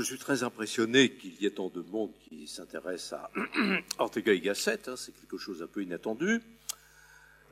je 0.00 0.06
suis 0.06 0.18
très 0.18 0.42
impressionné 0.44 1.10
qu'il 1.10 1.34
y 1.42 1.44
ait 1.44 1.50
tant 1.50 1.68
de 1.68 1.82
monde 1.82 2.10
qui 2.26 2.48
s'intéresse 2.48 3.12
à 3.12 3.30
Ortega 3.98 4.32
y 4.32 4.40
Gasset. 4.40 4.88
Hein, 4.88 4.94
c'est 4.96 5.12
quelque 5.12 5.36
chose 5.36 5.62
un 5.62 5.66
peu 5.66 5.82
inattendu. 5.82 6.40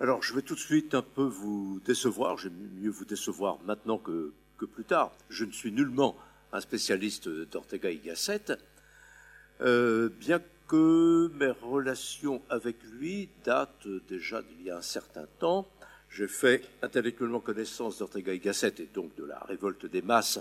Alors, 0.01 0.23
je 0.23 0.35
vais 0.35 0.41
tout 0.41 0.55
de 0.55 0.61
suite 0.61 0.95
un 0.95 1.03
peu 1.03 1.25
vous 1.25 1.79
décevoir. 1.85 2.39
J'aime 2.39 2.57
mieux 2.81 2.89
vous 2.89 3.05
décevoir 3.05 3.59
maintenant 3.67 3.99
que, 3.99 4.33
que, 4.57 4.65
plus 4.65 4.85
tard. 4.85 5.13
Je 5.29 5.45
ne 5.45 5.53
suis 5.53 5.71
nullement 5.73 6.17
un 6.53 6.63
spécialiste 6.63 7.29
d'Ortega 7.29 7.91
y 7.91 7.99
Gasset, 7.99 8.57
euh, 9.61 10.09
bien 10.09 10.41
que 10.69 11.31
mes 11.35 11.51
relations 11.51 12.41
avec 12.49 12.77
lui 12.93 13.29
datent 13.45 13.89
déjà 14.09 14.41
d'il 14.41 14.63
y 14.63 14.71
a 14.71 14.79
un 14.79 14.83
certain 14.83 15.27
temps. 15.39 15.69
J'ai 16.09 16.29
fait 16.29 16.65
intellectuellement 16.81 17.41
connaissance 17.41 17.99
d'Ortega 17.99 18.33
y 18.33 18.39
Gasset 18.39 18.75
et 18.79 18.89
donc 18.95 19.15
de 19.17 19.25
la 19.25 19.39
révolte 19.41 19.85
des 19.85 20.01
masses 20.01 20.41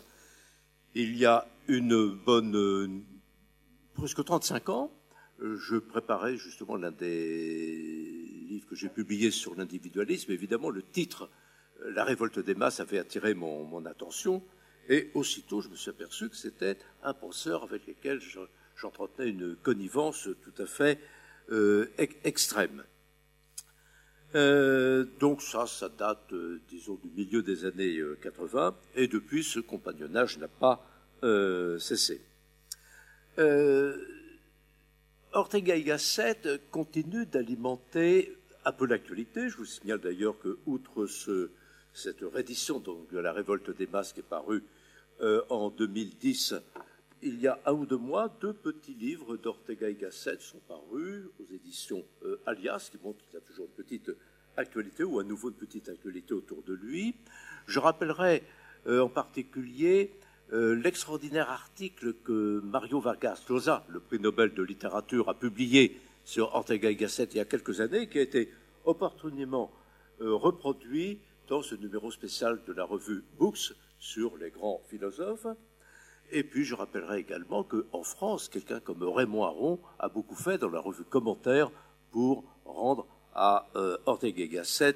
il 0.97 1.15
y 1.15 1.25
a 1.25 1.47
une 1.67 2.09
bonne, 2.09 2.55
euh, 2.55 2.87
presque 3.93 4.23
35 4.23 4.69
ans, 4.69 4.91
euh, 5.41 5.55
je 5.57 5.75
préparais 5.75 6.37
justement 6.37 6.75
l'un 6.75 6.91
des 6.91 7.75
livres 8.49 8.67
que 8.67 8.75
j'ai 8.75 8.89
publiés 8.89 9.29
sur 9.29 9.53
l'individualisme. 9.55 10.31
Évidemment, 10.31 10.71
le 10.71 10.81
titre, 10.81 11.29
euh, 11.85 11.91
La 11.91 12.03
révolte 12.03 12.39
des 12.39 12.55
masses, 12.55 12.79
avait 12.79 12.97
attiré 12.97 13.35
mon, 13.35 13.85
attention. 13.85 14.41
Et 14.89 15.11
aussitôt, 15.13 15.61
je 15.61 15.69
me 15.69 15.75
suis 15.75 15.91
aperçu 15.91 16.29
que 16.29 16.35
c'était 16.35 16.79
un 17.03 17.13
penseur 17.13 17.63
avec 17.63 17.85
lequel 17.85 18.19
j'entretenais 18.75 19.29
une 19.29 19.55
connivence 19.55 20.29
tout 20.41 20.61
à 20.61 20.65
fait 20.65 20.99
extrême. 22.23 22.83
Donc 24.33 25.41
ça, 25.41 25.65
ça 25.65 25.89
date, 25.89 26.33
disons, 26.69 26.99
du 27.03 27.09
milieu 27.15 27.41
des 27.41 27.65
années 27.65 27.99
80, 28.21 28.75
et 28.95 29.07
depuis, 29.07 29.43
ce 29.43 29.59
compagnonnage 29.59 30.37
n'a 30.37 30.47
pas 30.47 30.85
euh, 31.23 31.79
cessé. 31.79 32.21
Euh, 33.39 33.97
Ortega 35.31 35.75
y 35.75 35.83
Gasset 35.83 36.59
continue 36.69 37.25
d'alimenter 37.25 38.37
un 38.65 38.71
peu 38.71 38.85
l'actualité. 38.85 39.49
Je 39.49 39.57
vous 39.57 39.65
signale 39.65 39.99
d'ailleurs 39.99 40.37
que, 40.39 40.59
outre 40.67 41.07
cette 41.93 42.21
réédition 42.21 42.79
de 42.79 43.17
la 43.17 43.33
révolte 43.33 43.75
des 43.75 43.87
masques 43.87 44.19
est 44.19 44.29
parue 44.29 44.63
euh, 45.21 45.41
en 45.49 45.71
2010, 45.71 46.55
il 47.21 47.39
y 47.39 47.47
a 47.47 47.59
un 47.65 47.73
ou 47.73 47.85
deux 47.85 47.97
mois, 47.97 48.35
deux 48.41 48.53
petits 48.53 48.93
livres 48.93 49.37
d'Ortega 49.37 49.89
y 49.89 49.95
Gasset 49.95 50.37
sont 50.39 50.59
parus 50.67 51.25
aux 51.39 51.53
éditions 51.53 52.03
Alias, 52.45 52.89
qui 52.91 52.97
montrent 53.03 53.23
qu'il 53.25 53.33
y 53.33 53.37
a 53.37 53.45
toujours 53.45 53.65
une 53.65 53.83
petite 53.83 54.11
actualité 54.55 55.03
ou 55.03 55.19
à 55.19 55.23
nouveau 55.23 55.49
une 55.49 55.55
petite 55.55 55.89
actualité 55.89 56.33
autour 56.33 56.61
de 56.63 56.73
lui. 56.73 57.15
Je 57.65 57.79
rappellerai 57.79 58.43
en 58.87 59.09
particulier 59.09 60.11
euh, 60.53 60.75
l'extraordinaire 60.75 61.49
article 61.49 62.13
que 62.23 62.61
Mario 62.63 63.01
Vargas 63.01 63.43
Llosa, 63.49 63.85
le 63.89 63.99
prix 63.99 64.17
Nobel 64.17 64.53
de 64.53 64.63
littérature, 64.63 65.27
a 65.27 65.33
publié 65.33 65.99
sur 66.23 66.55
Ortega 66.55 66.89
y 66.89 66.95
Gasset 66.95 67.25
il 67.31 67.37
y 67.37 67.39
a 67.41 67.45
quelques 67.45 67.81
années, 67.81 68.07
qui 68.07 68.17
a 68.17 68.21
été 68.21 68.49
opportunément 68.85 69.69
euh, 70.21 70.33
reproduit 70.33 71.19
dans 71.49 71.61
ce 71.61 71.75
numéro 71.75 72.11
spécial 72.11 72.61
de 72.65 72.71
la 72.71 72.85
revue 72.85 73.25
Books 73.37 73.73
sur 73.99 74.37
les 74.37 74.49
grands 74.49 74.81
philosophes. 74.87 75.47
Et 76.31 76.43
puis 76.43 76.65
je 76.65 76.75
rappellerai 76.75 77.19
également 77.19 77.63
qu'en 77.63 78.03
France, 78.03 78.49
quelqu'un 78.49 78.79
comme 78.79 79.03
Raymond 79.03 79.43
Aron 79.43 79.79
a 79.99 80.09
beaucoup 80.09 80.35
fait 80.35 80.57
dans 80.57 80.69
la 80.69 80.79
revue 80.79 81.03
Commentaire 81.03 81.71
pour 82.11 82.43
rendre 82.65 83.07
à 83.33 83.67
euh, 83.75 83.97
Ortega 84.05 84.43
y 84.43 84.49
Gasset 84.49 84.95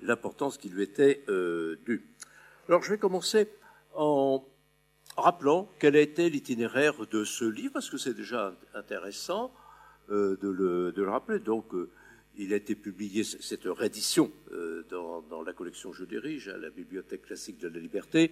l'importance 0.00 0.58
qui 0.58 0.68
lui 0.68 0.82
était 0.82 1.24
due. 1.86 2.06
Alors 2.68 2.82
je 2.82 2.90
vais 2.90 2.98
commencer 2.98 3.48
en 3.94 4.44
Rappelons 5.18 5.66
quel 5.80 5.96
a 5.96 6.00
été 6.00 6.30
l'itinéraire 6.30 6.94
de 7.10 7.24
ce 7.24 7.44
livre, 7.44 7.72
parce 7.72 7.90
que 7.90 7.98
c'est 7.98 8.14
déjà 8.14 8.54
intéressant 8.72 9.52
euh, 10.10 10.36
de, 10.40 10.48
le, 10.48 11.10
rappeler. 11.10 11.40
Donc, 11.40 11.74
euh, 11.74 11.90
il 12.36 12.52
a 12.52 12.56
été 12.56 12.76
publié, 12.76 13.24
cette 13.24 13.64
réédition, 13.64 14.30
euh, 14.52 14.84
dans, 14.90 15.42
la 15.42 15.52
collection 15.52 15.92
Je 15.92 16.04
dirige, 16.04 16.48
à 16.48 16.56
la 16.56 16.70
Bibliothèque 16.70 17.22
classique 17.22 17.58
de 17.58 17.66
la 17.66 17.80
liberté. 17.80 18.30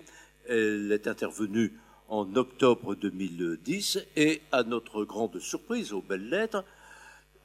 Elle 0.49 0.93
est 0.93 1.09
intervenue 1.09 1.73
en 2.09 2.37
octobre 2.37 2.95
2010 2.95 4.07
et, 4.17 4.43
à 4.53 4.63
notre 4.63 5.05
grande 5.05 5.39
surprise, 5.39 5.93
aux 5.93 6.03
belles 6.03 6.29
lettres, 6.29 6.65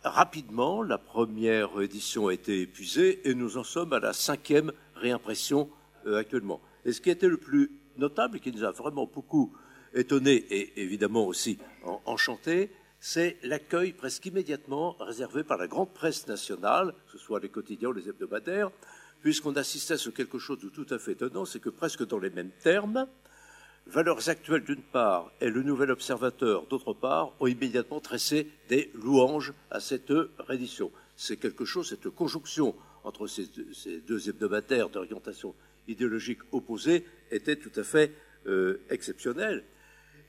rapidement, 0.03 0.83
la 0.83 0.97
première 0.97 1.79
édition 1.81 2.27
a 2.27 2.33
été 2.33 2.61
épuisée 2.61 3.27
et 3.29 3.33
nous 3.33 3.57
en 3.57 3.63
sommes 3.63 3.93
à 3.93 3.99
la 3.99 4.13
cinquième 4.13 4.71
réimpression 4.95 5.69
actuellement. 6.05 6.61
Et 6.85 6.93
ce 6.93 7.01
qui 7.01 7.09
était 7.09 7.27
le 7.27 7.37
plus 7.37 7.71
notable 7.97 8.39
qui 8.39 8.51
nous 8.51 8.63
a 8.63 8.71
vraiment 8.71 9.09
beaucoup 9.11 9.53
étonné 9.93 10.33
et 10.33 10.81
évidemment 10.81 11.25
aussi 11.25 11.57
enchanté, 12.05 12.71
c'est 12.99 13.37
l'accueil 13.43 13.93
presque 13.93 14.25
immédiatement 14.27 14.95
réservé 14.99 15.43
par 15.43 15.57
la 15.57 15.67
grande 15.67 15.91
presse 15.93 16.27
nationale, 16.27 16.93
que 17.05 17.13
ce 17.13 17.17
soit 17.17 17.39
les 17.39 17.49
quotidiens 17.49 17.89
ou 17.89 17.93
les 17.93 18.07
hebdomadaires, 18.07 18.69
puisqu'on 19.21 19.55
assistait 19.55 19.95
à 19.95 20.11
quelque 20.11 20.39
chose 20.39 20.59
de 20.59 20.69
tout 20.69 20.85
à 20.89 20.99
fait 20.99 21.13
étonnant, 21.13 21.45
c'est 21.45 21.59
que 21.59 21.69
presque 21.69 22.05
dans 22.05 22.19
les 22.19 22.29
mêmes 22.29 22.51
termes, 22.61 23.07
Valeurs 23.87 24.29
actuelles 24.29 24.63
d'une 24.63 24.81
part 24.81 25.31
et 25.41 25.49
le 25.49 25.63
Nouvel 25.63 25.91
Observateur 25.91 26.65
d'autre 26.67 26.93
part 26.93 27.33
ont 27.39 27.47
immédiatement 27.47 27.99
tressé 27.99 28.47
des 28.69 28.91
louanges 28.93 29.53
à 29.69 29.79
cette 29.79 30.13
réédition. 30.39 30.91
C'est 31.17 31.37
quelque 31.37 31.65
chose, 31.65 31.89
cette 31.89 32.09
conjonction 32.09 32.75
entre 33.03 33.27
ces 33.27 33.47
deux 34.07 34.29
hebdomadaires 34.29 34.89
d'orientation 34.89 35.55
idéologique 35.87 36.39
opposée 36.51 37.05
était 37.31 37.55
tout 37.55 37.71
à 37.75 37.83
fait 37.83 38.13
euh, 38.47 38.79
exceptionnelle. 38.89 39.63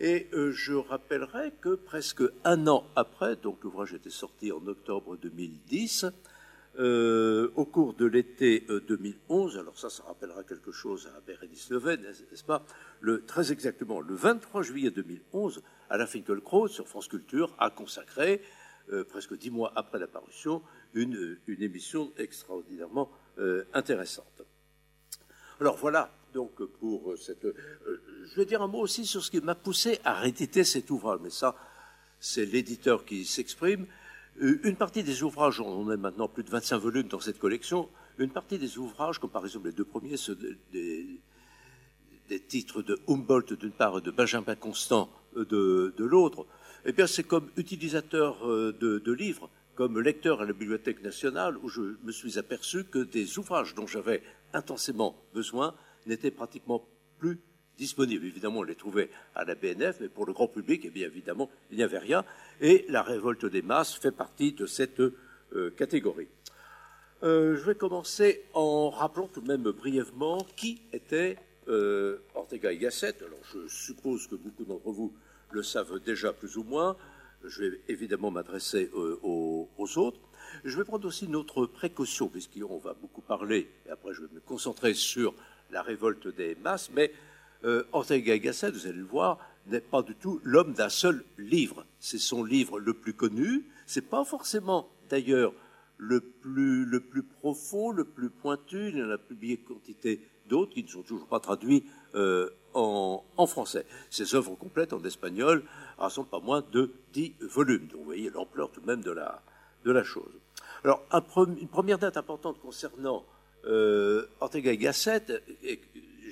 Et 0.01 0.29
euh, 0.33 0.51
je 0.51 0.73
rappellerai 0.73 1.53
que 1.61 1.75
presque 1.75 2.23
un 2.45 2.67
an 2.67 2.85
après, 2.97 3.37
donc 3.37 3.63
l'ouvrage 3.63 3.95
était 3.95 4.11
sorti 4.11 4.51
en 4.51 4.67
octobre 4.67 5.17
2010, 5.17 6.07
euh, 6.79 7.53
au 7.57 7.65
cours 7.65 7.95
de 7.95 8.07
l'été 8.07 8.67
2011, 8.89 9.59
alors 9.59 9.79
ça, 9.79 9.91
ça 9.91 10.05
rappellera 10.05 10.43
quelque 10.45 10.73
chose 10.73 11.11
à 11.17 11.21
Bérénice 11.21 11.71
Leven, 11.71 12.01
n'est-ce 12.01 12.45
pas? 12.45 12.65
Le, 13.01 13.25
Très 13.25 13.53
exactement, 13.53 14.01
le 14.01 14.15
23 14.15 14.63
juillet 14.63 14.91
2011, 14.91 15.63
Alain 15.91 16.07
Finkielkraut, 16.07 16.69
sur 16.69 16.89
France 16.89 17.09
Culture, 17.09 17.55
a 17.59 17.71
consacré, 17.71 18.43
presque 19.09 19.37
dix 19.37 19.51
mois 19.51 19.73
après 19.77 19.99
la 19.99 20.07
parution, 20.07 20.63
une, 20.95 21.39
émission 21.47 22.13
extraordinairement 22.17 23.11
intéressante. 23.75 24.43
Alors 25.61 25.77
voilà, 25.77 26.11
donc 26.33 26.65
pour 26.65 27.15
cette. 27.17 27.45
Euh, 27.45 28.03
je 28.27 28.35
vais 28.37 28.47
dire 28.47 28.63
un 28.63 28.67
mot 28.67 28.81
aussi 28.81 29.07
sur 29.07 29.23
ce 29.23 29.31
qui 29.31 29.41
m'a 29.41 29.55
poussé 29.55 30.01
à 30.05 30.15
rééditer 30.15 30.65
cet 30.65 30.91
ouvrage, 30.91 31.21
mais 31.23 31.31
ça, 31.31 31.55
c'est 32.19 32.47
l'éditeur 32.47 33.05
qui 33.05 33.25
s'exprime. 33.25 33.87
Euh, 34.41 34.61
une 34.65 34.77
partie 34.77 35.03
des 35.03 35.23
ouvrages, 35.23 35.61
on 35.61 35.89
a 35.89 35.97
maintenant 35.97 36.29
plus 36.29 36.43
de 36.43 36.51
25 36.51 36.79
volumes 36.79 37.09
dans 37.09 37.21
cette 37.21 37.39
collection, 37.39 37.89
une 38.19 38.31
partie 38.31 38.59
des 38.59 38.79
ouvrages, 38.79 39.19
comme 39.19 39.31
par 39.31 39.45
exemple 39.45 39.67
les 39.67 39.73
deux 39.73 39.85
premiers, 39.85 40.17
ceux 40.17 40.39
des, 40.73 41.21
titres 42.49 42.81
de 42.81 42.99
Humboldt 43.09 43.55
d'une 43.57 43.73
part 43.73 43.99
et 43.99 44.01
de 44.01 44.11
Benjamin 44.11 44.55
Constant 44.55 45.11
euh, 45.37 45.93
de, 45.97 46.05
l'autre, 46.05 46.47
eh 46.87 46.93
bien 46.93 47.07
c'est 47.07 47.25
comme 47.25 47.51
utilisateur 47.57 48.47
de, 48.47 48.73
de 48.73 49.13
livres, 49.13 49.51
comme 49.75 50.01
lecteur 50.01 50.41
à 50.41 50.47
la 50.47 50.53
Bibliothèque 50.53 51.03
nationale, 51.03 51.59
où 51.63 51.69
je 51.69 51.97
me 52.03 52.13
suis 52.13 52.39
aperçu 52.39 52.85
que 52.85 53.01
des 53.01 53.39
ouvrages 53.39 53.75
dont 53.75 53.87
j'avais 53.87 54.23
intensément 54.55 55.17
besoin 55.35 55.75
n'étaient 56.07 56.31
pratiquement 56.31 56.87
plus 57.19 57.39
disponibles. 57.79 58.27
Évidemment, 58.27 58.61
on 58.61 58.63
les 58.63 58.75
trouvait 58.75 59.11
à 59.35 59.45
la 59.45 59.55
BNF, 59.55 59.99
mais 60.01 60.09
pour 60.09 60.27
le 60.27 60.33
grand 60.33 60.49
public, 60.49 60.83
eh 60.85 60.91
bien 60.91 61.07
évidemment, 61.07 61.51
il 61.71 61.77
n'y 61.77 61.83
avait 61.83 61.99
rien. 61.99 62.25
Et 62.61 62.85
la 62.89 63.03
révolte 63.03 63.47
des 63.47 63.63
masses 63.63 63.95
fait 63.95 64.13
partie 64.13 64.53
de 64.53 64.67
cette 64.67 65.01
euh, 65.01 65.71
catégorie. 65.77 66.29
Euh, 67.23 67.57
je 67.57 67.63
vais 67.63 67.75
commencer 67.75 68.43
en 68.53 68.91
rappelant 68.91 69.29
tout 69.29 69.41
de 69.41 69.49
même 69.49 69.63
brièvement 69.63 70.39
qui 70.57 70.83
était 70.93 71.37
euh, 71.69 72.19
Ortega 72.35 72.73
y 72.73 72.79
Gasset. 72.79 73.17
Alors, 73.25 73.39
je 73.53 73.69
suppose 73.69 74.27
que 74.27 74.35
beaucoup 74.35 74.65
d'entre 74.65 74.91
vous 74.91 75.13
le 75.51 75.63
savent 75.63 76.01
déjà 76.01 76.33
plus 76.33 76.57
ou 76.57 76.65
moins. 76.65 76.97
Je 77.45 77.65
vais 77.65 77.81
évidemment 77.89 78.31
m'adresser 78.31 78.91
aux, 78.95 79.69
autres. 79.97 80.19
Je 80.65 80.77
vais 80.77 80.85
prendre 80.85 81.07
aussi 81.07 81.27
une 81.27 81.37
autre 81.37 81.67
précaution, 81.67 82.29
puisqu'on 82.29 82.79
va 82.79 82.95
beaucoup 82.95 83.21
parler, 83.21 83.69
et 83.87 83.91
après 83.91 84.15
je 84.15 84.23
vais 84.23 84.29
me 84.33 84.41
concentrer 84.41 84.95
sur 84.95 85.35
la 85.71 85.83
révolte 85.83 86.29
des 86.29 86.55
masses, 86.55 86.91
mais 86.95 87.13
euh, 87.65 87.85
Ortega 87.93 88.35
y 88.35 88.41
Gasset, 88.41 88.71
vous 88.71 88.87
allez 88.87 88.99
le 88.99 89.05
voir, 89.05 89.39
n'est 89.67 89.81
pas 89.81 90.03
du 90.03 90.15
tout 90.15 90.41
l'homme 90.43 90.73
d'un 90.73 90.89
seul 90.89 91.25
livre. 91.39 91.85
C'est 92.01 92.19
son 92.19 92.45
livre 92.45 92.79
le 92.79 92.95
plus 92.95 93.15
connu, 93.15 93.65
c'est 93.87 94.09
pas 94.09 94.25
forcément 94.25 94.89
d'ailleurs 95.09 95.53
le 95.99 96.21
plus, 96.21 96.85
le 96.85 97.01
plus 97.01 97.23
profond, 97.23 97.93
le 97.93 98.05
plus 98.05 98.31
pointu, 98.31 98.89
il 98.89 99.05
en 99.05 99.11
a 99.11 99.19
publié 99.19 99.59
quantité 99.59 100.21
d'autres 100.49 100.73
qui 100.73 100.83
ne 100.83 100.89
sont 100.89 101.03
toujours 101.03 101.29
pas 101.29 101.39
traduits 101.39 101.85
euh, 102.17 102.51
en, 102.75 103.23
en, 103.37 103.47
français. 103.47 103.87
Ses 104.11 104.35
œuvres 104.35 104.57
complètes 104.57 104.93
en 104.93 105.05
espagnol 105.05 105.63
rassemblent 105.99 106.29
pas 106.29 106.41
moins 106.41 106.65
de 106.73 106.93
dix 107.13 107.35
volumes. 107.41 107.87
Donc 107.87 108.01
vous 108.01 108.05
voyez 108.05 108.31
l'ampleur 108.31 108.71
tout 108.73 108.81
de 108.81 108.87
même 108.87 109.03
de 109.03 109.13
la, 109.13 109.43
de 109.85 109.93
la 109.93 110.03
chose. 110.03 110.33
Alors, 110.85 111.05
une 111.37 111.69
première 111.69 111.99
date 111.99 112.17
importante 112.17 112.61
concernant 112.61 113.25
euh, 113.67 114.27
Ortega 114.41 114.73
y 114.73 114.79
Gasset, 114.79 115.43
et 115.63 115.81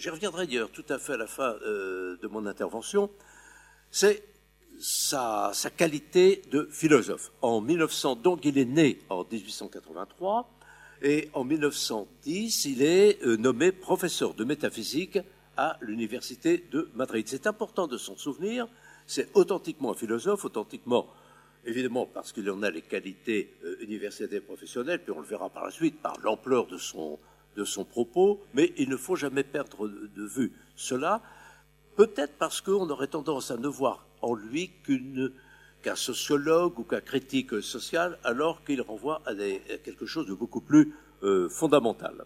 j'y 0.01 0.09
reviendrai 0.09 0.47
d'ailleurs 0.47 0.71
tout 0.71 0.85
à 0.89 0.99
fait 0.99 1.13
à 1.13 1.17
la 1.19 1.27
fin 1.27 1.57
euh, 1.63 2.17
de 2.23 2.27
mon 2.27 2.47
intervention, 2.47 3.11
c'est 3.91 4.25
sa, 4.81 5.53
qualité 5.77 6.43
de 6.51 6.67
philosophe. 6.73 7.33
En 7.43 7.61
1900, 7.61 8.17
donc 8.17 8.45
il 8.47 8.57
est 8.57 8.65
né 8.65 8.99
en 9.11 9.27
1883, 9.31 10.51
et 11.03 11.29
en 11.35 11.45
1910, 11.45 12.65
il 12.65 12.83
est 12.83 13.23
euh, 13.25 13.37
nommé 13.37 13.73
professeur 13.73 14.33
de 14.33 14.45
métaphysique 14.45 15.19
à 15.59 15.77
l'université 15.83 16.65
de 16.71 16.91
Madrid. 16.95 17.27
C'est 17.29 17.47
important 17.47 17.87
de 17.87 17.99
s'en 17.99 18.17
souvenir, 18.17 18.69
c'est 19.07 19.29
authentiquement 19.35 19.91
un 19.91 19.95
philosophe, 19.95 20.47
authentiquement, 20.47 21.09
évidemment, 21.67 22.07
parce 22.07 22.33
qu'il 22.33 22.51
en 22.51 22.63
a 22.63 22.71
les 22.71 22.83
qualités 22.83 23.55
euh, 23.65 23.77
universitaires 23.83 24.43
professionnelles, 24.43 25.03
puis 25.03 25.13
on 25.13 25.21
le 25.21 25.27
verra 25.27 25.51
par 25.51 25.67
la 25.67 25.71
suite, 25.71 26.01
par 26.01 26.19
l'ampleur 26.21 26.67
de 26.67 26.79
son, 26.79 27.19
de 27.57 27.65
son 27.65 27.85
propos, 27.85 28.41
mais 28.55 28.73
il 28.77 28.89
ne 28.89 28.97
faut 28.97 29.17
jamais 29.17 29.43
perdre 29.43 29.89
de 29.89 30.25
vue 30.25 30.53
cela, 30.77 31.23
peut-être 31.97 32.35
parce 32.39 32.61
qu'on 32.61 32.89
aurait 32.89 33.09
tendance 33.09 33.51
à 33.51 33.57
ne 33.57 33.69
voir 33.69 34.07
en 34.23 34.35
lui 34.35 34.71
qu'un 35.83 35.97
sociologue 35.97 36.79
ou 36.79 36.85
qu'un 36.85 37.01
critique 37.01 37.61
social, 37.63 38.19
alors 38.25 38.65
qu'il 38.65 38.83
renvoie 38.83 39.23
à, 39.27 39.35
quelque 39.35 40.07
chose 40.07 40.27
de 40.27 40.35
beaucoup 40.35 40.61
plus 40.61 40.95
euh, 41.23 41.49
fondamental. 41.49 42.25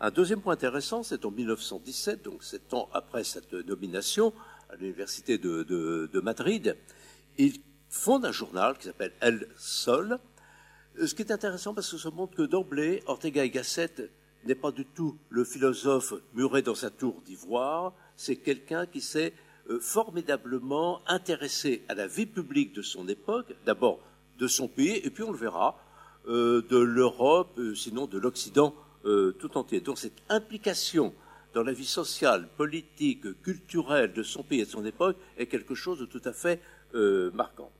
Un 0.00 0.10
deuxième 0.10 0.40
point 0.40 0.54
intéressant, 0.54 1.02
c'est 1.02 1.24
en 1.24 1.30
1917, 1.30 2.24
donc 2.24 2.42
sept 2.42 2.72
ans 2.72 2.88
après 2.92 3.22
cette 3.24 3.52
nomination 3.52 4.32
à 4.70 4.76
l'université 4.76 5.36
de, 5.38 6.20
Madrid, 6.22 6.76
il 7.38 7.60
fonde 7.88 8.24
un 8.24 8.32
journal 8.32 8.78
qui 8.78 8.86
s'appelle 8.86 9.12
El 9.20 9.46
Sol. 9.58 10.18
Ce 11.04 11.14
qui 11.14 11.22
est 11.22 11.32
intéressant 11.32 11.74
parce 11.74 11.90
que 11.90 11.98
ça 11.98 12.10
montre 12.10 12.36
que 12.36 12.42
d'emblée, 12.42 13.02
Ortega 13.06 13.44
y 13.44 13.50
Gasset 13.50 14.10
n'est 14.44 14.54
pas 14.54 14.72
du 14.72 14.84
tout 14.86 15.16
le 15.28 15.44
philosophe 15.44 16.14
muré 16.34 16.62
dans 16.62 16.74
sa 16.74 16.90
tour 16.90 17.20
d'ivoire, 17.24 17.92
c'est 18.16 18.36
quelqu'un 18.36 18.86
qui 18.86 19.00
s'est 19.00 19.32
euh, 19.70 19.78
formidablement 19.80 21.00
intéressé 21.06 21.84
à 21.88 21.94
la 21.94 22.06
vie 22.06 22.26
publique 22.26 22.74
de 22.74 22.82
son 22.82 23.08
époque, 23.08 23.54
d'abord 23.66 24.00
de 24.38 24.46
son 24.46 24.68
pays, 24.68 25.00
et 25.04 25.10
puis 25.10 25.22
on 25.22 25.32
le 25.32 25.38
verra, 25.38 25.78
euh, 26.28 26.62
de 26.68 26.78
l'Europe, 26.78 27.58
euh, 27.58 27.74
sinon 27.74 28.06
de 28.06 28.18
l'Occident 28.18 28.74
tout 29.02 29.56
entier. 29.56 29.80
Donc 29.80 29.96
cette 29.96 30.20
implication 30.28 31.14
dans 31.54 31.62
la 31.62 31.72
vie 31.72 31.86
sociale, 31.86 32.50
politique, 32.58 33.40
culturelle 33.40 34.12
de 34.12 34.22
son 34.22 34.42
pays 34.42 34.60
et 34.60 34.66
de 34.66 34.70
son 34.70 34.84
époque 34.84 35.16
est 35.38 35.46
quelque 35.46 35.74
chose 35.74 35.98
de 36.00 36.04
tout 36.04 36.20
à 36.26 36.34
fait 36.34 36.60
marquant. 37.32 37.72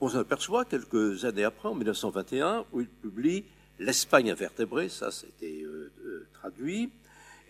On 0.00 0.08
s'en 0.08 0.20
aperçoit 0.20 0.64
quelques 0.64 1.24
années 1.24 1.42
après, 1.42 1.68
en 1.68 1.74
1921, 1.74 2.66
où 2.70 2.82
il 2.82 2.88
publie 2.88 3.46
L'Espagne 3.78 4.30
invertébrée, 4.30 4.88
ça 4.88 5.10
c'était 5.10 5.64
traduit, 6.32 6.90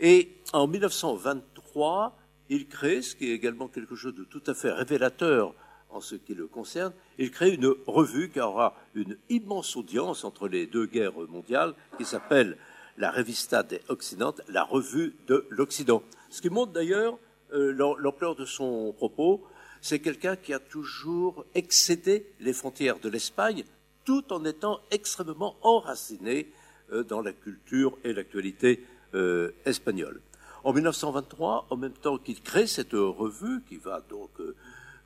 et 0.01 0.31
en 0.53 0.67
1923, 0.67 2.17
il 2.49 2.67
crée, 2.67 3.03
ce 3.03 3.15
qui 3.15 3.31
est 3.31 3.35
également 3.35 3.69
quelque 3.69 3.95
chose 3.95 4.15
de 4.15 4.25
tout 4.25 4.43
à 4.47 4.55
fait 4.55 4.73
révélateur 4.73 5.55
en 5.91 6.01
ce 6.01 6.17
qui 6.17 6.35
le 6.35 6.47
concerne, 6.47 6.93
il 7.19 7.31
crée 7.31 7.55
une 7.55 7.73
revue 7.87 8.29
qui 8.29 8.41
aura 8.41 8.75
une 8.95 9.17
immense 9.31 9.77
audience 9.77 10.25
entre 10.25 10.49
les 10.49 10.67
deux 10.67 10.87
guerres 10.87 11.19
mondiales, 11.29 11.75
qui 11.97 12.05
s'appelle 12.05 12.59
la 12.99 13.11
Revista 13.11 13.63
de 13.63 13.81
Occidente, 13.89 14.41
la 14.49 14.65
revue 14.65 15.15
de 15.29 15.47
l'Occident. 15.51 16.03
Ce 16.31 16.43
qui 16.43 16.51
montre 16.51 16.73
d'ailleurs 16.73 17.17
euh, 17.53 17.73
l'ampleur 17.99 18.35
de 18.35 18.45
son 18.45 18.93
propos, 18.93 19.45
c'est 19.81 20.01
quelqu'un 20.01 20.35
qui 20.35 20.53
a 20.53 20.59
toujours 20.59 21.45
excédé 21.55 22.27
les 22.41 22.53
frontières 22.53 22.99
de 22.99 23.09
l'Espagne, 23.09 23.65
tout 24.05 24.33
en 24.33 24.45
étant 24.45 24.81
extrêmement 24.91 25.57
enraciné 25.63 26.53
euh, 26.93 27.03
dans 27.03 27.21
la 27.21 27.33
culture 27.33 27.97
et 28.05 28.13
l'actualité 28.13 28.85
euh, 29.15 29.51
espagnole. 29.65 30.21
En 30.65 30.73
1923, 30.73 31.67
en 31.69 31.77
même 31.77 31.93
temps 31.93 32.17
qu'il 32.17 32.41
crée 32.41 32.67
cette 32.67 32.95
revue, 32.95 33.61
qui 33.69 33.77
va 33.77 34.01
donc 34.09 34.31
euh, 34.41 34.57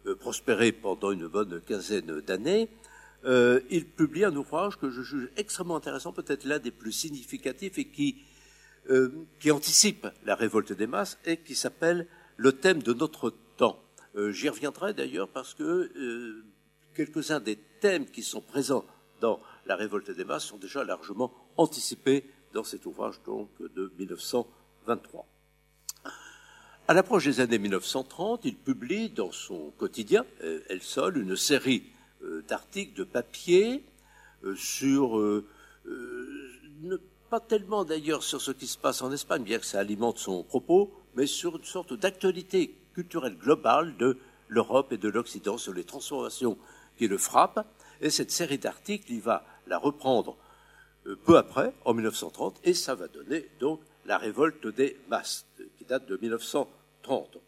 euh, 0.06 0.15
prospérer 0.15 0.71
pendant 0.71 1.11
une 1.11 1.27
bonne 1.27 1.61
quinzaine 1.62 2.21
d'années, 2.21 2.69
euh, 3.25 3.59
il 3.69 3.85
publie 3.85 4.25
un 4.25 4.37
ouvrage 4.37 4.79
que 4.79 4.89
je 4.89 5.03
juge 5.03 5.29
extrêmement 5.37 5.75
intéressant, 5.75 6.12
peut-être 6.12 6.44
l'un 6.44 6.61
des 6.61 6.71
plus 6.71 6.93
significatifs 6.93 7.77
et 7.77 7.87
qui, 7.87 8.23
qui 9.39 9.51
anticipe 9.51 10.06
la 10.25 10.35
révolte 10.35 10.73
des 10.73 10.87
masses 10.87 11.19
et 11.27 11.37
qui 11.37 11.55
s'appelle 11.56 12.06
Le 12.37 12.53
thème 12.53 12.83
de 12.83 12.94
notre 12.94 13.35
temps. 13.59 13.83
J'y 14.31 14.49
reviendrai 14.49 14.94
d'ailleurs 14.94 15.29
parce 15.29 15.53
que 15.53 16.43
quelques-uns 16.94 17.41
des 17.41 17.59
thèmes 17.79 18.07
qui 18.07 18.23
sont 18.23 18.41
présents 18.41 18.85
dans 19.21 19.41
la 19.67 19.77
révolte 19.77 20.11
des 20.11 20.25
masses 20.25 20.45
sont 20.45 20.59
déjà 20.59 20.85
largement 20.85 21.33
anticipés 21.57 22.25
dans 22.53 22.65
cet 22.65 22.87
ouvrage 22.87 23.21
donc 23.25 23.49
de 23.61 23.93
1923. 23.99 25.27
À 26.91 26.95
l'approche 26.95 27.25
des 27.27 27.41
années 27.41 27.59
1930, 27.59 28.47
il 28.47 28.57
publie 28.57 29.11
dans 29.11 29.31
son 29.31 29.73
quotidien, 29.77 30.25
euh, 30.43 30.61
El 30.71 30.81
Sol, 30.81 31.19
une 31.19 31.37
série 31.37 31.83
euh, 32.23 32.43
d'articles 32.49 32.97
de 32.97 33.05
papier 33.05 33.85
euh, 34.45 34.57
sur, 34.57 35.21
pas 37.29 37.41
tellement 37.41 37.85
d'ailleurs 37.85 38.23
sur 38.23 38.41
ce 38.41 38.53
qui 38.53 38.67
se 38.67 38.79
passe 38.79 39.03
en 39.03 39.13
Espagne, 39.13 39.43
bien 39.43 39.59
que 39.59 39.67
ça 39.67 39.81
alimente 39.81 40.19
son 40.19 40.43
propos, 40.43 40.91
mais 41.15 41.27
sur 41.27 41.59
une 41.59 41.65
sorte 41.65 41.93
d'actualité 41.93 42.75
culturelle 42.95 43.37
globale 43.37 43.97
de 43.99 44.17
l'Europe 44.49 44.93
et 44.93 44.97
de 44.97 45.11
l'Occident, 45.11 45.59
sur 45.59 45.75
les 45.75 45.85
transformations 45.85 46.57
qui 46.99 47.09
le 47.09 47.19
frappent. 47.19 47.67
Et 48.00 48.11
cette 48.11 48.31
série 48.31 48.59
d'articles, 48.59 49.11
il 49.11 49.21
va 49.21 49.45
la 49.67 49.79
reprendre 49.79 50.37
peu 51.25 51.37
après, 51.37 51.73
en 51.85 51.95
1930, 51.95 52.61
et 52.65 52.75
ça 52.75 52.95
va 52.95 53.09
donner 53.09 53.49
donc 53.61 53.81
la 54.05 54.19
révolte 54.19 54.67
des 54.67 54.97
masses, 55.09 55.47
qui 55.77 55.85
date 55.85 56.06
de 56.06 56.17
1930. 56.21 57.39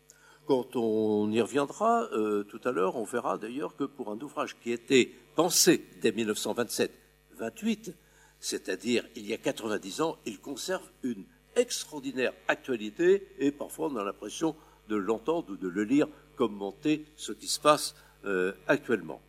Quand 0.47 0.77
on 0.77 1.31
y 1.31 1.41
reviendra 1.41 2.09
euh, 2.13 2.45
tout 2.45 2.61
à 2.65 2.73
l'heure, 2.73 2.97
on 2.97 3.05
verra 3.05 3.39
d'ailleurs 3.39 3.77
que 3.77 3.85
pour 3.85 4.11
un 4.11 4.19
ouvrage 4.21 4.57
qui 4.61 4.73
était 4.73 5.13
pensé 5.37 5.87
dès 6.01 6.11
1927-28, 6.11 7.95
c'est-à-dire 8.41 9.05
il 9.15 9.27
y 9.27 9.33
a 9.33 9.39
90 9.39 10.01
ans, 10.01 10.19
il 10.27 10.41
conserve 10.41 10.89
une 11.03 11.25
extraordinaire 11.57 12.33
actualité 12.49 13.29
et 13.39 13.53
parfois 13.53 13.89
on 13.89 13.97
a 13.97 14.05
l'impression 14.05 14.57
de 14.89 14.97
l'entendre 14.97 15.51
ou 15.51 15.57
de 15.57 15.69
le 15.69 15.85
lire 15.85 16.09
commenter 16.37 17.05
ce 17.17 17.33
qui 17.33 17.47
se 17.47 17.61
passe 17.61 17.95
euh, 18.25 18.53
actuellement. 18.67 19.21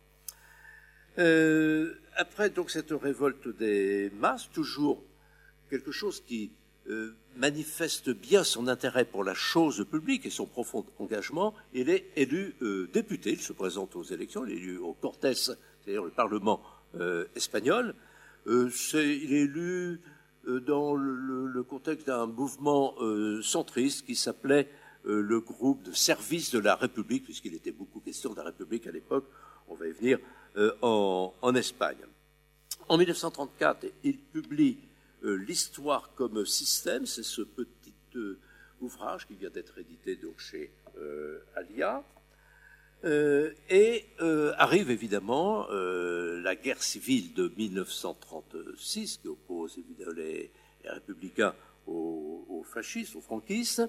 Euh, 1.18 1.94
après 2.16 2.50
donc 2.50 2.70
cette 2.70 2.90
révolte 2.90 3.48
des 3.56 4.10
masses, 4.18 4.50
toujours 4.52 5.02
quelque 5.68 5.92
chose 5.92 6.22
qui 6.26 6.52
euh, 6.88 7.14
manifeste 7.36 8.10
bien 8.10 8.44
son 8.44 8.68
intérêt 8.68 9.04
pour 9.04 9.24
la 9.24 9.34
chose 9.34 9.86
publique 9.90 10.26
et 10.26 10.30
son 10.30 10.46
profond 10.46 10.84
engagement, 10.98 11.54
il 11.72 11.88
est 11.88 12.10
élu 12.16 12.54
euh, 12.60 12.90
député, 12.92 13.30
il 13.30 13.40
se 13.40 13.52
présente 13.52 13.96
aux 13.96 14.02
élections, 14.02 14.44
il 14.44 14.52
est 14.52 14.56
élu 14.56 14.78
au 14.78 14.92
Cortes, 14.92 15.32
c'est-à-dire 15.32 16.04
le 16.04 16.10
Parlement 16.10 16.60
euh, 16.96 17.24
espagnol. 17.36 17.94
il 18.46 19.32
est 19.32 19.42
élu 19.44 20.00
dans 20.44 20.94
le, 20.94 21.62
contexte 21.62 22.08
d'un 22.08 22.26
mouvement 22.26 22.96
centriste 23.42 24.04
qui 24.04 24.16
s'appelait 24.16 24.68
le 25.04 25.40
groupe 25.40 25.84
de 25.84 25.92
service 25.92 26.50
de 26.50 26.58
la 26.58 26.74
République, 26.74 27.24
puisqu'il 27.24 27.54
était 27.54 27.70
beaucoup 27.70 28.00
question 28.00 28.32
de 28.32 28.36
la 28.38 28.44
République 28.44 28.86
à 28.88 28.90
l'époque, 28.90 29.24
on 29.68 29.76
va 29.76 29.86
y 29.86 29.92
venir, 29.92 30.18
en, 30.82 31.32
en 31.40 31.54
Espagne. 31.54 32.04
En 32.88 32.98
1934, 32.98 33.86
il 34.04 34.18
publie 34.18 34.78
euh, 35.24 35.36
l'histoire 35.36 36.10
comme 36.14 36.44
système, 36.44 37.06
c'est 37.06 37.22
ce 37.22 37.42
petit 37.42 37.94
euh, 38.16 38.38
ouvrage 38.80 39.26
qui 39.26 39.34
vient 39.34 39.50
d'être 39.50 39.78
édité 39.78 40.16
donc 40.16 40.40
chez 40.40 40.72
euh, 40.98 41.38
Alia. 41.54 42.02
et 43.04 44.06
arrive 44.58 44.90
évidemment 44.90 45.66
la 45.70 46.54
guerre 46.54 46.82
civile 46.82 47.34
de 47.34 47.52
1936 47.56 49.18
qui 49.18 49.28
oppose 49.28 49.76
évidemment 49.78 50.12
les, 50.12 50.52
républicains 50.84 51.54
aux, 51.86 52.64
fascistes, 52.64 53.16
aux 53.16 53.20
franquistes. 53.20 53.82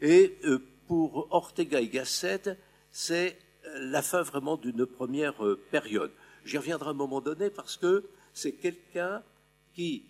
Et 0.00 0.38
pour 0.86 1.26
Ortega 1.32 1.80
y 1.80 1.88
Gasset, 1.88 2.56
c'est 2.92 3.36
la 3.78 4.02
fin 4.02 4.22
vraiment 4.22 4.56
d'une 4.56 4.86
première 4.86 5.34
période. 5.70 6.10
J'y 6.44 6.58
reviendrai 6.58 6.88
à 6.88 6.90
un 6.90 6.94
moment 6.94 7.20
donné 7.20 7.50
parce 7.50 7.76
que 7.76 8.04
c'est 8.32 8.52
quelqu'un 8.52 9.22
qui 9.74 10.04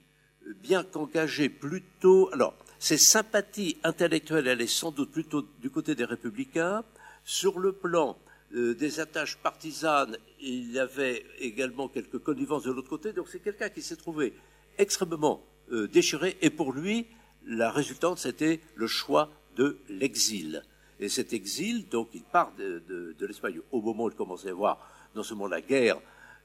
bien 0.63 0.85
qu'engagé 0.85 1.49
plutôt. 1.49 2.31
Alors, 2.33 2.55
ses 2.79 2.99
sympathies 2.99 3.77
intellectuelles 3.85 4.49
allaient 4.49 4.67
sans 4.67 4.91
doute 4.91 5.11
plutôt 5.11 5.47
du 5.61 5.71
côté 5.71 5.95
des 5.95 6.05
républicains. 6.05 6.85
Sur 7.25 7.59
le 7.59 7.73
plan 7.73 8.19
euh, 8.55 8.75
des 8.75 9.01
attaches 9.01 9.37
partisanes, 9.39 10.17
il 10.41 10.73
y 10.73 10.79
avait 10.79 11.25
également 11.39 11.89
quelques 11.89 12.19
connivences 12.19 12.65
de 12.65 12.73
l'autre 12.73 12.89
côté. 12.89 13.13
Donc, 13.13 13.29
c'est 13.31 13.41
quelqu'un 13.41 13.69
qui 13.69 13.83
s'est 13.83 13.97
trouvé 13.97 14.35
extrêmement 14.79 15.45
euh, 15.71 15.87
déchiré. 15.87 16.37
Et 16.41 16.51
pour 16.51 16.73
lui, 16.73 17.07
la 17.47 17.71
résultante, 17.71 18.19
c'était 18.19 18.61
le 18.75 18.87
choix 18.87 19.31
de 19.57 19.79
l'exil. 19.89 20.63
Et 21.03 21.09
cet 21.09 21.33
exil, 21.33 21.89
donc, 21.89 22.11
il 22.15 22.23
part 22.23 22.53
de, 22.57 23.17
l'Espagne 23.19 23.61
au 23.73 23.81
moment 23.81 24.05
où 24.05 24.09
il 24.09 24.15
commençait 24.15 24.51
à 24.51 24.55
voir 24.55 24.79
non 25.17 25.25
seulement 25.25 25.49
la 25.49 25.61
guerre 25.61 25.99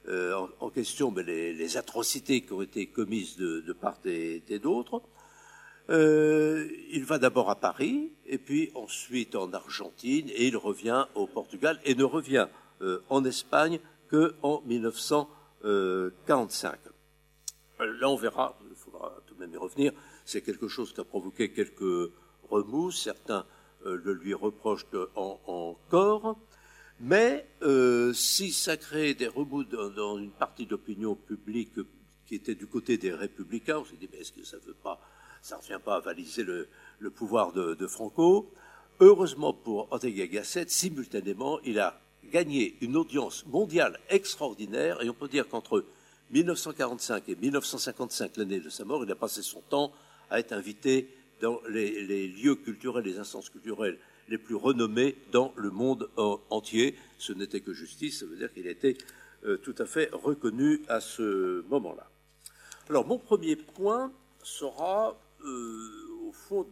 euh, 0.10 0.36
en, 0.60 0.72
question 0.72 1.12
mais 1.12 1.22
les, 1.22 1.78
atrocités 1.78 2.42
qui 2.42 2.54
ont 2.54 2.64
été 2.64 2.88
commises 2.88 3.38
de, 3.38 3.74
part 3.74 4.00
et, 4.06 4.42
d'autre. 4.60 5.04
il 5.90 7.04
va 7.06 7.20
d'abord 7.20 7.52
à 7.52 7.56
Paris, 7.56 8.12
et 8.26 8.40
puis 8.40 8.72
ensuite 8.74 9.36
en 9.36 9.54
Argentine, 9.54 10.28
et 10.30 10.48
il 10.48 10.58
revient 10.58 11.06
au 11.14 11.28
Portugal, 11.28 11.80
et 11.86 11.94
ne 11.94 12.04
revient 12.04 12.48
en 13.10 13.24
Espagne 13.26 13.80
qu'en 14.10 14.64
1945. 14.66 16.80
Là, 17.80 18.10
on 18.10 18.16
verra, 18.16 18.58
il 18.68 18.76
faudra 18.76 19.22
tout 19.28 19.36
de 19.36 19.40
même 19.40 19.54
y 19.54 19.58
revenir, 19.58 19.92
c'est 20.26 20.42
quelque 20.42 20.68
chose 20.68 20.94
qui 20.94 21.00
a 21.00 21.04
provoqué 21.04 21.52
quelques 21.52 22.12
remous, 22.50 22.92
certains 22.92 23.46
le 23.96 24.14
lui 24.14 24.34
reprochent 24.34 24.86
encore, 25.16 26.38
mais 27.00 27.48
euh, 27.62 28.12
si 28.14 28.52
ça 28.52 28.76
crée 28.76 29.14
des 29.14 29.28
remous 29.28 29.64
dans, 29.64 30.18
une 30.18 30.32
partie 30.32 30.66
d'opinion 30.66 31.16
publique 31.16 31.74
qui 32.26 32.36
était 32.36 32.56
du 32.56 32.66
côté 32.66 32.98
des 32.98 33.14
républicains, 33.14 33.78
on 33.78 33.86
s'est 33.86 33.98
dit, 33.98 34.10
mais 34.12 34.20
est-ce 34.20 34.32
que 34.32 34.44
ça 34.44 34.58
ne 34.58 35.62
revient 35.62 35.80
pas 35.84 35.96
à 35.96 36.00
valiser 36.00 36.44
le, 36.44 36.68
pouvoir 37.12 37.54
de, 37.54 37.88
Franco? 37.88 38.52
Heureusement 39.00 39.54
pour 39.54 39.92
Ortega 39.92 40.26
Gasset, 40.26 40.66
simultanément, 40.70 41.60
il 41.64 41.80
a 41.80 42.02
gagné 42.32 42.76
une 42.82 42.98
audience 42.98 43.46
mondiale 43.46 44.00
extraordinaire, 44.10 45.02
et 45.04 45.10
on 45.10 45.14
peut 45.14 45.28
dire 45.28 45.48
qu'entre 45.48 45.86
1945 46.32 47.30
et 47.30 47.36
1955, 47.36 48.38
l'année 48.38 48.60
de 48.60 48.70
sa 48.70 48.84
mort, 48.86 49.04
il 49.04 49.12
a 49.12 49.16
passé 49.16 49.44
son 49.44 49.62
temps 49.62 49.94
à 50.32 50.40
être 50.40 50.52
invité 50.52 51.10
dans 51.42 51.62
les, 51.70 52.28
lieux 52.28 52.56
culturels, 52.56 53.06
les 53.06 53.20
instances 53.20 53.50
culturelles 53.50 53.98
les 54.30 54.38
plus 54.38 54.56
renommés 54.56 55.16
dans 55.32 55.54
le 55.56 55.70
monde 55.70 56.10
entier. 56.50 56.96
Ce 57.18 57.34
n'était 57.34 57.62
que 57.62 57.74
justice, 57.74 58.20
ça 58.20 58.26
veut 58.26 58.38
dire 58.38 58.52
qu'il 58.54 58.68
était 58.68 58.98
euh, 59.46 59.58
tout 59.58 59.76
à 59.78 59.86
fait 59.86 60.10
reconnu 60.12 60.82
à 60.88 61.00
ce 61.00 61.62
moment-là. 61.70 62.10
Alors 62.90 63.06
mon 63.06 63.20
premier 63.20 63.56
point 63.56 64.12
sera 64.44 65.20
euh, 65.44 66.28
au 66.28 66.32
fond 66.32 66.68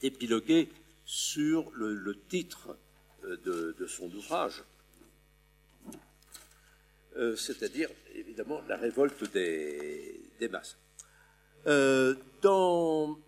d'épiloguer 0.00 0.68
sur 1.04 1.70
le, 1.72 2.14
titre 2.28 2.76
euh, 3.24 3.74
de, 3.78 3.86
son 3.86 4.12
ouvrage, 4.14 4.62
c'est-à-dire 7.36 7.90
évidemment 8.14 8.62
la 8.68 8.76
révolte 8.76 9.30
des, 9.32 10.20
des 10.38 10.48
masses. 10.48 10.76
dans 12.42 13.18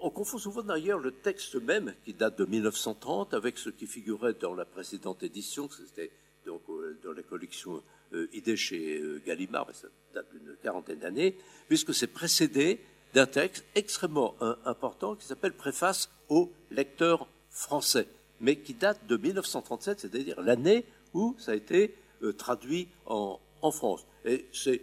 on 0.00 0.10
confond 0.10 0.38
souvent 0.38 0.62
d'ailleurs 0.62 0.98
le 0.98 1.12
texte 1.12 1.56
même, 1.56 1.94
qui 2.04 2.14
date 2.14 2.38
de 2.38 2.44
1930, 2.44 3.34
avec 3.34 3.58
ce 3.58 3.70
qui 3.70 3.86
figurait 3.86 4.34
dans 4.34 4.54
la 4.54 4.64
précédente 4.64 5.22
édition, 5.22 5.68
c'était 5.70 6.10
donc 6.46 6.62
euh, 6.68 6.98
dans 7.02 7.12
la 7.12 7.22
collection 7.22 7.82
euh, 8.14 8.26
chez 8.56 9.00
euh, 9.00 9.20
Gallimard, 9.26 9.68
ça 9.74 9.88
date 10.14 10.26
d'une 10.32 10.56
quarantaine 10.62 10.98
d'années, 10.98 11.36
puisque 11.68 11.94
c'est 11.94 12.06
précédé 12.06 12.80
d'un 13.14 13.26
texte 13.26 13.64
extrêmement 13.74 14.34
important 14.66 15.14
qui 15.14 15.26
s'appelle 15.26 15.54
Préface 15.54 16.10
au 16.28 16.52
lecteur 16.70 17.26
français, 17.48 18.06
mais 18.40 18.56
qui 18.56 18.74
date 18.74 19.06
de 19.06 19.16
1937, 19.16 20.00
c'est-à-dire 20.00 20.40
l'année 20.42 20.84
où 21.14 21.34
ça 21.38 21.52
a 21.52 21.54
été 21.54 21.94
traduit 22.36 22.88
en, 23.06 23.40
en 23.62 23.70
France. 23.70 24.06
Et 24.26 24.46
c'est 24.52 24.82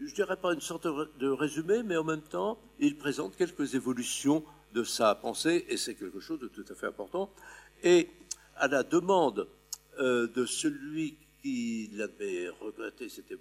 je 0.00 0.14
dirais 0.14 0.36
pas 0.36 0.52
une 0.52 0.60
sorte 0.60 0.86
de 0.86 1.28
résumé, 1.28 1.82
mais 1.82 1.96
en 1.96 2.04
même 2.04 2.22
temps, 2.22 2.58
il 2.78 2.96
présente 2.96 3.36
quelques 3.36 3.74
évolutions 3.74 4.42
de 4.76 4.84
sa 4.84 5.14
pensée, 5.14 5.64
et 5.70 5.78
c'est 5.78 5.94
quelque 5.94 6.20
chose 6.20 6.38
de 6.38 6.48
tout 6.48 6.64
à 6.68 6.74
fait 6.74 6.86
important. 6.86 7.32
Et 7.82 8.10
à 8.56 8.68
la 8.68 8.82
demande 8.82 9.48
euh, 9.98 10.28
de 10.28 10.44
celui 10.44 11.16
qui 11.40 11.88
l'avait 11.94 12.50
regretté, 12.60 13.08
c'était 13.08 13.38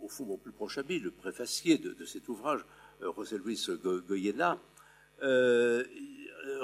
au 0.00 0.08
fond 0.08 0.26
mon 0.26 0.38
plus 0.38 0.52
proche 0.52 0.78
ami, 0.78 1.00
le 1.00 1.10
préfacier 1.10 1.78
de, 1.78 2.04
cet 2.04 2.28
ouvrage, 2.28 2.60
euh, 3.02 3.12
José 3.16 3.38
Luis 3.38 3.66
Goyena, 4.06 4.60
euh, 5.22 5.82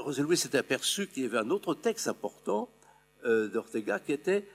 José 0.05 0.23
Luis 0.23 0.37
s'était 0.37 0.59
aperçu 0.59 1.09
qu'il 1.09 1.25
y 1.25 1.27
avait 1.27 1.39
un 1.39 1.51
autre 1.51 1.75
texte 1.75 2.07
important 2.07 2.71
euh, 3.25 3.49
d'Ortega 3.49 3.99
qui 3.99 4.13
était 4.13 4.47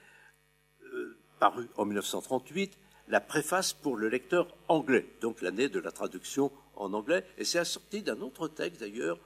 paru 1.40 1.68
en 1.76 1.84
1938, 1.84 2.78
la 3.10 3.20
préface 3.20 3.74
pour 3.74 3.98
le 3.98 4.08
lecteur 4.08 4.56
anglais, 4.70 5.06
donc 5.20 5.42
l'année 5.42 5.68
de 5.68 5.80
la 5.80 5.92
traduction 5.92 6.52
en 6.76 6.94
anglais, 6.94 7.26
et 7.38 7.46
c'est 7.46 7.60
assorti 7.60 8.02
d'un 8.02 8.22
autre 8.22 8.48
texte 8.48 8.82
d'ailleurs 8.82 9.20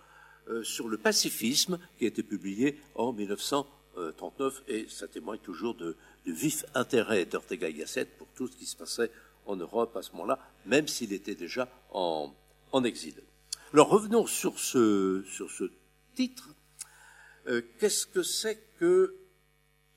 euh, 0.50 0.64
sur 0.64 0.88
le 0.88 0.98
pacifisme 0.98 1.80
qui 1.98 2.06
a 2.06 2.08
été 2.08 2.24
publié 2.24 2.80
en 2.96 3.14
1939, 3.14 4.64
et 4.68 4.88
ça 4.90 5.08
témoigne 5.08 5.40
toujours 5.40 5.76
de, 5.76 5.96
du 6.26 6.34
vif 6.34 6.66
intérêt 6.74 7.26
d'Ortega 7.26 7.70
y 7.70 7.74
Gasset 7.74 8.06
pour 8.06 8.28
tout 8.36 8.48
ce 8.48 8.56
qui 8.56 8.66
se 8.66 8.76
passait 8.76 9.12
en 9.46 9.56
Europe 9.56 9.96
à 9.96 10.02
ce 10.02 10.12
moment-là, 10.14 10.40
même 10.66 10.88
s'il 10.88 11.14
était 11.14 11.36
déjà 11.36 11.68
en, 11.92 12.34
en, 12.72 12.84
exil. 12.84 13.16
Alors 13.74 13.90
revenons 13.90 14.26
sur 14.26 14.60
ce, 14.60 15.24
sur 15.28 15.50
ce 15.52 15.66
titre. 16.16 16.50
Euh, 17.48 17.62
qu'est-ce 17.80 18.06
que 18.06 18.24
c'est 18.24 18.60
que 18.80 19.16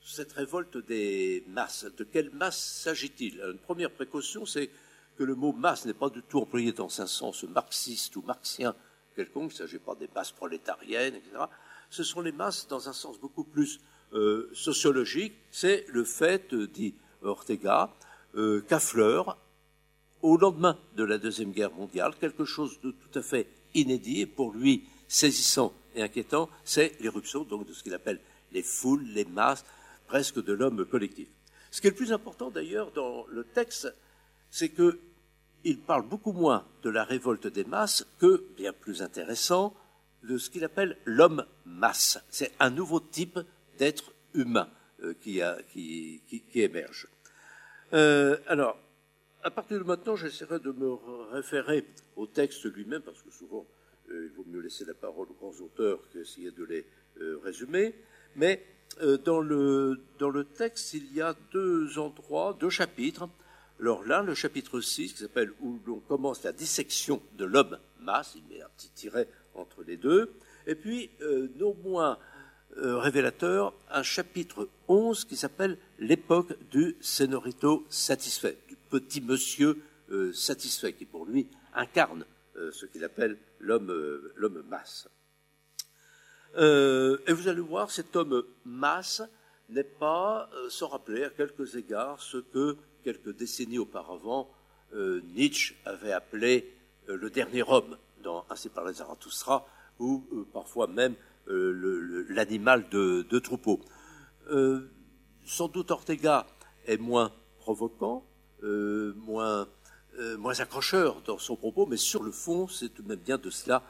cette 0.01 0.33
révolte 0.33 0.77
des 0.77 1.43
masses? 1.47 1.85
De 1.97 2.03
quelle 2.03 2.29
masse 2.31 2.81
s'agit-il? 2.83 3.41
Une 3.41 3.59
première 3.59 3.91
précaution, 3.91 4.45
c'est 4.45 4.69
que 5.17 5.23
le 5.23 5.35
mot 5.35 5.53
masse 5.53 5.85
n'est 5.85 5.93
pas 5.93 6.09
du 6.09 6.21
tout 6.23 6.39
employé 6.39 6.71
dans 6.71 7.01
un 7.01 7.07
sens 7.07 7.43
marxiste 7.43 8.15
ou 8.15 8.21
marxien 8.21 8.75
quelconque, 9.15 9.51
il 9.51 9.61
ne 9.61 9.67
s'agit 9.67 9.79
pas 9.79 9.95
des 9.95 10.09
masses 10.13 10.31
prolétariennes, 10.31 11.15
etc. 11.15 11.45
Ce 11.89 12.03
sont 12.03 12.21
les 12.21 12.31
masses 12.31 12.67
dans 12.67 12.89
un 12.89 12.93
sens 12.93 13.19
beaucoup 13.19 13.43
plus 13.43 13.79
euh, 14.13 14.49
sociologique. 14.53 15.33
C'est 15.51 15.85
le 15.89 16.03
fait, 16.03 16.53
euh, 16.53 16.67
dit 16.67 16.95
Ortega, 17.21 17.93
euh, 18.35 18.61
qu'affleure, 18.61 19.37
au 20.21 20.37
lendemain 20.37 20.77
de 20.95 21.03
la 21.03 21.17
Deuxième 21.17 21.51
Guerre 21.51 21.73
mondiale, 21.73 22.13
quelque 22.19 22.45
chose 22.45 22.79
de 22.81 22.91
tout 22.91 23.19
à 23.19 23.21
fait 23.21 23.47
inédit 23.73 24.21
et 24.21 24.25
pour 24.25 24.53
lui 24.53 24.87
saisissant 25.07 25.73
et 25.95 26.01
inquiétant, 26.01 26.49
c'est 26.63 26.99
l'éruption 27.01 27.43
donc 27.43 27.67
de 27.67 27.73
ce 27.73 27.83
qu'il 27.83 27.93
appelle 27.93 28.19
les 28.51 28.63
foules, 28.63 29.03
les 29.03 29.25
masses, 29.25 29.65
presque 30.07 30.43
de 30.43 30.53
l'homme 30.53 30.85
collectif. 30.85 31.27
Ce 31.71 31.81
qui 31.81 31.87
est 31.87 31.91
le 31.91 31.95
plus 31.95 32.13
important 32.13 32.49
d'ailleurs 32.49 32.91
dans 32.91 33.25
le 33.27 33.43
texte, 33.43 33.93
c'est 34.53 34.69
qu'il 34.69 35.79
parle 35.79 36.07
beaucoup 36.07 36.31
moins 36.31 36.63
de 36.83 36.91
la 36.91 37.03
révolte 37.03 37.47
des 37.47 37.63
masses 37.63 38.05
que, 38.19 38.45
bien 38.55 38.71
plus 38.71 39.01
intéressant, 39.01 39.75
de 40.21 40.37
ce 40.37 40.51
qu'il 40.51 40.63
appelle 40.63 40.95
l'homme 41.05 41.43
masse. 41.65 42.19
C'est 42.29 42.51
un 42.59 42.69
nouveau 42.69 42.99
type 42.99 43.39
d'être 43.79 44.13
humain 44.35 44.69
euh, 45.01 45.15
qui, 45.23 45.41
émerge. 46.53 47.07
Euh, 47.93 48.37
alors, 48.45 48.77
à 49.41 49.49
partir 49.49 49.79
de 49.79 49.83
maintenant, 49.83 50.15
j'essaierai 50.15 50.59
de 50.59 50.71
me 50.71 50.93
référer 51.31 51.87
au 52.15 52.27
texte 52.27 52.63
lui-même, 52.65 53.01
parce 53.01 53.23
que 53.23 53.31
souvent, 53.31 53.65
euh, 54.11 54.29
il 54.29 54.37
vaut 54.37 54.45
mieux 54.47 54.61
laisser 54.61 54.85
la 54.85 54.93
parole 54.93 55.29
aux 55.31 55.33
grands 55.33 55.65
auteurs 55.65 55.97
qu'essayer 56.11 56.51
de 56.51 56.63
les 56.63 56.85
résumer. 57.43 57.95
Mais 58.35 58.63
dans 59.25 59.41
le, 59.41 59.99
dans 60.19 60.29
le 60.29 60.43
texte, 60.43 60.93
il 60.93 61.11
y 61.11 61.21
a 61.21 61.35
deux 61.51 61.97
endroits, 61.97 62.55
deux 62.59 62.69
chapitres 62.69 63.27
alors 63.83 64.05
là, 64.05 64.21
le 64.21 64.33
chapitre 64.33 64.79
6, 64.79 65.11
qui 65.11 65.19
s'appelle 65.19 65.51
où 65.59 65.77
l'on 65.85 65.99
commence 65.99 66.41
la 66.43 66.53
dissection 66.53 67.21
de 67.33 67.43
l'homme 67.43 67.77
masse, 67.99 68.33
il 68.33 68.43
met 68.47 68.61
un 68.61 68.69
petit 68.77 68.89
tiret 68.91 69.27
entre 69.55 69.83
les 69.83 69.97
deux, 69.97 70.31
et 70.67 70.75
puis, 70.75 71.11
euh, 71.19 71.49
non 71.57 71.75
moins 71.83 72.17
euh, 72.77 72.97
révélateur, 72.97 73.73
un 73.91 74.01
chapitre 74.01 74.69
11 74.87 75.25
qui 75.25 75.35
s'appelle 75.35 75.77
l'époque 75.99 76.53
du 76.71 76.95
senorito 77.01 77.85
satisfait, 77.89 78.57
du 78.69 78.77
petit 78.89 79.19
monsieur 79.19 79.83
euh, 80.11 80.31
satisfait, 80.31 80.93
qui 80.93 81.03
pour 81.03 81.25
lui 81.25 81.49
incarne 81.73 82.25
ce 82.71 82.85
qu'il 82.85 83.03
appelle 83.03 83.37
l'homme 83.59 83.91
l'homme 84.35 84.63
masse. 84.69 85.09
et 86.55 87.33
vous 87.33 87.47
allez 87.49 87.59
voir, 87.59 87.91
cet 87.91 88.15
homme 88.15 88.45
masse 88.63 89.23
n'est 89.73 89.83
pas 89.83 90.49
sans 90.69 90.87
rappeler 90.87 91.23
à 91.23 91.29
quelques 91.29 91.75
égards 91.75 92.21
ce 92.21 92.37
que 92.37 92.77
quelques 93.03 93.35
décennies 93.35 93.79
auparavant, 93.79 94.49
euh, 94.95 95.21
Nietzsche 95.35 95.75
avait 95.85 96.11
appelé 96.11 96.71
euh, 97.09 97.17
le 97.17 97.29
dernier 97.29 97.63
homme 97.67 97.97
dans 98.23 98.45
Ainsi 98.49 98.69
parlait 98.69 98.93
Zarathustra, 98.93 99.67
ou 99.99 100.23
euh, 100.31 100.45
parfois 100.53 100.87
même 100.87 101.15
l'animal 101.45 102.87
de, 102.89 103.39
troupeau. 103.39 103.81
sans 105.45 105.67
doute 105.67 105.91
Ortega 105.91 106.47
est 106.85 106.95
moins 106.97 107.33
provocant, 107.57 108.25
moins, 108.61 109.67
moins 110.37 110.59
accrocheur 110.61 111.21
dans 111.23 111.37
son 111.37 111.57
propos, 111.57 111.85
mais 111.85 111.97
sur 111.97 112.23
le 112.23 112.31
fond, 112.31 112.69
c'est 112.69 112.87
tout 112.93 113.01
de 113.01 113.09
même 113.09 113.19
bien 113.19 113.37
de 113.37 113.49
cela 113.49 113.83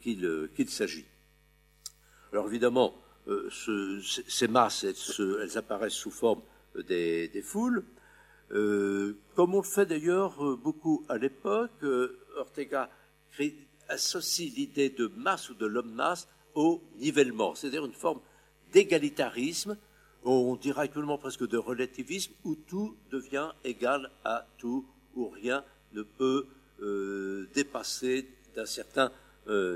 qu'il 0.00 0.70
s'agit. 0.70 1.04
Alors 2.32 2.46
évidemment, 2.46 2.94
ces 3.50 4.48
masses, 4.48 4.84
elles, 4.84 5.58
apparaissent 5.58 5.94
sous 5.94 6.10
forme 6.10 6.40
des 6.88 7.42
foules, 7.42 7.84
euh, 8.52 9.18
comme 9.34 9.54
on 9.54 9.58
le 9.58 9.64
fait 9.64 9.86
d'ailleurs 9.86 10.44
euh, 10.44 10.56
beaucoup 10.56 11.04
à 11.08 11.18
l'époque, 11.18 11.72
euh, 11.82 12.18
Ortega 12.36 12.88
associe 13.88 14.52
l'idée 14.54 14.90
de 14.90 15.08
masse 15.16 15.50
ou 15.50 15.54
de 15.54 15.66
l'homme-masse 15.66 16.28
au 16.54 16.80
nivellement, 16.98 17.54
c'est-à-dire 17.54 17.84
une 17.84 17.92
forme 17.92 18.20
d'égalitarisme, 18.72 19.76
on 20.24 20.56
dirait 20.56 20.82
actuellement 20.82 21.18
presque 21.18 21.46
de 21.46 21.56
relativisme, 21.56 22.32
où 22.44 22.54
tout 22.54 22.96
devient 23.10 23.50
égal 23.62 24.10
à 24.24 24.46
tout, 24.58 24.86
où 25.14 25.28
rien 25.28 25.64
ne 25.92 26.02
peut 26.02 26.46
dépasser, 27.54 28.28
d'un 28.56 28.66
certain 28.66 29.12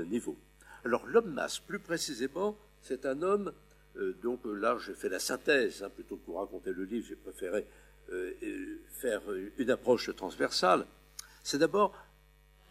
niveau. 0.09 0.35
Alors 0.83 1.05
l'homme 1.05 1.31
masse, 1.31 1.59
plus 1.59 1.79
précisément, 1.79 2.57
c'est 2.81 3.05
un 3.05 3.21
homme, 3.21 3.53
donc 4.23 4.41
là 4.45 4.77
j'ai 4.85 4.93
fait 4.93 5.09
la 5.09 5.19
synthèse, 5.19 5.83
hein, 5.83 5.89
plutôt 5.89 6.17
que 6.17 6.25
pour 6.25 6.39
raconter 6.39 6.71
le 6.71 6.85
livre, 6.85 7.05
j'ai 7.07 7.15
préféré 7.15 7.65
faire 8.89 9.21
une 9.57 9.69
approche 9.69 10.13
transversale. 10.15 10.85
C'est 11.43 11.57
d'abord 11.57 11.95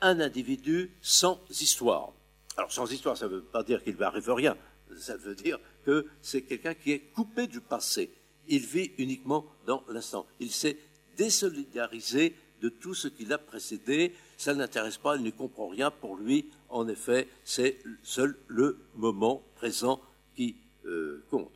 un 0.00 0.20
individu 0.20 0.90
sans 1.00 1.40
histoire. 1.48 2.12
Alors 2.56 2.72
sans 2.72 2.90
histoire, 2.90 3.16
ça 3.16 3.26
ne 3.26 3.34
veut 3.34 3.42
pas 3.42 3.62
dire 3.62 3.82
qu'il 3.82 3.94
ne 3.94 3.98
va 3.98 4.08
arriver 4.08 4.32
rien, 4.32 4.56
ça 4.96 5.16
veut 5.16 5.34
dire 5.34 5.58
que 5.84 6.06
c'est 6.20 6.42
quelqu'un 6.42 6.74
qui 6.74 6.92
est 6.92 7.00
coupé 7.14 7.46
du 7.46 7.60
passé. 7.60 8.10
Il 8.48 8.66
vit 8.66 8.92
uniquement 8.98 9.46
dans 9.66 9.84
l'instant. 9.88 10.26
Il 10.40 10.50
s'est 10.50 10.76
désolidarisé 11.16 12.34
de 12.60 12.68
tout 12.68 12.94
ce 12.94 13.08
qui 13.08 13.24
l'a 13.24 13.38
précédé. 13.38 14.12
Ça 14.40 14.54
n'intéresse 14.54 14.96
pas, 14.96 15.16
il 15.16 15.22
ne 15.22 15.30
comprend 15.30 15.68
rien. 15.68 15.90
Pour 15.90 16.16
lui, 16.16 16.48
en 16.70 16.88
effet, 16.88 17.28
c'est 17.44 17.76
seul 18.02 18.38
le 18.46 18.78
moment 18.94 19.44
présent 19.54 20.00
qui 20.34 20.56
euh, 20.86 21.22
compte. 21.28 21.52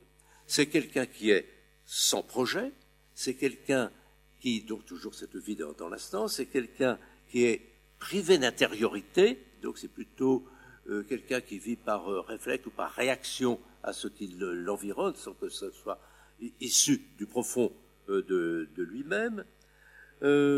C'est 0.47 0.67
quelqu'un 0.67 1.07
qui 1.07 1.31
est 1.31 1.49
sans 1.87 2.23
projet, 2.23 2.75
c'est 3.15 3.37
quelqu'un 3.37 3.91
qui, 4.39 4.61
donc 4.61 4.85
toujours 4.85 5.15
cette 5.15 5.35
vie 5.35 5.57
dans 5.57 5.89
l'instant, 5.89 6.29
c'est 6.29 6.45
quelqu'un 6.45 6.99
qui 7.31 7.45
est 7.45 7.63
privé 7.99 8.37
d'intériorité, 8.37 9.43
donc 9.63 9.79
c'est 9.79 9.89
plutôt 9.89 10.47
euh, 10.91 11.05
quelqu'un 11.05 11.41
qui 11.41 11.59
vit 11.59 11.77
par 11.77 12.11
euh, 12.11 12.21
réflexe 12.21 12.67
ou 12.67 12.71
par 12.71 12.91
réaction 12.91 13.59
à 13.83 13.95
ce 13.95 14.09
qui 14.09 14.27
l'environne, 14.39 15.15
sans 15.17 15.33
que 15.33 15.49
ce 15.49 15.71
soit 15.71 15.99
issu 16.61 17.01
du 17.17 17.25
profond 17.25 17.73
euh, 18.11 18.21
de, 18.25 18.69
de 18.77 18.83
lui-même. 18.83 19.47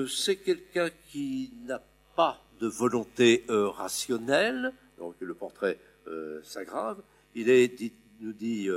c'est 0.08 0.38
quelqu'un 0.38 0.90
qui 1.12 1.52
n'a 1.66 1.80
pas 2.16 2.42
de 2.60 2.66
volonté 2.66 3.44
rationnelle, 3.48 4.72
donc 4.98 5.14
le 5.20 5.34
portrait 5.34 5.78
s'aggrave. 6.42 7.02
Il 7.34 7.50
est, 7.50 7.92
nous 8.20 8.32
dit 8.32 8.68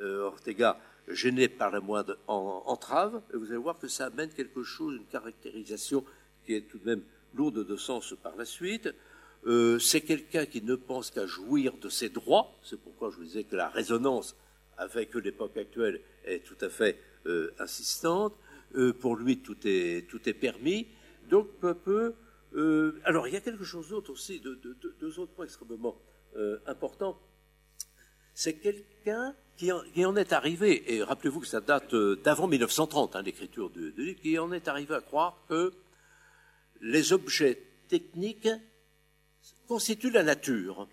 Ortega, 0.00 0.78
gêné 1.08 1.48
par 1.48 1.70
la 1.70 1.80
moindre 1.80 2.16
entrave, 2.26 3.20
et 3.32 3.36
vous 3.36 3.46
allez 3.50 3.56
voir 3.56 3.78
que 3.78 3.88
ça 3.88 4.06
amène 4.06 4.30
quelque 4.30 4.62
chose, 4.62 4.96
une 4.96 5.06
caractérisation 5.06 6.04
qui 6.44 6.54
est 6.54 6.62
tout 6.62 6.78
de 6.78 6.86
même 6.86 7.02
lourde 7.34 7.66
de 7.66 7.76
sens 7.76 8.14
par 8.22 8.36
la 8.36 8.44
suite. 8.44 8.88
Euh, 9.46 9.78
c'est 9.78 10.02
quelqu'un 10.02 10.46
qui 10.46 10.62
ne 10.62 10.76
pense 10.76 11.10
qu'à 11.10 11.26
jouir 11.26 11.72
de 11.80 11.88
ses 11.88 12.08
droits, 12.08 12.52
c'est 12.62 12.80
pourquoi 12.80 13.10
je 13.10 13.16
vous 13.16 13.24
disais 13.24 13.44
que 13.44 13.56
la 13.56 13.68
résonance 13.68 14.36
avec 14.78 15.14
l'époque 15.14 15.56
actuelle 15.56 16.00
est 16.24 16.44
tout 16.44 16.56
à 16.60 16.68
fait 16.68 16.98
euh, 17.26 17.52
insistante. 17.58 18.34
Euh, 18.76 18.92
pour 18.92 19.16
lui, 19.16 19.38
tout 19.38 19.56
est, 19.64 20.08
tout 20.08 20.28
est 20.28 20.34
permis. 20.34 20.86
Donc, 21.28 21.48
peu 21.60 21.68
à 21.70 21.74
peu. 21.74 22.14
Alors, 23.04 23.28
il 23.28 23.34
y 23.34 23.36
a 23.36 23.40
quelque 23.40 23.64
chose 23.64 23.88
d'autre 23.88 24.12
aussi, 24.12 24.40
de, 24.40 24.54
deux 25.00 25.18
autres 25.18 25.32
points 25.32 25.44
extrêmement 25.44 25.96
importants. 26.66 27.18
C'est 28.34 28.54
quelqu'un 28.54 29.34
qui, 29.56 30.04
en 30.04 30.16
est 30.16 30.32
arrivé, 30.32 30.94
et 30.94 31.02
rappelez-vous 31.02 31.40
que 31.40 31.46
ça 31.46 31.60
date 31.60 31.94
d'avant 31.94 32.48
1930, 32.48 33.16
hein, 33.16 33.22
l'écriture 33.22 33.70
du 33.70 33.92
livre, 33.92 34.20
qui 34.20 34.38
en 34.38 34.52
est 34.52 34.68
arrivé 34.68 34.94
à 34.94 35.00
croire 35.00 35.44
que 35.48 35.72
les 36.80 37.12
objets 37.12 37.62
techniques 37.88 38.48
constituent 39.68 40.10
la 40.10 40.22
nature. 40.22 40.88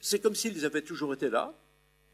C'est 0.00 0.18
comme 0.18 0.34
s'ils 0.34 0.66
avaient 0.66 0.82
toujours 0.82 1.14
été 1.14 1.30
là, 1.30 1.54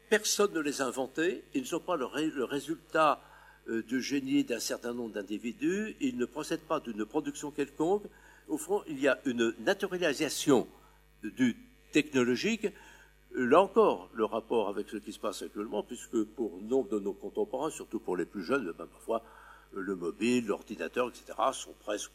personne 0.09 0.53
ne 0.53 0.59
les 0.59 0.81
a 0.81 0.85
inventés, 0.85 1.43
ils 1.53 1.61
ne 1.61 1.67
sont 1.67 1.79
pas 1.79 1.97
le, 1.97 2.05
résultat 2.05 3.21
euh, 3.67 3.83
du 3.83 4.01
génie 4.01 4.43
d'un 4.43 4.59
certain 4.59 4.93
nombre 4.93 5.13
d'individus, 5.13 5.95
ils 5.99 6.17
ne 6.17 6.25
procèdent 6.25 6.67
pas 6.67 6.79
d'une 6.79 7.05
production 7.05 7.51
quelconque. 7.51 8.03
Au 8.47 8.57
fond, 8.57 8.83
il 8.87 8.99
y 8.99 9.07
a 9.07 9.19
une 9.25 9.53
naturalisation 9.59 10.67
du 11.23 11.55
technologique. 11.91 12.67
Là 13.33 13.61
encore, 13.61 14.09
le 14.13 14.25
rapport 14.25 14.67
avec 14.67 14.89
ce 14.89 14.97
qui 14.97 15.13
se 15.13 15.19
passe 15.19 15.41
actuellement, 15.41 15.83
puisque 15.83 16.23
pour 16.23 16.61
nombre 16.61 16.89
de 16.89 16.99
nos 16.99 17.13
contemporains, 17.13 17.69
surtout 17.69 17.99
pour 17.99 18.17
les 18.17 18.25
plus 18.25 18.43
jeunes, 18.43 18.73
ben, 18.77 18.87
parfois 18.87 19.23
le 19.73 19.95
mobile, 19.95 20.47
l'ordinateur, 20.47 21.09
etc., 21.09 21.37
sont 21.53 21.73
presque 21.79 22.11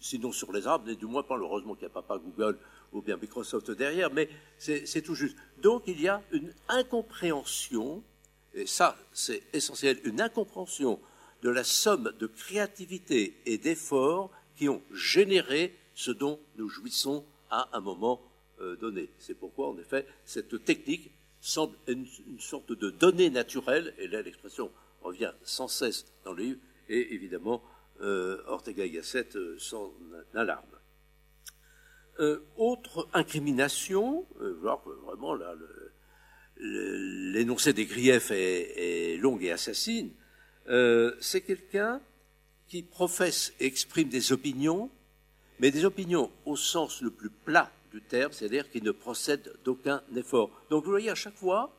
sinon 0.00 0.32
sur 0.32 0.52
les 0.52 0.66
arbres, 0.66 0.84
mais 0.86 0.96
du 0.96 1.06
moins 1.06 1.22
pas, 1.22 1.38
heureusement 1.38 1.74
qu'il 1.74 1.88
n'y 1.88 1.92
a 1.94 2.02
pas 2.02 2.18
Google 2.18 2.58
ou 2.92 3.00
bien 3.00 3.16
Microsoft 3.16 3.70
derrière, 3.70 4.12
mais 4.12 4.28
c'est 4.58 5.02
tout 5.02 5.14
juste. 5.14 5.36
Donc 5.62 5.84
il 5.86 6.00
y 6.00 6.08
a 6.08 6.22
une 6.32 6.52
incompréhension, 6.68 8.02
et 8.52 8.66
ça 8.66 8.96
c'est 9.12 9.42
essentiel, 9.52 9.98
une 10.04 10.20
incompréhension 10.20 11.00
de 11.42 11.48
la 11.48 11.64
somme 11.64 12.12
de 12.18 12.26
créativité 12.26 13.40
et 13.46 13.56
d'efforts 13.56 14.30
qui 14.60 14.68
ont 14.68 14.82
généré 14.92 15.74
ce 15.94 16.10
dont 16.10 16.38
nous 16.56 16.68
jouissons 16.68 17.24
à 17.48 17.70
un 17.72 17.80
moment 17.80 18.20
euh, 18.60 18.76
donné. 18.76 19.08
C'est 19.18 19.32
pourquoi, 19.32 19.70
en 19.70 19.78
effet, 19.78 20.06
cette 20.26 20.66
technique 20.66 21.10
semble 21.40 21.74
une, 21.88 22.06
sorte 22.38 22.70
de 22.70 22.90
donnée 22.90 23.30
naturelle, 23.30 23.94
et 23.96 24.06
là 24.06 24.20
l'expression 24.20 24.70
revient 25.00 25.32
sans 25.44 25.66
cesse 25.66 26.04
dans 26.26 26.34
le 26.34 26.42
livre, 26.42 26.60
et 26.90 27.14
évidemment 27.14 27.62
euh, 28.02 28.42
Ortega 28.48 28.84
y 28.84 28.90
Gasset 28.90 29.28
euh, 29.34 29.56
s'en 29.58 29.94
alarme. 30.34 30.66
Euh, 32.18 32.44
autre 32.58 33.08
incrimination, 33.14 34.26
vraiment 34.36 35.34
là, 35.34 35.54
l'énoncé 36.58 37.72
des 37.72 37.86
griefs 37.86 38.30
est, 38.30 39.16
long 39.16 39.40
et 39.40 39.52
assassine, 39.52 40.10
c'est 40.66 41.40
quelqu'un 41.40 42.02
qui 42.70 42.82
professe 42.82 43.52
et 43.60 43.66
exprime 43.66 44.08
des 44.08 44.32
opinions, 44.32 44.90
mais 45.58 45.70
des 45.70 45.84
opinions 45.84 46.30
au 46.46 46.56
sens 46.56 47.02
le 47.02 47.10
plus 47.10 47.28
plat 47.28 47.70
du 47.92 48.00
terme, 48.00 48.32
c'est-à-dire 48.32 48.70
qui 48.70 48.80
ne 48.80 48.92
procède 48.92 49.52
d'aucun 49.64 50.02
effort. 50.16 50.50
Donc 50.70 50.84
vous 50.84 50.90
voyez 50.90 51.10
à 51.10 51.14
chaque 51.14 51.34
fois, 51.34 51.76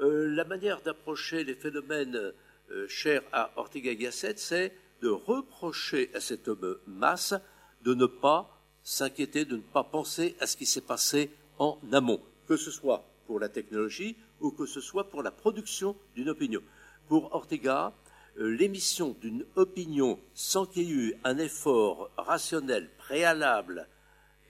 la 0.00 0.44
manière 0.44 0.82
d'approcher 0.82 1.44
les 1.44 1.54
phénomènes 1.54 2.32
euh, 2.70 2.88
cher 2.88 3.22
à 3.32 3.52
Ortega 3.56 3.94
Gasset, 3.94 4.34
c'est 4.36 4.72
de 5.00 5.08
reprocher 5.08 6.10
à 6.14 6.20
cet 6.20 6.48
homme 6.48 6.78
masse 6.86 7.34
de 7.82 7.94
ne 7.94 8.06
pas 8.06 8.60
s'inquiéter, 8.82 9.44
de 9.44 9.56
ne 9.56 9.62
pas 9.62 9.84
penser 9.84 10.36
à 10.40 10.46
ce 10.46 10.56
qui 10.56 10.66
s'est 10.66 10.80
passé 10.80 11.30
en 11.58 11.78
amont, 11.92 12.20
que 12.48 12.56
ce 12.56 12.70
soit 12.70 13.04
pour 13.26 13.38
la 13.38 13.48
technologie 13.48 14.16
ou 14.40 14.50
que 14.50 14.66
ce 14.66 14.80
soit 14.80 15.08
pour 15.08 15.22
la 15.22 15.30
production 15.30 15.96
d'une 16.14 16.28
opinion. 16.28 16.60
Pour 17.08 17.32
Ortega, 17.34 17.86
euh, 17.86 18.05
l'émission 18.36 19.16
d'une 19.20 19.44
opinion 19.56 20.18
sans 20.34 20.66
qu'il 20.66 20.82
y 20.84 20.90
ait 20.90 20.94
eu 20.94 21.14
un 21.24 21.38
effort 21.38 22.10
rationnel 22.16 22.90
préalable 22.98 23.88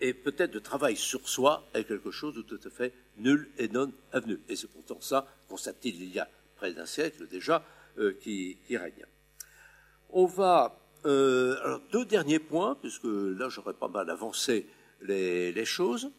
et 0.00 0.12
peut-être 0.12 0.52
de 0.52 0.58
travail 0.58 0.96
sur 0.96 1.28
soi 1.28 1.68
est 1.74 1.84
quelque 1.84 2.10
chose 2.10 2.34
de 2.34 2.42
tout 2.42 2.60
à 2.64 2.70
fait 2.70 2.92
nul 3.18 3.48
et 3.58 3.68
non 3.68 3.92
avenu. 4.12 4.40
Et 4.48 4.56
c'est 4.56 4.66
pourtant 4.66 5.00
ça, 5.00 5.26
constate-t-il 5.48 6.02
il 6.02 6.14
y 6.14 6.18
a 6.18 6.28
près 6.56 6.72
d'un 6.72 6.86
siècle 6.86 7.26
déjà, 7.28 7.64
euh, 7.98 8.12
qui, 8.20 8.58
règne. 8.70 9.06
On 10.10 10.26
va. 10.26 10.78
Euh, 11.04 11.56
alors, 11.62 11.80
deux 11.92 12.04
derniers 12.04 12.38
points, 12.38 12.74
puisque 12.74 13.04
là 13.04 13.48
j'aurais 13.48 13.74
pas 13.74 13.88
mal 13.88 14.10
avancé 14.10 14.66
les, 15.02 15.64
choses. 15.64 16.10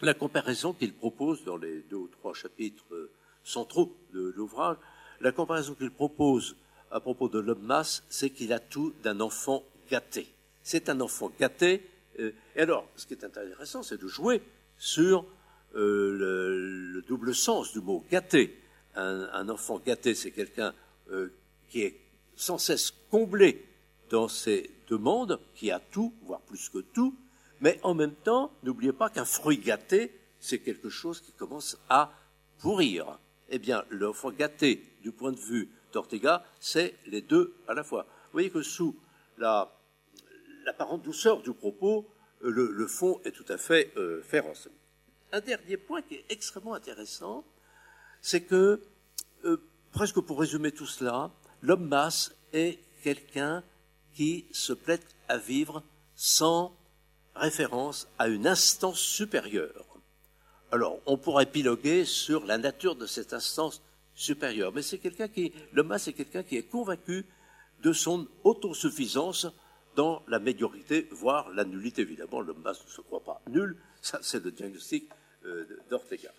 La 0.00 0.14
comparaison 0.14 0.72
qu'il 0.72 0.94
propose 0.94 1.44
dans 1.44 1.56
les 1.56 1.82
deux 1.82 1.96
ou 1.96 2.08
trois 2.08 2.32
chapitres 2.32 2.84
euh, 2.92 3.10
centraux 3.42 3.96
de 4.12 4.32
l'ouvrage, 4.36 4.76
la 5.20 5.32
comparaison 5.32 5.74
qu'il 5.74 5.90
propose 5.90 6.56
à 6.94 7.00
propos 7.00 7.28
de 7.28 7.40
l'homme 7.40 7.62
masse, 7.62 8.04
c'est 8.08 8.30
qu'il 8.30 8.52
a 8.52 8.60
tout 8.60 8.94
d'un 9.02 9.20
enfant 9.20 9.62
gâté. 9.90 10.28
C'est 10.62 10.88
un 10.88 11.00
enfant 11.00 11.30
gâté. 11.38 11.82
et 12.18 12.32
alors, 12.56 12.88
ce 12.96 13.04
qui 13.04 13.14
est 13.14 13.24
intéressant, 13.24 13.82
c'est 13.82 14.00
de 14.00 14.06
jouer 14.06 14.40
sur 14.78 15.26
le, 15.74 17.04
double 17.06 17.34
sens 17.34 17.72
du 17.72 17.80
mot 17.80 18.04
gâté. 18.10 18.58
un 18.94 19.48
enfant 19.48 19.80
gâté, 19.84 20.14
c'est 20.14 20.30
quelqu'un 20.30 20.72
euh, 21.10 21.28
qui 21.68 21.82
est 21.82 22.00
sans 22.36 22.58
cesse 22.58 22.92
comblé 23.10 23.66
dans 24.08 24.28
ses 24.28 24.70
demandes, 24.88 25.40
qui 25.54 25.70
a 25.70 25.80
tout, 25.80 26.14
voire 26.22 26.40
plus 26.40 26.68
que 26.68 26.78
tout, 26.78 27.16
mais 27.60 27.78
en 27.82 27.94
même 27.94 28.14
temps, 28.14 28.52
n'oubliez 28.62 28.92
pas 28.92 29.10
qu'un 29.10 29.24
fruit 29.24 29.58
gâté, 29.58 30.12
c'est 30.38 30.60
quelque 30.60 30.88
chose 30.88 31.20
qui 31.20 31.32
commence 31.32 31.76
à 31.88 32.12
pourrir. 32.58 33.18
Eh 33.50 33.58
bien, 33.58 33.84
l'offre 33.90 34.30
gâté, 34.30 34.84
du 35.02 35.10
point 35.12 35.32
de 35.32 35.40
vue 35.40 35.68
d'Ortega, 35.94 36.44
c'est 36.60 36.94
les 37.06 37.22
deux 37.22 37.54
à 37.66 37.74
la 37.74 37.82
fois. 37.82 38.02
Vous 38.02 38.32
voyez 38.32 38.50
que 38.50 38.62
sous 38.62 38.96
l'apparente 39.38 41.02
douceur 41.02 41.42
du 41.42 41.52
propos, 41.52 42.06
euh, 42.42 42.50
le, 42.50 42.86
fond 42.86 43.20
est 43.24 43.32
tout 43.32 43.46
à 43.48 43.56
fait 43.56 43.92
euh, 43.96 44.22
féroce. 44.22 44.68
Un 45.32 45.40
dernier 45.40 45.76
point 45.76 46.02
qui 46.02 46.16
est 46.16 46.24
extrêmement 46.28 46.74
intéressant, 46.74 47.44
c'est 48.20 48.42
que 48.42 48.80
presque 49.94 50.20
pour 50.20 50.40
résumer 50.40 50.72
tout 50.72 50.86
cela, 50.86 51.30
l'homme 51.62 51.86
masse 51.86 52.34
est 52.52 52.78
quelqu'un 53.02 53.62
qui 54.14 54.46
se 54.52 54.72
plaît 54.72 55.00
à 55.28 55.38
vivre 55.38 55.82
sans 56.16 56.76
référence 57.34 58.08
à 58.18 58.28
une 58.28 58.46
instance 58.46 58.98
supérieure. 58.98 59.86
Alors, 60.72 60.98
on 61.06 61.16
pourrait 61.16 61.44
épiloguer 61.44 62.04
sur 62.04 62.44
la 62.44 62.58
nature 62.58 62.96
de 62.96 63.06
cette 63.06 63.32
instance 63.32 63.82
supérieure, 64.14 64.72
mais 64.72 64.82
c'est 64.82 64.98
quelqu'un 64.98 65.28
qui, 65.28 65.52
l'homme 65.72 65.88
masse 65.88 66.08
est 66.08 66.12
quelqu'un 66.12 66.42
qui 66.42 66.56
est 66.56 66.68
convaincu 66.70 67.26
de 67.82 67.92
son 67.92 68.28
autosuffisance 68.44 69.46
dans 69.96 70.22
la 70.28 70.38
médiocrité, 70.38 71.08
voire 71.10 71.50
la 71.50 71.64
nullité. 71.64 72.02
Évidemment, 72.02 72.40
l'homme 72.40 72.62
masse 72.62 72.84
ne 72.84 72.90
se 72.90 73.00
croit 73.00 73.22
pas 73.22 73.40
nul, 73.48 73.76
ça 74.00 74.18
c'est 74.22 74.42
le 74.42 74.50
diagnostic 74.50 75.08
euh, 75.44 75.64
d'Ortega. 75.90 76.32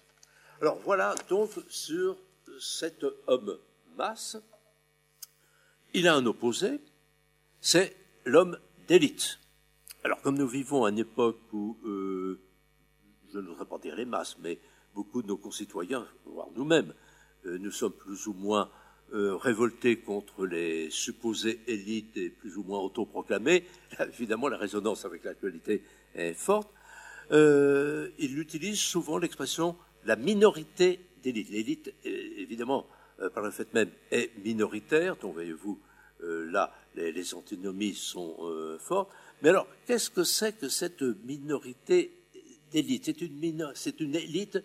Alors 0.61 0.79
voilà 0.79 1.15
donc 1.29 1.51
sur 1.67 2.17
cet 2.59 3.05
homme 3.27 3.57
masse, 3.97 4.37
il 5.93 6.07
a 6.07 6.15
un 6.15 6.25
opposé, 6.25 6.79
c'est 7.61 7.95
l'homme 8.25 8.57
d'élite. 8.87 9.39
Alors 10.03 10.21
comme 10.21 10.37
nous 10.37 10.47
vivons 10.47 10.85
à 10.85 10.89
une 10.89 10.99
époque 10.99 11.39
où, 11.53 11.77
euh, 11.85 12.39
je 13.33 13.39
ne 13.39 13.47
voudrais 13.47 13.65
pas 13.65 13.77
dire 13.79 13.95
les 13.95 14.05
masses, 14.05 14.37
mais 14.39 14.59
beaucoup 14.93 15.21
de 15.21 15.27
nos 15.27 15.37
concitoyens, 15.37 16.07
voire 16.25 16.47
nous-mêmes, 16.55 16.93
nous 17.45 17.71
sommes 17.71 17.93
plus 17.93 18.27
ou 18.27 18.33
moins 18.33 18.69
euh, 19.13 19.37
révoltés 19.37 19.97
contre 19.97 20.47
les 20.47 20.89
supposées 20.89 21.61
élites 21.67 22.17
et 22.17 22.29
plus 22.29 22.57
ou 22.57 22.63
moins 22.63 22.79
autoproclamées, 22.79 23.63
évidemment 23.99 24.47
la 24.47 24.57
résonance 24.57 25.05
avec 25.05 25.23
l'actualité 25.23 25.83
est 26.15 26.33
forte, 26.33 26.69
euh, 27.31 28.09
il 28.17 28.39
utilise 28.39 28.79
souvent 28.79 29.19
l'expression 29.19 29.75
la 30.05 30.15
minorité 30.15 30.99
d'élite. 31.21 31.49
L'élite, 31.49 31.93
évidemment, 32.03 32.87
par 33.33 33.43
le 33.43 33.51
fait 33.51 33.73
même, 33.73 33.89
est 34.11 34.31
minoritaire, 34.43 35.15
donc 35.15 35.33
voyez-vous, 35.33 35.79
là, 36.21 36.73
les, 36.95 37.33
antinomies 37.33 37.95
sont 37.95 38.37
fortes. 38.79 39.11
Mais 39.41 39.49
alors, 39.49 39.67
qu'est-ce 39.87 40.11
que 40.11 40.23
c'est 40.23 40.59
que 40.59 40.69
cette 40.69 41.01
minorité 41.01 42.11
d'élite? 42.71 43.11
C'est 43.73 43.99
une 43.99 44.15
élite 44.15 44.59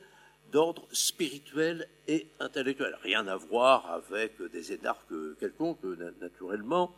d'ordre 0.53 0.87
spirituel 0.93 1.89
et 2.09 2.27
intellectuel. 2.41 2.97
Rien 3.03 3.27
à 3.27 3.37
voir 3.37 3.91
avec 3.91 4.41
des 4.53 4.73
énarques 4.73 5.39
quelconques, 5.39 5.85
naturellement. 6.21 6.95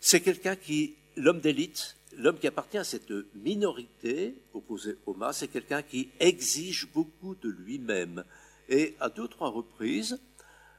C'est 0.00 0.20
quelqu'un 0.20 0.56
qui, 0.56 0.96
l'homme 1.16 1.40
d'élite, 1.40 1.96
l'homme 2.16 2.38
qui 2.38 2.46
appartient 2.46 2.78
à 2.78 2.84
cette 2.84 3.12
minorité 3.34 4.34
opposée 4.54 4.96
au 5.06 5.14
mas, 5.14 5.38
c'est 5.38 5.48
quelqu'un 5.48 5.82
qui 5.82 6.10
exige 6.20 6.88
beaucoup 6.92 7.34
de 7.34 7.48
lui-même. 7.48 8.24
Et 8.68 8.94
à 9.00 9.08
deux 9.08 9.22
ou 9.22 9.28
trois 9.28 9.50
reprises, 9.50 10.20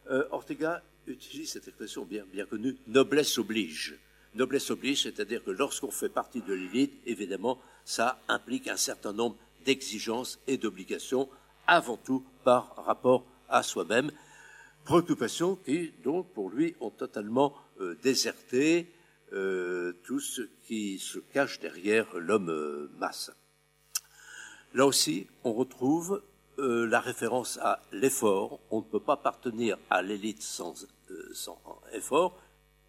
euh, 0.09 0.25
Ortega 0.31 0.81
utilise 1.07 1.51
cette 1.51 1.67
expression 1.67 2.05
bien, 2.05 2.25
bien 2.31 2.45
connue, 2.45 2.77
noblesse 2.87 3.37
oblige. 3.37 3.99
Noblesse 4.33 4.71
oblige, 4.71 5.03
c'est-à-dire 5.03 5.43
que 5.43 5.51
lorsqu'on 5.51 5.91
fait 5.91 6.09
partie 6.09 6.41
de 6.41 6.53
l'élite, 6.53 6.93
évidemment, 7.05 7.59
ça 7.83 8.21
implique 8.27 8.67
un 8.67 8.77
certain 8.77 9.11
nombre 9.11 9.35
d'exigences 9.65 10.39
et 10.47 10.57
d'obligations 10.57 11.29
avant 11.67 11.97
tout 11.97 12.23
par 12.43 12.75
rapport 12.75 13.23
à 13.49 13.63
soi-même. 13.63 14.11
Préoccupations 14.83 15.55
qui, 15.55 15.93
donc, 16.03 16.33
pour 16.33 16.49
lui, 16.49 16.75
ont 16.79 16.89
totalement 16.89 17.53
euh, 17.79 17.95
déserté 18.01 18.91
euh, 19.33 19.93
tout 20.03 20.19
ce 20.19 20.41
qui 20.65 20.99
se 20.99 21.19
cache 21.19 21.59
derrière 21.59 22.07
l'homme 22.17 22.49
euh, 22.49 22.91
masse. 22.97 23.31
Là 24.73 24.85
aussi, 24.85 25.27
on 25.43 25.53
retrouve 25.53 26.23
la 26.57 26.99
référence 26.99 27.57
à 27.57 27.81
l'effort. 27.91 28.59
On 28.69 28.79
ne 28.79 28.85
peut 28.85 28.99
pas 28.99 29.17
partenir 29.17 29.79
à 29.89 30.03
l'élite 30.03 30.43
sans, 30.43 30.85
sans 31.33 31.59
effort. 31.93 32.37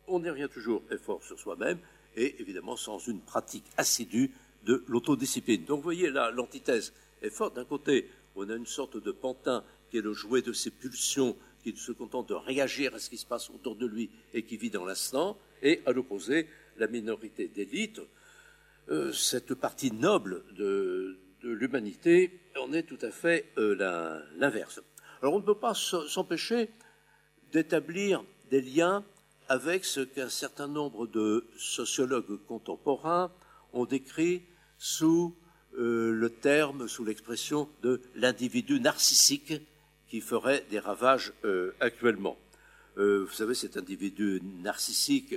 On 0.07 0.23
y 0.23 0.29
revient 0.29 0.49
toujours 0.53 0.83
effort 0.91 1.23
sur 1.23 1.39
soi-même 1.39 1.79
et 2.15 2.41
évidemment 2.41 2.77
sans 2.77 2.99
une 2.99 3.21
pratique 3.21 3.65
assidue 3.79 4.31
de 4.65 4.85
l'autodiscipline. 4.89 5.65
Donc 5.65 5.79
vous 5.79 5.85
voyez 5.85 6.11
là, 6.11 6.31
l'antithèse 6.31 6.93
est 7.23 7.31
forte. 7.31 7.57
D'un 7.57 7.65
côté, 7.65 8.11
on 8.37 8.49
a 8.49 8.55
une 8.55 8.67
sorte 8.67 8.97
de 8.97 9.13
pantin 9.13 9.65
qui 9.91 9.99
est 9.99 10.03
le 10.03 10.13
jouet 10.13 10.43
de 10.43 10.53
ses 10.53 10.71
pulsions, 10.71 11.37
qui 11.63 11.77
se 11.77 11.93
contente 11.93 12.29
de 12.31 12.35
réagir 12.35 12.95
à 12.95 12.99
ce 12.99 13.11
qui 13.11 13.19
se 13.19 13.27
passe 13.27 13.51
autour 13.51 13.77
de 13.77 13.87
lui 13.87 14.11
et 14.35 14.43
qui 14.43 14.57
vit 14.57 14.71
dans 14.71 14.85
l'instant, 14.85 15.39
et 15.63 15.81
à 15.87 15.93
l'opposé, 15.93 16.49
la 16.79 16.87
minorité 16.87 17.49
d'élite, 17.49 18.01
euh, 18.89 19.13
cette 19.13 19.55
partie 19.55 19.93
noble 19.93 20.45
de, 20.57 21.19
l'humanité, 21.43 22.41
en 22.61 22.73
est 22.73 22.85
tout 22.85 22.99
à 23.03 23.11
fait 23.11 23.53
euh, 23.59 24.23
l'inverse. 24.39 24.81
Alors 25.21 25.35
on 25.35 25.41
ne 25.41 25.45
peut 25.45 25.59
pas 25.59 25.75
s'empêcher 25.75 26.71
d'établir 27.53 28.25
des 28.51 28.61
liens 28.61 29.05
avec 29.49 29.85
ce 29.85 30.01
qu'un 30.01 30.29
certain 30.29 30.69
nombre 30.69 31.07
de 31.07 31.47
sociologues 31.57 32.39
contemporains 32.47 33.33
ont 33.73 33.85
décrit 33.85 34.43
sous 34.79 35.37
euh, 35.79 36.13
le 36.13 36.31
terme 36.31 36.89
sous 36.89 37.05
l'expression 37.05 37.69
de 37.83 38.01
l'individu 38.15 38.81
narcissique 38.81 39.55
qui 40.09 40.21
ferait 40.21 40.65
des 40.71 40.79
ravages 40.79 41.33
euh, 41.45 41.73
actuellement. 41.81 42.37
Euh, 42.99 43.25
vous 43.27 43.35
savez, 43.35 43.55
cet 43.55 43.77
individu 43.77 44.41
narcissique 44.63 45.35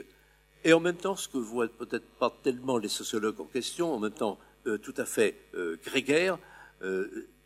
et 0.63 0.73
en 0.73 0.79
même 0.79 0.97
temps 0.97 1.15
ce 1.15 1.29
que 1.29 1.37
voient 1.37 1.67
peut-être 1.67 2.07
pas 2.19 2.35
tellement 2.43 2.77
les 2.77 2.89
sociologues 2.89 3.39
en 3.39 3.45
question, 3.45 3.93
en 3.93 3.99
même 3.99 4.11
temps 4.11 4.39
tout 4.81 4.95
à 4.97 5.05
fait 5.05 5.35
grégaire, 5.85 6.39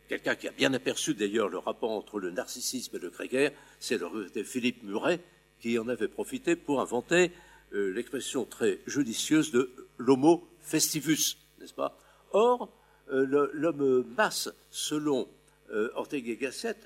quelqu'un 0.08 0.34
qui 0.36 0.48
a 0.48 0.52
bien 0.52 0.72
aperçu 0.72 1.12
d'ailleurs 1.12 1.50
le 1.50 1.58
rapport 1.58 1.90
entre 1.90 2.18
le 2.18 2.30
narcissisme 2.30 2.96
et 2.96 2.98
le 2.98 3.10
grégaire, 3.10 3.52
c'est 3.78 4.00
le 4.00 4.42
Philippe 4.42 4.82
Muret 4.84 5.20
qui 5.60 5.78
en 5.78 5.86
avait 5.88 6.08
profité 6.08 6.56
pour 6.56 6.80
inventer 6.80 7.30
l'expression 7.72 8.46
très 8.46 8.80
judicieuse 8.86 9.52
de 9.52 9.70
l'homo 9.98 10.48
festivus, 10.60 11.36
n'est-ce 11.60 11.74
pas? 11.74 11.98
Or, 12.32 12.62
euh, 12.62 12.66
l'homme 13.10 14.04
masse, 14.16 14.50
selon 14.70 15.28
euh, 15.72 15.90
Ortega 15.94 16.32
y 16.32 16.36
Gasset, 16.36 16.76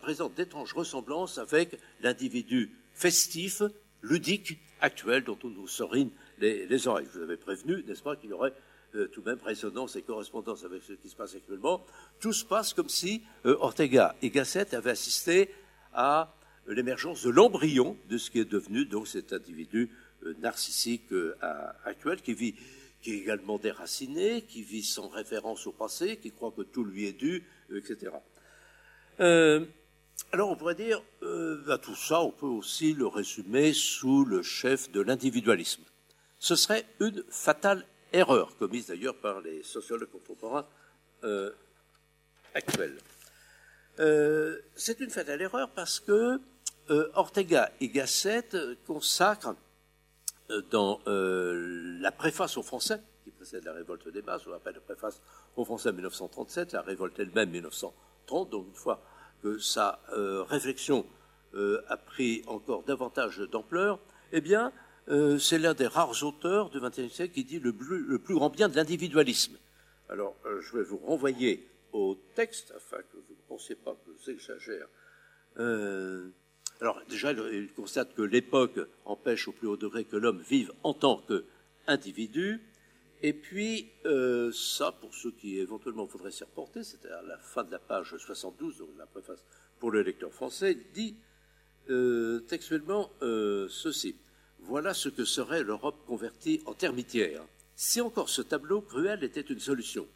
présente 0.00 0.34
d'étranges 0.34 0.72
ressemblances 0.74 1.38
avec 1.38 1.78
l'individu 2.02 2.72
festif, 2.92 3.62
ludique, 4.02 4.58
actuel, 4.80 5.24
dont 5.24 5.38
on 5.44 5.48
nous 5.48 5.68
sorine 5.68 6.10
les, 6.38 6.88
oreilles. 6.88 7.06
Je 7.12 7.18
vous 7.18 7.24
avais 7.24 7.36
prévenu, 7.36 7.82
n'est-ce 7.86 8.02
pas, 8.02 8.16
qu'il 8.16 8.30
y 8.30 8.32
aurait 8.32 8.52
euh, 8.96 9.08
tout 9.08 9.22
de 9.22 9.30
même 9.30 9.40
résonance 9.42 9.96
et 9.96 10.02
correspondance 10.02 10.64
avec 10.64 10.82
ce 10.82 10.92
qui 10.92 11.08
se 11.08 11.16
passe 11.16 11.34
actuellement. 11.34 11.84
Tout 12.20 12.32
se 12.32 12.44
passe 12.44 12.74
comme 12.74 12.88
si 12.88 13.22
Ortega 13.44 14.14
y 14.20 14.30
Gasset 14.30 14.74
avait 14.74 14.90
assisté 14.90 15.50
à 15.94 16.34
l'émergence 16.66 17.22
de 17.24 17.30
l'embryon 17.30 17.96
de 18.08 18.18
ce 18.18 18.30
qui 18.30 18.40
est 18.40 18.44
devenu 18.44 18.84
donc 18.84 19.08
cet 19.08 19.32
individu 19.32 19.90
narcissique 20.40 21.08
actuel 21.84 22.22
qui 22.22 22.34
vit 22.34 22.54
qui 23.04 23.12
est 23.12 23.18
également 23.18 23.58
déraciné, 23.58 24.42
qui 24.42 24.62
vit 24.62 24.82
sans 24.82 25.08
référence 25.08 25.66
au 25.66 25.72
passé, 25.72 26.16
qui 26.16 26.32
croit 26.32 26.52
que 26.56 26.62
tout 26.62 26.84
lui 26.84 27.06
est 27.06 27.12
dû, 27.12 27.46
euh, 27.70 27.78
etc. 27.78 28.12
Euh, 29.20 29.66
alors 30.32 30.48
on 30.48 30.56
pourrait 30.56 30.74
dire, 30.74 31.02
euh, 31.22 31.62
bah, 31.66 31.76
tout 31.76 31.94
ça, 31.94 32.22
on 32.22 32.30
peut 32.30 32.46
aussi 32.46 32.94
le 32.94 33.06
résumer 33.06 33.74
sous 33.74 34.24
le 34.24 34.42
chef 34.42 34.90
de 34.90 35.02
l'individualisme. 35.02 35.82
Ce 36.38 36.56
serait 36.56 36.86
une 36.98 37.22
fatale 37.28 37.86
erreur, 38.14 38.56
commise 38.56 38.86
d'ailleurs 38.86 39.16
par 39.16 39.42
les 39.42 39.62
sociologues 39.62 40.10
contemporains 40.10 40.66
actuels. 42.54 42.98
C'est 44.76 45.00
une 45.00 45.10
fatale 45.10 45.40
erreur 45.42 45.70
parce 45.70 46.00
que 46.00 46.38
Ortega 47.14 47.70
et 47.80 47.88
Gasset 47.88 48.48
consacrent 48.86 49.48
euh, 49.48 49.63
dans 50.70 51.00
euh, 51.06 51.98
la 52.00 52.12
préface 52.12 52.56
au 52.56 52.62
français, 52.62 53.00
qui 53.24 53.30
précède 53.30 53.64
la 53.64 53.72
révolte 53.72 54.08
des 54.08 54.22
masses, 54.22 54.46
on 54.46 54.52
appelle 54.52 54.74
la 54.74 54.80
préface 54.80 55.20
au 55.56 55.64
français 55.64 55.92
1937, 55.92 56.72
la 56.72 56.82
révolte 56.82 57.18
elle-même 57.18 57.50
1930, 57.50 58.50
donc 58.50 58.66
une 58.68 58.74
fois 58.74 59.02
que 59.42 59.58
sa 59.58 60.00
euh, 60.12 60.42
réflexion 60.42 61.06
a 61.88 61.96
pris 61.96 62.42
encore 62.48 62.82
davantage 62.82 63.38
d'ampleur, 63.38 64.00
eh 64.32 64.40
bien, 64.40 64.72
c'est 65.38 65.56
l'un 65.56 65.72
des 65.72 65.86
rares 65.86 66.24
auteurs 66.24 66.68
du 66.68 66.80
XXe 66.80 67.14
siècle 67.14 67.32
qui 67.32 67.44
dit 67.44 67.60
le 67.60 67.72
plus, 67.72 68.04
le 68.04 68.18
plus 68.18 68.34
grand 68.34 68.50
bien 68.50 68.68
de 68.68 68.74
l'individualisme. 68.74 69.56
Alors, 70.08 70.34
je 70.44 70.76
vais 70.76 70.82
vous 70.82 70.96
renvoyer 70.96 71.64
au 71.92 72.18
texte, 72.34 72.72
afin 72.76 72.96
que 72.96 73.18
vous 73.18 73.34
ne 73.34 73.48
pensiez 73.48 73.76
pas 73.76 73.92
que 73.92 74.10
j'exagère. 74.26 74.88
Alors 76.80 77.00
déjà, 77.08 77.32
il 77.32 77.72
constate 77.72 78.14
que 78.14 78.22
l'époque 78.22 78.78
empêche 79.04 79.48
au 79.48 79.52
plus 79.52 79.68
haut 79.68 79.76
degré 79.76 80.04
que 80.04 80.16
l'homme 80.16 80.42
vive 80.42 80.72
en 80.82 80.94
tant 80.94 81.22
qu'individu. 81.28 82.60
Et 83.22 83.32
puis, 83.32 83.90
euh, 84.04 84.52
ça, 84.52 84.92
pour 84.92 85.14
ceux 85.14 85.30
qui 85.30 85.58
éventuellement 85.58 86.04
voudraient 86.04 86.30
s'y 86.30 86.44
reporter, 86.44 86.84
c'était 86.84 87.08
à 87.08 87.22
la 87.22 87.38
fin 87.38 87.64
de 87.64 87.70
la 87.70 87.78
page 87.78 88.16
72, 88.18 88.78
donc 88.78 88.90
la 88.98 89.06
préface 89.06 89.42
pour 89.78 89.90
le 89.90 90.02
lecteur 90.02 90.32
français, 90.32 90.72
il 90.72 90.92
dit 90.92 91.16
euh, 91.90 92.40
textuellement 92.40 93.10
euh, 93.22 93.66
ceci. 93.68 94.16
Voilà 94.60 94.94
ce 94.94 95.08
que 95.08 95.24
serait 95.24 95.62
l'Europe 95.62 96.04
convertie 96.06 96.62
en 96.66 96.74
termitière. 96.74 97.42
Si 97.76 98.00
encore 98.00 98.28
ce 98.28 98.42
tableau 98.42 98.80
cruel 98.80 99.24
était 99.24 99.40
une 99.40 99.60
solution. 99.60 100.06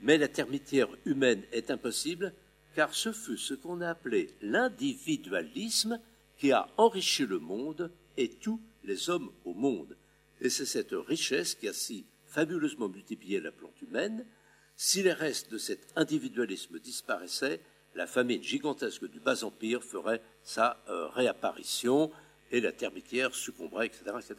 Mais 0.00 0.18
la 0.18 0.28
termitière 0.28 0.88
humaine 1.04 1.42
est 1.52 1.70
impossible, 1.70 2.32
car 2.76 2.94
ce 2.94 3.10
fut 3.10 3.38
ce 3.38 3.54
qu'on 3.54 3.80
a 3.80 3.88
appelé 3.88 4.34
l'individualisme 4.42 5.98
qui 6.36 6.52
a 6.52 6.68
enrichi 6.76 7.24
le 7.24 7.38
monde 7.38 7.90
et 8.18 8.28
tous 8.28 8.60
les 8.84 9.08
hommes 9.08 9.32
au 9.46 9.54
monde. 9.54 9.96
Et 10.42 10.50
c'est 10.50 10.66
cette 10.66 10.92
richesse 10.92 11.54
qui 11.54 11.68
a 11.68 11.72
si 11.72 12.04
fabuleusement 12.26 12.90
multiplié 12.90 13.40
la 13.40 13.50
plante 13.50 13.80
humaine. 13.80 14.26
Si 14.76 15.02
les 15.02 15.14
restes 15.14 15.50
de 15.50 15.56
cet 15.56 15.88
individualisme 15.96 16.78
disparaissaient, 16.78 17.62
la 17.94 18.06
famine 18.06 18.42
gigantesque 18.42 19.08
du 19.08 19.20
bas 19.20 19.42
empire 19.42 19.82
ferait 19.82 20.20
sa 20.42 20.84
euh, 20.90 21.08
réapparition 21.08 22.12
et 22.50 22.60
la 22.60 22.72
termitière 22.72 23.34
succomberait, 23.34 23.86
etc., 23.86 24.02
etc. 24.18 24.34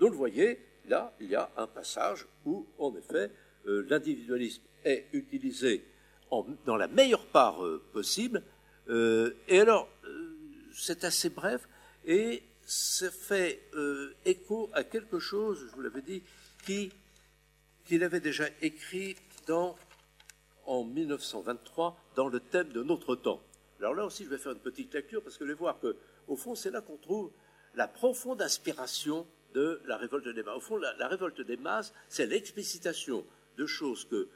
Donc, 0.00 0.10
vous 0.10 0.18
voyez, 0.18 0.58
là, 0.88 1.14
il 1.20 1.28
y 1.28 1.36
a 1.36 1.48
un 1.56 1.68
passage 1.68 2.26
où, 2.44 2.66
en 2.76 2.92
effet, 2.96 3.30
l'individualisme 3.64 4.62
est 4.84 5.06
utilisé 5.12 5.84
dans 6.66 6.76
la 6.76 6.88
meilleure 6.88 7.26
part 7.26 7.60
possible. 7.92 8.42
et 8.88 9.60
alors, 9.60 9.88
c'est 10.74 11.04
assez 11.04 11.30
bref, 11.30 11.68
et 12.04 12.42
ça 12.64 13.10
fait 13.10 13.62
écho 14.24 14.70
à 14.72 14.84
quelque 14.84 15.18
chose, 15.18 15.66
je 15.70 15.74
vous 15.74 15.82
l'avais 15.82 16.02
dit, 16.02 16.22
qu'il 16.64 18.04
avait 18.04 18.20
déjà 18.20 18.44
écrit 18.60 19.16
dans, 19.46 19.76
en 20.66 20.84
1923 20.84 21.96
dans 22.14 22.28
le 22.28 22.40
thème 22.40 22.68
de 22.68 22.82
notre 22.82 23.16
temps. 23.16 23.40
Alors 23.80 23.94
là 23.94 24.04
aussi, 24.04 24.24
je 24.24 24.28
vais 24.28 24.38
faire 24.38 24.52
une 24.52 24.58
petite 24.58 24.92
lecture 24.92 25.22
parce 25.22 25.36
que 25.38 25.44
je 25.44 25.52
vais 25.52 25.58
voir 25.58 25.78
que, 25.80 25.96
au 26.26 26.36
fond, 26.36 26.54
c'est 26.54 26.70
là 26.70 26.80
qu'on 26.80 26.96
trouve 26.96 27.30
la 27.74 27.88
profonde 27.88 28.42
inspiration 28.42 29.26
de 29.54 29.80
la 29.86 29.96
révolte 29.96 30.28
des 30.28 30.42
masses. 30.42 30.56
Au 30.56 30.60
fond, 30.60 30.76
la, 30.76 31.08
révolte 31.08 31.40
des 31.40 31.56
masses, 31.56 31.94
c'est 32.08 32.26
l'explicitation 32.26 33.24
de 33.56 33.66
choses 33.66 34.04
que 34.04 34.16
euh, 34.16 34.28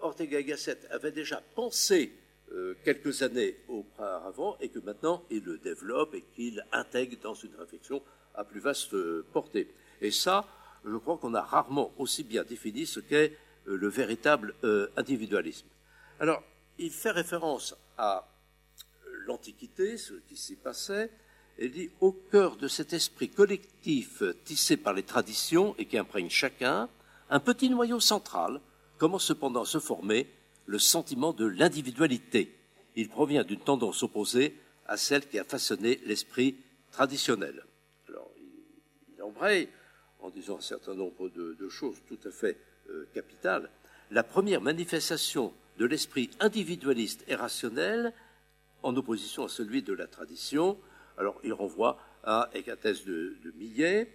Ortega 0.00 0.40
y 0.40 0.44
Gasset 0.44 0.78
avait 0.90 1.12
déjà 1.12 1.42
pensé 1.54 2.12
euh, 2.52 2.74
quelques 2.82 3.22
années 3.22 3.56
auparavant 3.68 4.56
et 4.60 4.70
que 4.70 4.78
maintenant 4.78 5.22
il 5.30 5.44
le 5.44 5.58
développe 5.58 6.14
et 6.14 6.24
qu'il 6.34 6.64
intègre 6.72 7.18
dans 7.22 7.34
une 7.34 7.54
réflexion 7.56 8.02
à 8.34 8.44
plus 8.44 8.60
vaste 8.60 8.96
portée. 9.32 9.68
Et 10.00 10.10
ça, 10.10 10.46
je 10.84 10.96
crois 10.96 11.18
qu'on 11.18 11.34
a 11.34 11.42
rarement 11.42 11.92
aussi 11.98 12.24
bien 12.24 12.44
défini 12.44 12.86
ce 12.86 13.00
qu'est 13.00 13.36
euh, 13.66 13.76
le 13.76 13.88
véritable 13.88 14.54
euh, 14.64 14.88
individualisme. 14.96 15.66
Alors, 16.20 16.42
il 16.78 16.90
fait 16.90 17.10
référence 17.10 17.76
à 17.98 18.26
l'Antiquité, 19.26 19.98
ce 19.98 20.14
qui 20.14 20.36
s'y 20.36 20.56
passait, 20.56 21.10
et 21.58 21.68
dit 21.68 21.90
au 22.00 22.12
cœur 22.12 22.56
de 22.56 22.68
cet 22.68 22.92
esprit 22.92 23.28
collectif 23.28 24.22
tissé 24.44 24.76
par 24.76 24.94
les 24.94 25.02
traditions 25.02 25.74
et 25.76 25.84
qui 25.84 25.98
imprègne 25.98 26.30
chacun, 26.30 26.88
un 27.28 27.40
petit 27.40 27.68
noyau 27.68 28.00
central 28.00 28.60
commence 28.98 29.24
cependant 29.24 29.64
se 29.64 29.78
former, 29.78 30.28
le 30.66 30.78
sentiment 30.78 31.32
de 31.32 31.46
l'individualité. 31.46 32.54
Il 32.96 33.08
provient 33.08 33.44
d'une 33.44 33.60
tendance 33.60 34.02
opposée 34.02 34.54
à 34.86 34.96
celle 34.96 35.26
qui 35.26 35.38
a 35.38 35.44
façonné 35.44 36.00
l'esprit 36.04 36.56
traditionnel. 36.90 37.64
Alors, 38.08 38.30
il 39.16 39.22
embraye 39.22 39.68
en 40.20 40.30
disant 40.30 40.58
un 40.58 40.62
certain 40.62 40.94
nombre 40.94 41.28
de, 41.28 41.68
choses 41.68 41.96
tout 42.06 42.18
à 42.26 42.30
fait 42.30 42.58
euh, 42.90 43.06
capitales. 43.14 43.70
La 44.10 44.22
première 44.22 44.60
manifestation 44.60 45.52
de 45.78 45.86
l'esprit 45.86 46.30
individualiste 46.40 47.24
et 47.28 47.34
rationnel, 47.34 48.12
en 48.82 48.96
opposition 48.96 49.44
à 49.44 49.48
celui 49.48 49.82
de 49.82 49.92
la 49.92 50.06
tradition, 50.06 50.78
alors 51.18 51.40
il 51.44 51.52
renvoie 51.52 51.98
à 52.24 52.50
Hécatès 52.54 53.04
de, 53.04 53.36
Millet, 53.56 54.12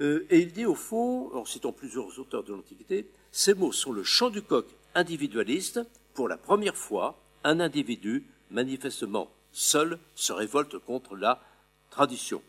euh, 0.00 0.26
et 0.30 0.40
il 0.40 0.52
dit 0.52 0.66
au 0.66 0.74
fond, 0.74 1.34
en 1.34 1.44
citant 1.44 1.72
plusieurs 1.72 2.18
auteurs 2.18 2.44
de 2.44 2.52
l'Antiquité, 2.52 3.08
ces 3.32 3.54
mots 3.54 3.72
sont 3.72 3.92
le 3.92 4.02
chant 4.02 4.30
du 4.30 4.42
coq 4.42 4.66
individualiste, 4.94 5.80
pour 6.14 6.28
la 6.28 6.36
première 6.36 6.76
fois, 6.76 7.18
un 7.44 7.60
individu 7.60 8.24
manifestement 8.50 9.30
seul 9.52 9.98
se 10.14 10.32
révolte 10.32 10.78
contre 10.78 11.16
la 11.16 11.40
tradition. 11.90 12.42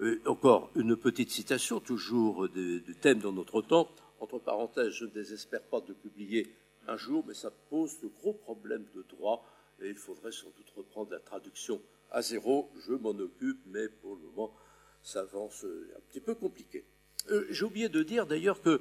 Euh, 0.00 0.20
encore 0.26 0.70
une 0.74 0.96
petite 0.96 1.30
citation, 1.30 1.80
toujours 1.80 2.48
du 2.48 2.82
thème 3.00 3.20
dans 3.20 3.32
notre 3.32 3.62
temps. 3.62 3.90
Entre 4.20 4.38
parenthèses, 4.38 4.90
je 4.90 5.04
ne 5.04 5.10
désespère 5.10 5.62
pas 5.62 5.80
de 5.80 5.92
publier 5.92 6.54
un 6.88 6.96
jour, 6.96 7.24
mais 7.26 7.34
ça 7.34 7.50
pose 7.70 8.00
de 8.00 8.08
gros 8.08 8.32
problèmes 8.32 8.86
de 8.94 9.04
droit 9.08 9.44
et 9.80 9.88
il 9.88 9.96
faudrait 9.96 10.32
sans 10.32 10.50
doute 10.56 10.70
reprendre 10.76 11.10
la 11.10 11.18
traduction 11.18 11.80
à 12.10 12.22
zéro. 12.22 12.70
Je 12.86 12.92
m'en 12.92 13.10
occupe, 13.10 13.60
mais 13.66 13.88
pour 13.88 14.16
le 14.16 14.22
moment, 14.22 14.54
ça 15.02 15.20
avance 15.20 15.64
un 15.64 16.00
petit 16.08 16.20
peu 16.20 16.34
compliqué. 16.34 16.84
Euh, 17.30 17.46
j'ai 17.50 17.64
oublié 17.64 17.88
de 17.88 18.02
dire 18.02 18.26
d'ailleurs 18.26 18.62
que, 18.62 18.80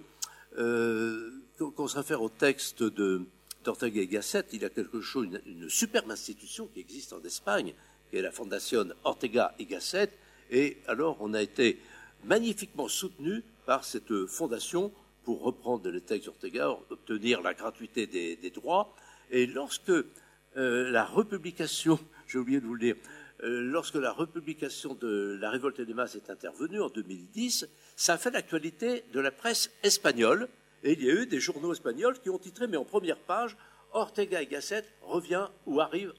euh, 0.57 1.31
quand 1.57 1.79
on 1.79 1.87
se 1.87 1.97
réfère 1.97 2.21
au 2.21 2.29
texte 2.29 2.83
de 2.83 3.23
d'Ortega 3.63 4.01
y 4.01 4.07
Gasset, 4.07 4.45
il 4.53 4.63
y 4.63 4.65
a 4.65 4.69
quelque 4.69 5.01
chose, 5.01 5.27
une, 5.45 5.69
superbe 5.69 6.09
institution 6.09 6.67
qui 6.73 6.79
existe 6.79 7.13
en 7.13 7.21
Espagne, 7.21 7.75
qui 8.09 8.17
est 8.17 8.21
la 8.23 8.31
Fondation 8.31 8.87
Ortega 9.03 9.53
y 9.59 9.65
Gasset, 9.65 10.09
et 10.51 10.77
alors, 10.87 11.17
on 11.21 11.33
a 11.33 11.41
été 11.41 11.79
magnifiquement 12.25 12.89
soutenu 12.89 13.41
par 13.65 13.85
cette 13.85 14.25
fondation 14.27 14.91
pour 15.23 15.41
reprendre 15.41 15.89
les 15.89 16.01
textes 16.01 16.25
d'Ortega, 16.25 16.69
obtenir 16.89 17.41
la 17.41 17.53
gratuité 17.53 18.05
des, 18.05 18.49
droits. 18.49 18.93
Et 19.31 19.47
lorsque 19.47 19.89
euh, 19.89 20.91
la 20.91 21.05
republication, 21.05 21.97
j'ai 22.27 22.37
oublié 22.37 22.59
de 22.59 22.65
vous 22.65 22.73
le 22.73 22.79
dire, 22.81 22.95
euh, 22.97 23.20
lorsque 23.41 23.95
la 23.95 24.11
republication 24.11 24.93
de 24.95 25.37
la 25.39 25.49
révolte 25.49 25.81
des 25.81 25.93
masses 25.93 26.15
est 26.15 26.29
intervenue 26.29 26.81
en 26.81 26.89
2010, 26.89 27.67
ça 27.95 28.13
a 28.13 28.17
fait 28.17 28.31
l'actualité 28.31 29.03
de 29.13 29.19
la 29.19 29.31
presse 29.31 29.71
espagnole. 29.83 30.47
Et 30.83 30.93
il 30.93 31.03
y 31.03 31.09
a 31.09 31.13
eu 31.13 31.25
des 31.25 31.39
journaux 31.39 31.73
espagnols 31.73 32.19
qui 32.19 32.29
ont 32.29 32.39
titré, 32.39 32.67
mais 32.67 32.77
en 32.77 32.85
première 32.85 33.17
page, 33.17 33.55
Ortega 33.93 34.41
y 34.41 34.47
Gasset 34.47 34.85
revient 35.01 35.47
ou 35.65 35.79
arrive 35.79 36.13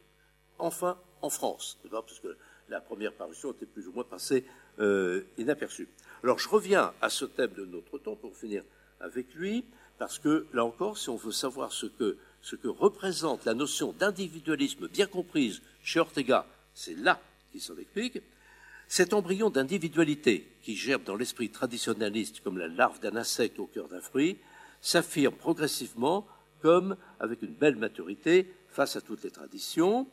enfin 0.58 0.98
en 1.20 1.30
France. 1.30 1.78
Parce 1.90 2.20
que 2.20 2.36
la 2.68 2.80
première 2.80 3.12
parution 3.12 3.52
était 3.52 3.66
plus 3.66 3.88
ou 3.88 3.92
moins 3.92 4.04
passée 4.04 4.44
euh, 4.78 5.22
inaperçue. 5.38 5.88
Alors 6.22 6.38
je 6.38 6.48
reviens 6.48 6.92
à 7.00 7.10
ce 7.10 7.24
thème 7.24 7.52
de 7.56 7.64
notre 7.64 7.98
temps 7.98 8.16
pour 8.16 8.36
finir 8.36 8.62
avec 9.00 9.34
lui, 9.34 9.64
parce 9.98 10.18
que 10.18 10.46
là 10.52 10.64
encore, 10.64 10.96
si 10.96 11.08
on 11.10 11.16
veut 11.16 11.32
savoir 11.32 11.72
ce 11.72 11.86
que, 11.86 12.16
ce 12.40 12.56
que 12.56 12.68
représente 12.68 13.44
la 13.44 13.54
notion 13.54 13.92
d'individualisme 13.92 14.88
bien 14.88 15.06
comprise 15.06 15.60
chez 15.82 16.00
Ortega, 16.00 16.46
c'est 16.74 16.96
là 16.96 17.20
qu'il 17.50 17.60
s'en 17.60 17.76
explique. 17.76 18.20
Cet 18.88 19.14
embryon 19.14 19.50
d'individualité 19.50 20.52
qui 20.62 20.76
gerbe 20.76 21.04
dans 21.04 21.16
l'esprit 21.16 21.50
traditionnaliste 21.50 22.40
comme 22.40 22.58
la 22.58 22.68
larve 22.68 23.00
d'un 23.00 23.16
insecte 23.16 23.58
au 23.58 23.66
cœur 23.66 23.88
d'un 23.88 24.00
fruit 24.00 24.38
s'affirme 24.80 25.34
progressivement 25.34 26.26
comme 26.60 26.96
avec 27.20 27.42
une 27.42 27.54
belle 27.54 27.76
maturité 27.76 28.52
face 28.68 28.96
à 28.96 29.00
toutes 29.00 29.24
les 29.24 29.30
traditions, 29.30 30.06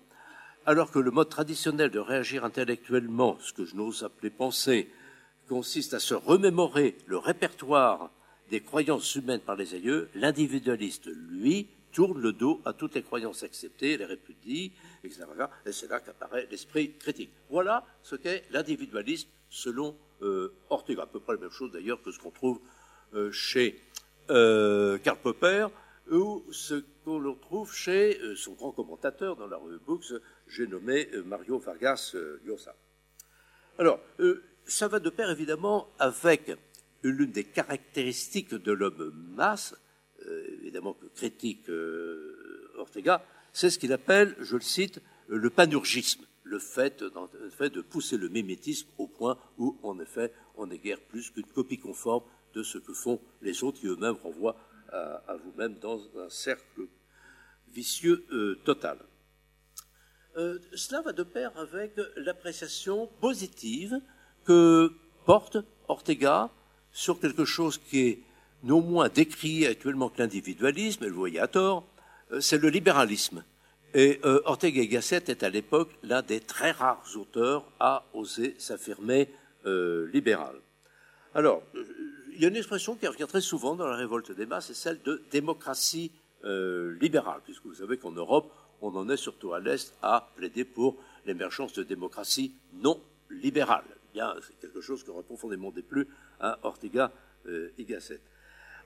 alors 0.65 0.91
que 0.91 0.99
le 0.99 1.11
mode 1.11 1.29
traditionnel 1.29 1.91
de 1.91 1.99
réagir 1.99 2.43
intellectuellement, 2.43 3.37
ce 3.41 3.53
que 3.53 3.65
je 3.65 3.75
n'ose 3.75 4.03
appeler 4.03 4.29
penser, 4.29 4.89
consiste 5.47 5.93
à 5.93 5.99
se 5.99 6.13
remémorer 6.13 6.97
le 7.05 7.17
répertoire 7.17 8.11
des 8.49 8.61
croyances 8.61 9.15
humaines 9.15 9.41
par 9.41 9.55
les 9.55 9.73
aïeux, 9.73 10.09
l'individualiste, 10.15 11.07
lui, 11.07 11.67
tourne 11.99 12.21
le 12.21 12.31
dos 12.31 12.61
à 12.63 12.71
toutes 12.71 12.95
les 12.95 13.03
croyances 13.03 13.43
acceptées, 13.43 13.97
les 13.97 14.05
répudie, 14.05 14.71
etc. 15.03 15.25
Et 15.65 15.73
c'est 15.73 15.89
là 15.89 15.99
qu'apparaît 15.99 16.47
l'esprit 16.49 16.93
critique. 16.93 17.29
Voilà 17.49 17.83
ce 18.03 18.15
qu'est 18.15 18.45
l'individualisme 18.51 19.27
selon 19.49 19.97
euh, 20.21 20.53
Ortega. 20.69 21.03
À 21.03 21.07
peu 21.07 21.19
près 21.19 21.33
la 21.33 21.41
même 21.41 21.51
chose 21.51 21.73
d'ailleurs 21.73 22.01
que 22.01 22.11
ce 22.11 22.19
qu'on 22.19 22.31
trouve 22.31 22.61
euh, 23.15 23.33
chez 23.33 23.81
euh, 24.29 24.97
Karl 24.99 25.17
Popper, 25.17 25.67
ou 26.09 26.45
ce 26.51 26.85
qu'on 27.03 27.21
retrouve 27.21 27.75
chez 27.75 28.17
euh, 28.21 28.33
son 28.33 28.53
grand 28.53 28.71
commentateur 28.71 29.35
dans 29.35 29.47
la 29.47 29.57
revue 29.57 29.79
Books, 29.85 30.13
j'ai 30.47 30.67
nommé 30.67 31.09
Mario 31.25 31.59
Vargas 31.59 32.15
Llosa. 32.45 32.77
Alors, 33.77 33.99
ça 34.63 34.87
va 34.87 34.99
de 34.99 35.09
pair 35.09 35.29
évidemment 35.29 35.89
avec 35.99 36.49
l'une 37.03 37.31
des 37.31 37.43
caractéristiques 37.43 38.55
de 38.55 38.71
l'homme 38.71 39.11
masse, 39.35 39.75
évidemment 40.69 40.93
que 40.93 41.07
critique 41.07 41.69
Ortega, 42.77 43.23
c'est 43.53 43.69
ce 43.69 43.79
qu'il 43.79 43.91
appelle, 43.91 44.35
je 44.39 44.55
le 44.55 44.61
cite, 44.61 45.01
le 45.27 45.49
panurgisme, 45.49 46.25
le 46.43 46.59
fait, 46.59 47.01
le 47.01 47.49
fait 47.49 47.69
de 47.69 47.81
pousser 47.81 48.17
le 48.17 48.29
mimétisme 48.29 48.87
au 48.97 49.07
point 49.07 49.37
où, 49.57 49.77
en 49.83 49.99
effet, 49.99 50.31
on 50.55 50.67
n'est 50.67 50.77
guère 50.77 50.99
plus 50.99 51.31
qu'une 51.31 51.45
copie 51.45 51.79
conforme 51.79 52.23
de 52.53 52.63
ce 52.63 52.77
que 52.77 52.93
font 52.93 53.19
les 53.41 53.63
autres 53.63 53.79
qui 53.79 53.87
eux-mêmes 53.87 54.17
renvoient 54.23 54.57
à, 54.91 55.35
vous-même 55.43 55.75
dans 55.75 55.99
un 56.17 56.29
cercle 56.29 56.87
vicieux 57.71 58.25
euh, 58.31 58.55
total. 58.65 58.97
Euh, 60.37 60.57
cela 60.73 61.01
va 61.01 61.13
de 61.13 61.23
pair 61.23 61.55
avec 61.57 61.93
l'appréciation 62.15 63.07
positive 63.19 63.99
que 64.45 64.91
porte 65.25 65.57
Ortega 65.87 66.49
sur 66.91 67.19
quelque 67.19 67.45
chose 67.45 67.77
qui 67.77 67.99
est 67.99 68.23
non 68.63 68.81
moins 68.81 69.09
décrié 69.09 69.67
actuellement 69.67 70.09
que 70.09 70.21
l'individualisme, 70.21 71.03
et 71.03 71.07
le 71.07 71.13
voyez 71.13 71.39
à 71.39 71.47
tort, 71.47 71.85
euh, 72.31 72.39
c'est 72.39 72.57
le 72.57 72.69
libéralisme. 72.69 73.43
Et 73.95 74.19
Ortega 74.23 74.83
y 74.83 74.87
Gasset 74.87 75.23
est 75.29 75.41
à 75.41 75.49
l'époque 75.49 75.89
l'un 76.03 76.21
des 76.21 76.41
très 76.41 76.69
rares 76.69 77.03
auteurs 77.15 77.65
à 77.79 78.05
oser 78.13 78.53
s'affirmer 78.59 79.29
libéral. 79.65 80.55
Alors, 81.33 81.63
il 82.39 82.43
y 82.43 82.45
a 82.45 82.47
une 82.47 82.55
expression 82.55 82.95
qui 82.95 83.05
revient 83.05 83.25
très 83.27 83.41
souvent 83.41 83.75
dans 83.75 83.85
la 83.85 83.95
révolte 83.95 84.31
des 84.31 84.45
masses, 84.45 84.67
c'est 84.67 84.73
celle 84.73 85.01
de 85.01 85.21
démocratie 85.29 86.11
euh, 86.45 86.97
libérale, 87.01 87.41
puisque 87.43 87.65
vous 87.65 87.73
savez 87.73 87.97
qu'en 87.97 88.11
Europe, 88.11 88.49
on 88.81 88.95
en 88.95 89.09
est 89.09 89.17
surtout 89.17 89.53
à 89.53 89.59
l'Est 89.59 89.93
à 90.01 90.31
plaider 90.37 90.63
pour 90.63 90.95
l'émergence 91.25 91.73
de 91.73 91.83
démocratie 91.83 92.55
non 92.73 93.01
libérale. 93.29 93.83
Bien, 94.13 94.33
c'est 94.41 94.57
quelque 94.57 94.79
chose 94.79 95.03
qui 95.03 95.09
aurait 95.09 95.23
profondément 95.23 95.69
déplu 95.69 96.07
à 96.39 96.57
Ortega 96.63 97.11
euh, 97.47 97.69
y. 97.77 98.21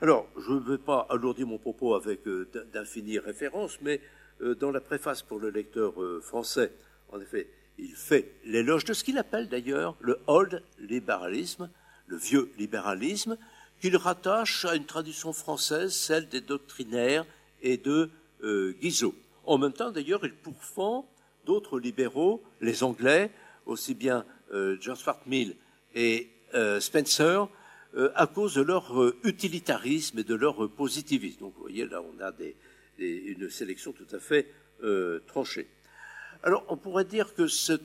Alors, 0.03 0.27
je 0.37 0.51
ne 0.51 0.59
vais 0.59 0.77
pas 0.77 1.07
alourdir 1.09 1.47
mon 1.47 1.57
propos 1.57 1.95
avec 1.95 2.27
euh, 2.27 2.45
d'infinies 2.73 3.19
références, 3.19 3.77
mais 3.81 4.01
euh, 4.41 4.53
dans 4.53 4.69
la 4.69 4.81
préface 4.81 5.21
pour 5.21 5.39
le 5.39 5.49
lecteur 5.49 5.93
français, 6.21 6.73
en 7.13 7.21
effet, 7.21 7.47
il 7.77 7.95
fait 7.95 8.33
l'éloge 8.43 8.83
de 8.83 8.91
ce 8.91 9.05
qu'il 9.05 9.17
appelle 9.17 9.47
d'ailleurs 9.47 9.95
le 10.01 10.19
old 10.27 10.61
libéralisme, 10.77 11.69
le 12.07 12.17
vieux 12.17 12.51
libéralisme, 12.57 13.37
qu'il 13.79 13.95
rattache 13.95 14.65
à 14.65 14.75
une 14.75 14.85
tradition 14.85 15.31
française, 15.31 15.93
celle 15.93 16.27
des 16.27 16.41
doctrinaires 16.41 17.25
et 17.61 17.77
de 17.77 18.09
euh, 18.43 18.75
Guizot. 18.81 19.15
En 19.45 19.57
même 19.57 19.71
temps, 19.71 19.91
d'ailleurs, 19.91 20.25
il 20.25 20.33
pourfend 20.33 21.09
d'autres 21.45 21.79
libéraux, 21.79 22.43
les 22.59 22.83
Anglais, 22.83 23.31
aussi 23.65 23.93
bien 23.93 24.25
euh, 24.51 24.75
John 24.81 24.97
Stuart 24.97 25.21
Mill 25.27 25.55
et 25.95 26.27
euh, 26.55 26.81
Spencer, 26.81 27.23
euh, 27.23 27.45
à 28.15 28.27
cause 28.27 28.55
de 28.55 28.61
leur 28.61 29.01
euh, 29.01 29.15
utilitarisme 29.23 30.19
et 30.19 30.23
de 30.23 30.35
leur 30.35 30.69
positivisme. 30.71 31.39
Donc, 31.39 31.53
vous 31.55 31.61
voyez, 31.61 31.85
là, 31.85 32.01
on 32.01 32.23
a 32.23 32.31
une 32.97 33.49
sélection 33.49 33.91
tout 33.91 34.07
à 34.11 34.19
fait 34.19 34.47
tranchée. 35.27 35.67
Alors, 36.43 36.65
on 36.67 36.75
pourrait 36.75 37.05
dire 37.05 37.33
que 37.33 37.47
ce, 37.47 37.77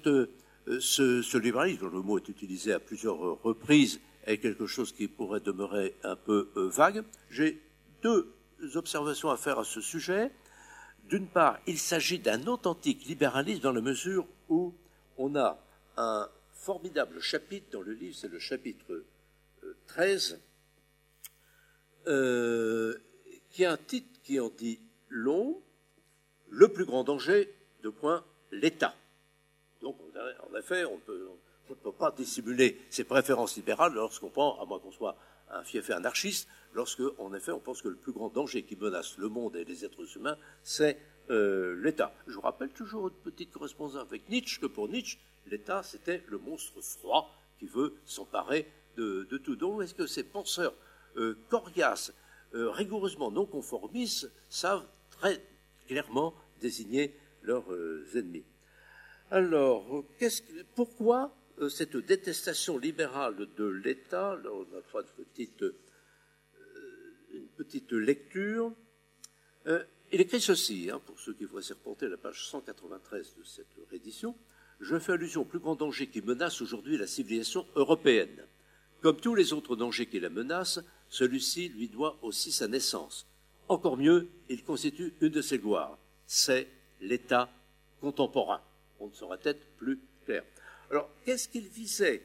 ce, 0.81 1.38
libéralisme, 1.38 1.83
dont 1.83 1.97
le 1.97 2.03
mot 2.03 2.18
est 2.18 2.29
utilisé 2.29 2.73
à 2.73 2.81
plusieurs 2.81 3.18
reprises, 3.42 4.01
est 4.27 4.38
quelque 4.38 4.66
chose 4.66 4.92
qui 4.92 5.07
pourrait 5.07 5.40
demeurer 5.40 5.94
un 6.03 6.16
peu 6.16 6.49
vague. 6.57 7.05
J'ai 7.31 7.62
deux 8.03 8.35
observations 8.75 9.31
à 9.31 9.37
faire 9.37 9.59
à 9.59 9.64
ce 9.64 9.81
sujet. 9.81 10.31
D'une 11.09 11.27
part, 11.27 11.59
il 11.66 11.79
s'agit 11.79 12.18
d'un 12.18 12.47
authentique 12.47 13.07
libéralisme 13.07 13.62
dans 13.62 13.73
la 13.73 13.81
mesure 13.81 14.27
où 14.49 14.75
on 15.16 15.35
a 15.37 15.59
un 15.97 16.29
formidable 16.53 17.21
chapitre 17.21 17.66
dans 17.73 17.81
le 17.81 17.92
livre, 17.92 18.14
c'est 18.14 18.31
le 18.31 18.38
chapitre 18.38 19.05
13, 19.88 20.40
euh, 22.07 22.94
euh, 22.94 22.98
qui 23.51 23.64
a 23.64 23.72
un 23.72 23.77
titre 23.77 24.20
qui 24.22 24.38
en 24.38 24.51
dit 24.51 24.81
long, 25.09 25.61
le 26.48 26.68
plus 26.68 26.85
grand 26.85 27.05
danger, 27.05 27.53
de 27.83 27.88
point, 27.88 28.24
l'État. 28.53 28.94
Donc, 29.83 29.96
en 30.51 30.57
effet, 30.57 30.85
on, 30.85 31.01
ne 31.70 31.74
peut 31.74 31.92
pas 31.92 32.11
dissimuler 32.12 32.81
ses 32.90 33.05
préférences 33.05 33.57
libérales 33.57 33.92
lorsqu'on 33.94 34.31
prend, 34.31 34.61
à 34.61 34.64
moins 34.64 34.79
qu'on 34.79 34.92
soit 34.92 35.16
un 35.51 35.62
fief 35.64 35.90
anarchiste, 35.90 36.48
lorsque, 36.74 37.03
en 37.18 37.35
effet, 37.35 37.53
on 37.53 37.61
pense 37.61 37.83
que 37.83 37.88
le 37.88 37.96
plus 37.96 38.12
grand 38.12 38.29
danger 38.29 38.62
qui 38.62 38.77
menace 38.77 39.18
le 39.18 39.29
monde 39.29 39.57
et 39.57 39.64
les 39.64 39.85
êtres 39.85 40.16
humains, 40.16 40.37
c'est 40.62 40.98
euh, 41.31 41.81
l'État. 41.83 42.12
Je 42.27 42.35
vous 42.35 42.40
rappelle 42.40 42.70
toujours 42.70 43.09
une 43.09 43.14
petite 43.14 43.51
correspondance 43.51 43.96
avec 43.96 44.29
Nietzsche, 44.29 44.61
que 44.61 44.66
pour 44.66 44.88
Nietzsche, 44.88 45.18
l'État, 45.46 45.83
c'était 45.83 46.22
le 46.29 46.38
monstre 46.38 46.81
froid 46.81 47.35
qui 47.59 47.66
veut 47.66 47.94
s'emparer 48.05 48.70
de, 48.98 49.38
tout. 49.38 49.56
Donc, 49.56 49.82
est-ce 49.82 49.94
que 49.94 50.06
ces 50.06 50.24
penseurs 50.24 50.74
euh, 51.16 51.38
coriaces, 51.48 52.12
euh, 52.54 52.70
rigoureusement 52.70 53.30
non 53.30 53.46
conformistes, 53.46 54.30
savent 54.48 54.87
très 55.11 55.42
clairement 55.87 56.34
désigner 56.61 57.14
leurs 57.42 57.66
ennemis? 58.14 58.44
Alors, 59.30 60.04
pourquoi 60.74 61.34
cette 61.68 61.96
détestation 61.96 62.78
libérale 62.78 63.37
de 63.56 63.64
l'État 63.64 64.38
on 64.44 64.62
va 64.64 64.82
faire 64.82 65.02
une 67.32 67.48
petite, 67.56 67.92
lecture. 67.92 68.72
Il 70.11 70.20
écrit 70.22 70.40
ceci, 70.40 70.88
hein, 70.90 71.00
pour 71.04 71.18
ceux 71.20 71.34
qui 71.34 71.44
voient 71.44 71.61
reporter 71.61 72.08
la 72.08 72.16
page 72.16 72.48
193 72.48 73.34
de 73.37 73.42
cette 73.42 73.66
réédition. 73.90 74.34
Je 74.80 74.98
fais 74.98 75.12
allusion 75.12 75.42
au 75.42 75.44
plus 75.44 75.58
grand 75.58 75.74
danger 75.74 76.06
qui 76.06 76.22
menace 76.22 76.62
aujourd'hui 76.62 76.96
la 76.96 77.06
civilisation 77.06 77.66
européenne. 77.74 78.46
Comme 79.02 79.16
tous 79.16 79.34
les 79.34 79.52
autres 79.52 79.76
dangers 79.76 80.06
qui 80.06 80.20
la 80.20 80.28
menacent, 80.28 80.80
celui-ci 81.08 81.68
lui 81.68 81.88
doit 81.88 82.18
aussi 82.22 82.52
sa 82.52 82.68
naissance. 82.68 83.26
Encore 83.68 83.96
mieux, 83.96 84.28
il 84.48 84.64
constitue 84.64 85.14
une 85.20 85.28
de 85.28 85.42
ses 85.42 85.58
gloires. 85.58 85.98
C'est 86.26 86.68
l'État 87.00 87.48
contemporain. 88.00 88.61
On 89.00 89.08
ne 89.08 89.12
saurait 89.12 89.38
être 89.44 89.64
plus 89.76 90.00
clair. 90.24 90.42
Alors, 90.90 91.08
qu'est-ce 91.24 91.48
qu'il 91.48 91.68
visait 91.68 92.22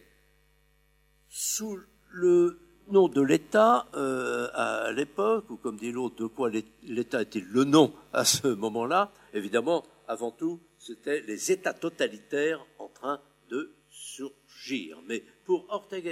sous 1.30 1.80
le 2.12 2.60
nom 2.90 3.08
de 3.08 3.22
l'État 3.22 3.88
euh, 3.96 4.50
à 4.54 4.92
l'époque, 4.92 5.50
ou 5.50 5.58
comme 5.58 5.78
dit 5.78 5.92
l'autre, 5.92 6.16
de 6.16 6.28
quoi 6.28 6.50
l'État 6.84 7.22
était 7.22 7.44
le 7.46 7.64
nom 7.64 7.94
à 8.14 8.26
ce 8.26 8.48
moment-là, 8.48 9.12
évidemment, 9.34 9.84
avant 10.08 10.32
tout, 10.32 10.60
c'était 10.78 11.22
les 11.22 11.52
États 11.52 11.74
totalitaires 11.74 12.66
en 12.78 12.88
train 12.88 13.22
de 13.50 13.74
surgir. 13.90 15.00
Mais 15.08 15.24
pour 15.46 15.66
Ortega 15.70 16.12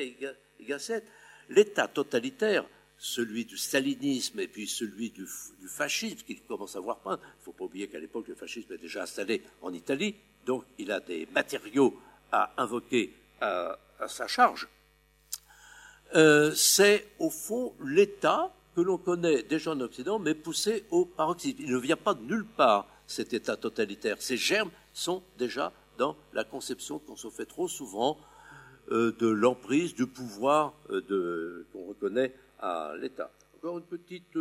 l'État 1.50 1.88
totalitaire, 1.88 2.66
celui 2.98 3.46
du 3.46 3.58
stalinisme 3.58 4.40
et 4.40 4.48
puis 4.48 4.68
celui 4.68 5.10
du, 5.10 5.26
fascisme, 5.68 6.18
qu'il 6.26 6.42
commence 6.44 6.76
à 6.76 6.80
voir 6.80 7.00
pas, 7.00 7.20
il 7.22 7.40
ne 7.40 7.44
faut 7.44 7.54
pas 7.54 7.66
oublier 7.66 7.88
qu'à 7.88 8.00
l'époque, 8.00 8.28
le 8.28 8.36
fascisme 8.36 8.74
est 8.74 8.78
déjà 8.78 9.04
installé 9.04 9.42
en 9.62 9.74
Italie, 9.74 10.16
donc 10.46 10.66
il 10.78 10.92
a 10.92 11.00
des 11.00 11.28
matériaux 11.34 12.00
à 12.32 12.54
invoquer 12.58 13.14
à 13.40 13.78
sa 14.08 14.28
charge. 14.28 14.68
Euh, 16.16 16.54
c'est 16.54 17.08
au 17.20 17.30
fond 17.30 17.74
l'État 17.84 18.54
que 18.76 18.82
l'on 18.82 18.98
connaît 18.98 19.44
déjà 19.44 19.72
en 19.72 19.80
Occident, 19.80 20.20
mais 20.20 20.36
poussé 20.36 20.86
au 20.92 21.06
paroxysme. 21.06 21.58
Il 21.60 21.72
ne 21.72 21.78
vient 21.78 21.98
pas 21.98 22.14
de 22.14 22.22
nulle 22.22 22.46
part, 22.46 22.88
cet 23.08 23.34
État 23.34 23.58
totalitaire. 23.58 24.22
Ces 24.22 24.38
germes 24.38 24.72
sont 24.94 25.24
déjà 25.38 25.74
dans 25.98 26.16
la 26.34 26.44
conception 26.44 27.00
qu'on 27.00 27.16
se 27.16 27.30
fait 27.30 27.46
trop 27.46 27.68
souvent 27.68 28.18
de 28.90 29.28
l'emprise, 29.28 29.96
du 29.96 30.08
pouvoir 30.08 30.74
euh, 30.90 31.66
qu'on 31.72 31.86
reconnaît 31.86 32.34
à 32.60 32.94
l'État. 33.00 33.32
Encore 33.58 33.78
une 33.78 33.86
petite 33.86 34.38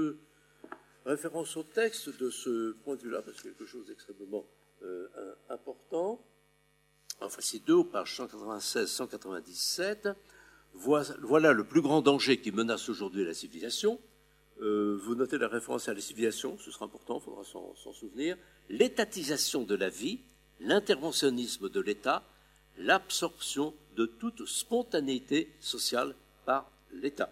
référence 1.05 1.57
au 1.57 1.63
texte 1.63 2.19
de 2.21 2.31
ce 2.31 2.73
point 2.85 2.97
de 2.97 3.03
vue-là, 3.03 3.23
parce 3.23 3.37
que 3.39 3.43
quelque 3.45 3.67
chose 3.67 3.87
d'extrêmement 3.87 4.45
important. 5.51 6.25
Enfin, 7.21 7.41
c'est 7.41 7.65
deux, 7.65 7.85
pages 7.85 8.19
196-197. 8.19 10.15
Voilà 10.75 11.53
le 11.53 11.65
plus 11.65 11.83
grand 11.83 12.01
danger 12.01 12.41
qui 12.41 12.53
menace 12.53 12.89
aujourd'hui 12.89 13.25
la 13.25 13.35
civilisation. 13.35 14.01
Euh, 14.63 14.99
vous 15.03 15.15
notez 15.15 15.39
la 15.39 15.49
référence 15.49 15.89
à 15.89 15.95
la 15.95 16.01
civilisation, 16.01 16.59
ce 16.59 16.71
sera 16.71 16.85
important, 16.85 17.19
il 17.19 17.23
faudra 17.25 17.45
s'en 17.45 17.93
souvenir. 17.93 18.37
L'étatisation 18.69 19.63
de 19.65 19.75
la 19.75 19.89
vie, 19.89 20.21
l'interventionnisme 20.61 21.71
de 21.71 21.81
l'État, 21.81 22.23
l'absorption 22.81 23.75
de 23.97 24.07
toute 24.07 24.47
spontanéité 24.47 25.53
sociale 25.61 26.15
par 26.45 26.71
l'État. 26.93 27.31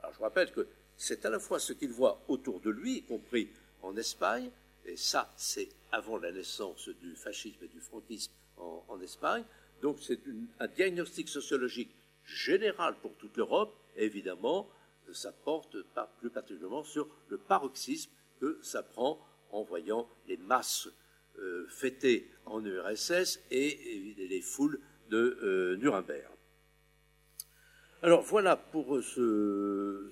Alors 0.00 0.14
je 0.14 0.20
rappelle 0.20 0.52
que 0.52 0.66
c'est 0.96 1.24
à 1.26 1.30
la 1.30 1.38
fois 1.38 1.60
ce 1.60 1.72
qu'il 1.72 1.92
voit 1.92 2.22
autour 2.28 2.60
de 2.60 2.70
lui, 2.70 2.98
y 2.98 3.02
compris 3.02 3.48
en 3.82 3.96
Espagne, 3.96 4.50
et 4.84 4.96
ça 4.96 5.32
c'est 5.36 5.68
avant 5.92 6.16
la 6.16 6.32
naissance 6.32 6.88
du 6.88 7.14
fascisme 7.14 7.64
et 7.64 7.68
du 7.68 7.80
franquisme 7.80 8.32
en, 8.56 9.00
Espagne, 9.00 9.44
donc 9.80 9.98
c'est 10.00 10.18
un 10.58 10.66
diagnostic 10.66 11.28
sociologique 11.28 11.94
général 12.24 12.96
pour 13.00 13.14
toute 13.14 13.36
l'Europe, 13.36 13.72
évidemment, 13.96 14.68
ça 15.12 15.32
porte 15.32 15.76
plus 16.18 16.30
particulièrement 16.30 16.82
sur 16.82 17.08
le 17.28 17.38
paroxysme 17.38 18.10
que 18.40 18.58
ça 18.62 18.82
prend 18.82 19.24
en 19.52 19.62
voyant 19.62 20.08
les 20.26 20.36
masses 20.36 20.88
euh, 21.38 21.66
en 22.46 22.64
URSS 22.64 23.40
et, 23.50 24.14
les 24.16 24.40
foules 24.40 24.80
de 25.10 25.38
euh, 25.42 25.76
Nuremberg. 25.76 26.28
Alors 28.02 28.22
voilà 28.22 28.56
pour 28.56 29.00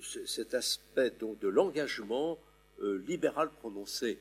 cet 0.01 0.53
aspect 0.53 1.13
de 1.19 1.47
l'engagement 1.47 2.37
euh, 2.81 3.01
libéral 3.07 3.49
prononcé 3.49 4.19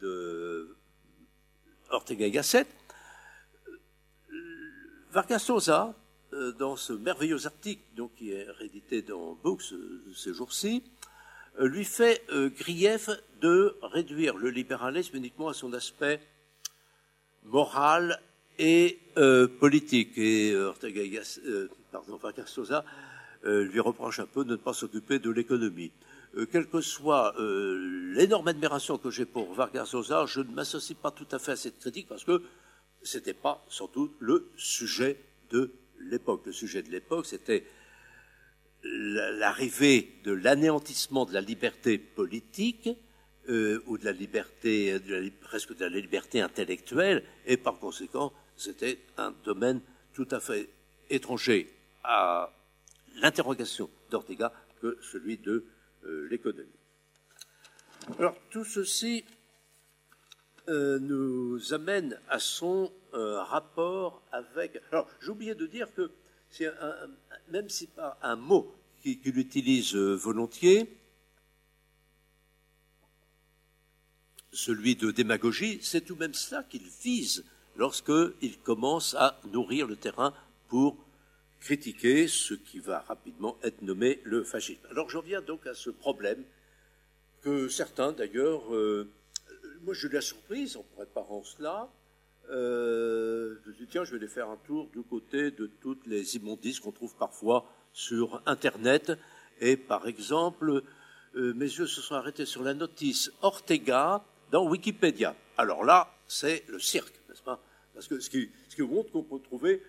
de 0.00 0.76
Ortega 1.90 2.26
y 2.26 2.30
Gasset. 2.30 2.66
Vargas 5.10 5.40
Sosa, 5.40 5.94
euh, 6.32 6.52
dans 6.52 6.76
ce 6.76 6.92
merveilleux 6.92 7.46
article 7.46 7.82
qui 8.16 8.30
est 8.30 8.48
réédité 8.48 9.02
dans 9.02 9.34
Books 9.34 9.72
euh, 9.72 10.04
ces 10.14 10.32
jours-ci, 10.32 10.84
euh, 11.58 11.66
lui 11.66 11.84
fait 11.84 12.22
grief 12.56 13.10
de 13.40 13.76
réduire 13.82 14.36
le 14.36 14.50
libéralisme 14.50 15.16
uniquement 15.16 15.48
à 15.48 15.54
son 15.54 15.72
aspect 15.72 16.20
moral 17.44 18.20
et 18.58 18.98
politique. 19.58 20.16
Et 20.16 20.54
Ortega 20.56 21.02
pardon, 21.92 22.18
Sosa 22.46 22.84
lui 23.44 23.80
reproche 23.80 24.20
un 24.20 24.26
peu 24.26 24.44
de 24.44 24.52
ne 24.52 24.56
pas 24.56 24.72
s'occuper 24.72 25.18
de 25.18 25.30
l'économie. 25.30 25.92
quelle 26.52 26.68
que 26.68 26.80
soit 26.80 27.34
l'énorme 27.38 28.48
admiration 28.48 28.98
que 28.98 29.10
j'ai 29.10 29.24
pour 29.24 29.52
Vargas 29.54 29.86
Sosa, 29.86 30.26
je 30.26 30.40
ne 30.40 30.52
m'associe 30.52 30.96
pas 30.96 31.10
tout 31.10 31.26
à 31.30 31.38
fait 31.38 31.52
à 31.52 31.56
cette 31.56 31.78
critique 31.78 32.08
parce 32.08 32.24
que 32.24 32.42
ce 33.02 33.18
n'était 33.18 33.34
pas 33.34 33.64
sans 33.68 33.90
doute 33.90 34.14
le 34.20 34.50
sujet 34.56 35.18
de 35.50 35.72
l'époque. 36.00 36.42
Le 36.46 36.52
sujet 36.52 36.82
de 36.82 36.90
l'époque, 36.90 37.26
c'était 37.26 37.64
l'arrivée 38.82 40.20
de 40.24 40.32
l'anéantissement 40.32 41.24
de 41.26 41.34
la 41.34 41.40
liberté 41.40 41.98
politique 41.98 42.88
euh, 43.48 43.82
ou 43.86 43.98
de 43.98 44.04
la 44.04 44.12
liberté, 44.12 44.98
presque 45.40 45.76
de 45.76 45.84
la 45.84 45.98
liberté 45.98 46.40
intellectuelle, 46.40 47.24
et 47.46 47.56
par 47.56 47.78
conséquent, 47.78 48.32
c'était 48.56 48.98
un 49.16 49.32
domaine 49.44 49.80
tout 50.12 50.28
à 50.30 50.40
fait 50.40 50.68
étranger 51.08 51.72
à 52.04 52.52
l'interrogation 53.16 53.90
d'Ortega 54.10 54.52
que 54.80 54.98
celui 55.02 55.38
de 55.38 55.64
euh, 56.04 56.28
l'économie. 56.30 56.68
Alors 58.18 58.36
tout 58.50 58.64
ceci 58.64 59.24
euh, 60.68 60.98
nous 60.98 61.74
amène 61.74 62.18
à 62.28 62.38
son 62.38 62.92
euh, 63.14 63.42
rapport 63.42 64.22
avec. 64.32 64.80
Alors, 64.92 65.08
j'ai 65.20 65.30
oublié 65.30 65.54
de 65.54 65.66
dire 65.66 65.92
que, 65.94 66.10
un, 66.60 66.94
même 67.50 67.68
si 67.68 67.86
pas 67.86 68.18
un 68.22 68.36
mot 68.36 68.74
qu'il 69.02 69.38
utilise 69.38 69.94
volontiers, 69.94 70.88
celui 74.52 74.96
de 74.96 75.10
démagogie, 75.10 75.78
c'est 75.82 76.00
tout 76.02 76.14
de 76.14 76.20
même 76.20 76.34
cela 76.34 76.62
qu'il 76.64 76.82
vise 77.02 77.44
lorsqu'il 77.76 78.58
commence 78.62 79.14
à 79.14 79.40
nourrir 79.52 79.86
le 79.86 79.96
terrain 79.96 80.34
pour 80.68 80.96
critiquer 81.60 82.26
ce 82.26 82.54
qui 82.54 82.78
va 82.78 83.00
rapidement 83.00 83.56
être 83.62 83.82
nommé 83.82 84.20
le 84.24 84.42
fascisme. 84.44 84.80
Alors 84.90 85.10
je 85.10 85.18
reviens 85.18 85.42
donc 85.42 85.66
à 85.66 85.74
ce 85.74 85.90
problème 85.90 86.42
que 87.42 87.68
certains 87.68 88.12
d'ailleurs, 88.12 88.74
euh, 88.74 89.08
moi 89.82 89.94
je 89.94 90.08
l'ai 90.08 90.14
la 90.14 90.20
surprise 90.20 90.76
en 90.76 90.84
préparant 90.94 91.42
cela, 91.44 91.88
euh, 92.50 93.56
je 93.62 93.68
me 93.68 93.74
suis 93.74 93.84
dit 93.84 93.90
tiens 93.90 94.04
je 94.04 94.12
vais 94.12 94.16
aller 94.16 94.28
faire 94.28 94.48
un 94.48 94.56
tour 94.56 94.88
du 94.88 95.02
côté 95.02 95.50
de 95.50 95.66
toutes 95.66 96.06
les 96.06 96.36
immondices 96.36 96.80
qu'on 96.80 96.92
trouve 96.92 97.14
parfois 97.14 97.70
sur 97.92 98.42
Internet 98.46 99.12
et 99.60 99.76
par 99.76 100.08
exemple 100.08 100.82
euh, 101.36 101.54
mes 101.54 101.66
yeux 101.66 101.86
se 101.86 102.00
sont 102.00 102.14
arrêtés 102.14 102.46
sur 102.46 102.62
la 102.62 102.74
notice 102.74 103.30
Ortega 103.42 104.24
dans 104.50 104.68
Wikipédia. 104.68 105.34
Alors 105.56 105.84
là, 105.84 106.12
c'est 106.26 106.64
le 106.68 106.78
cirque, 106.78 107.14
n'est-ce 107.28 107.42
pas? 107.42 107.62
Parce 107.94 108.06
que 108.06 108.20
ce 108.20 108.30
qui, 108.30 108.50
ce 108.68 108.76
qui 108.76 108.82
montre 108.82 109.10
qu'on 109.10 109.22
peut 109.22 109.40
trouver 109.40 109.82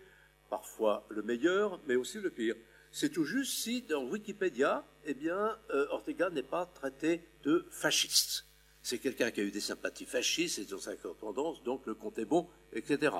parfois 0.51 1.05
le 1.09 1.23
meilleur, 1.23 1.79
mais 1.87 1.95
aussi 1.95 2.19
le 2.19 2.29
pire. 2.29 2.55
C'est 2.91 3.09
tout 3.09 3.23
juste 3.23 3.53
si 3.53 3.81
dans 3.83 4.03
Wikipédia, 4.03 4.85
eh 5.05 5.13
bien, 5.13 5.57
euh, 5.73 5.87
Ortega 5.91 6.29
n'est 6.29 6.43
pas 6.43 6.65
traité 6.65 7.21
de 7.43 7.65
fasciste. 7.71 8.45
C'est 8.83 8.97
quelqu'un 8.97 9.31
qui 9.31 9.39
a 9.39 9.43
eu 9.43 9.51
des 9.51 9.61
sympathies 9.61 10.05
fascistes 10.05 10.59
et 10.59 10.65
dans 10.65 10.77
sa 10.77 10.95
tendance, 10.95 11.63
donc 11.63 11.85
le 11.85 11.93
compte 11.93 12.19
est 12.19 12.25
bon, 12.25 12.49
etc. 12.73 13.15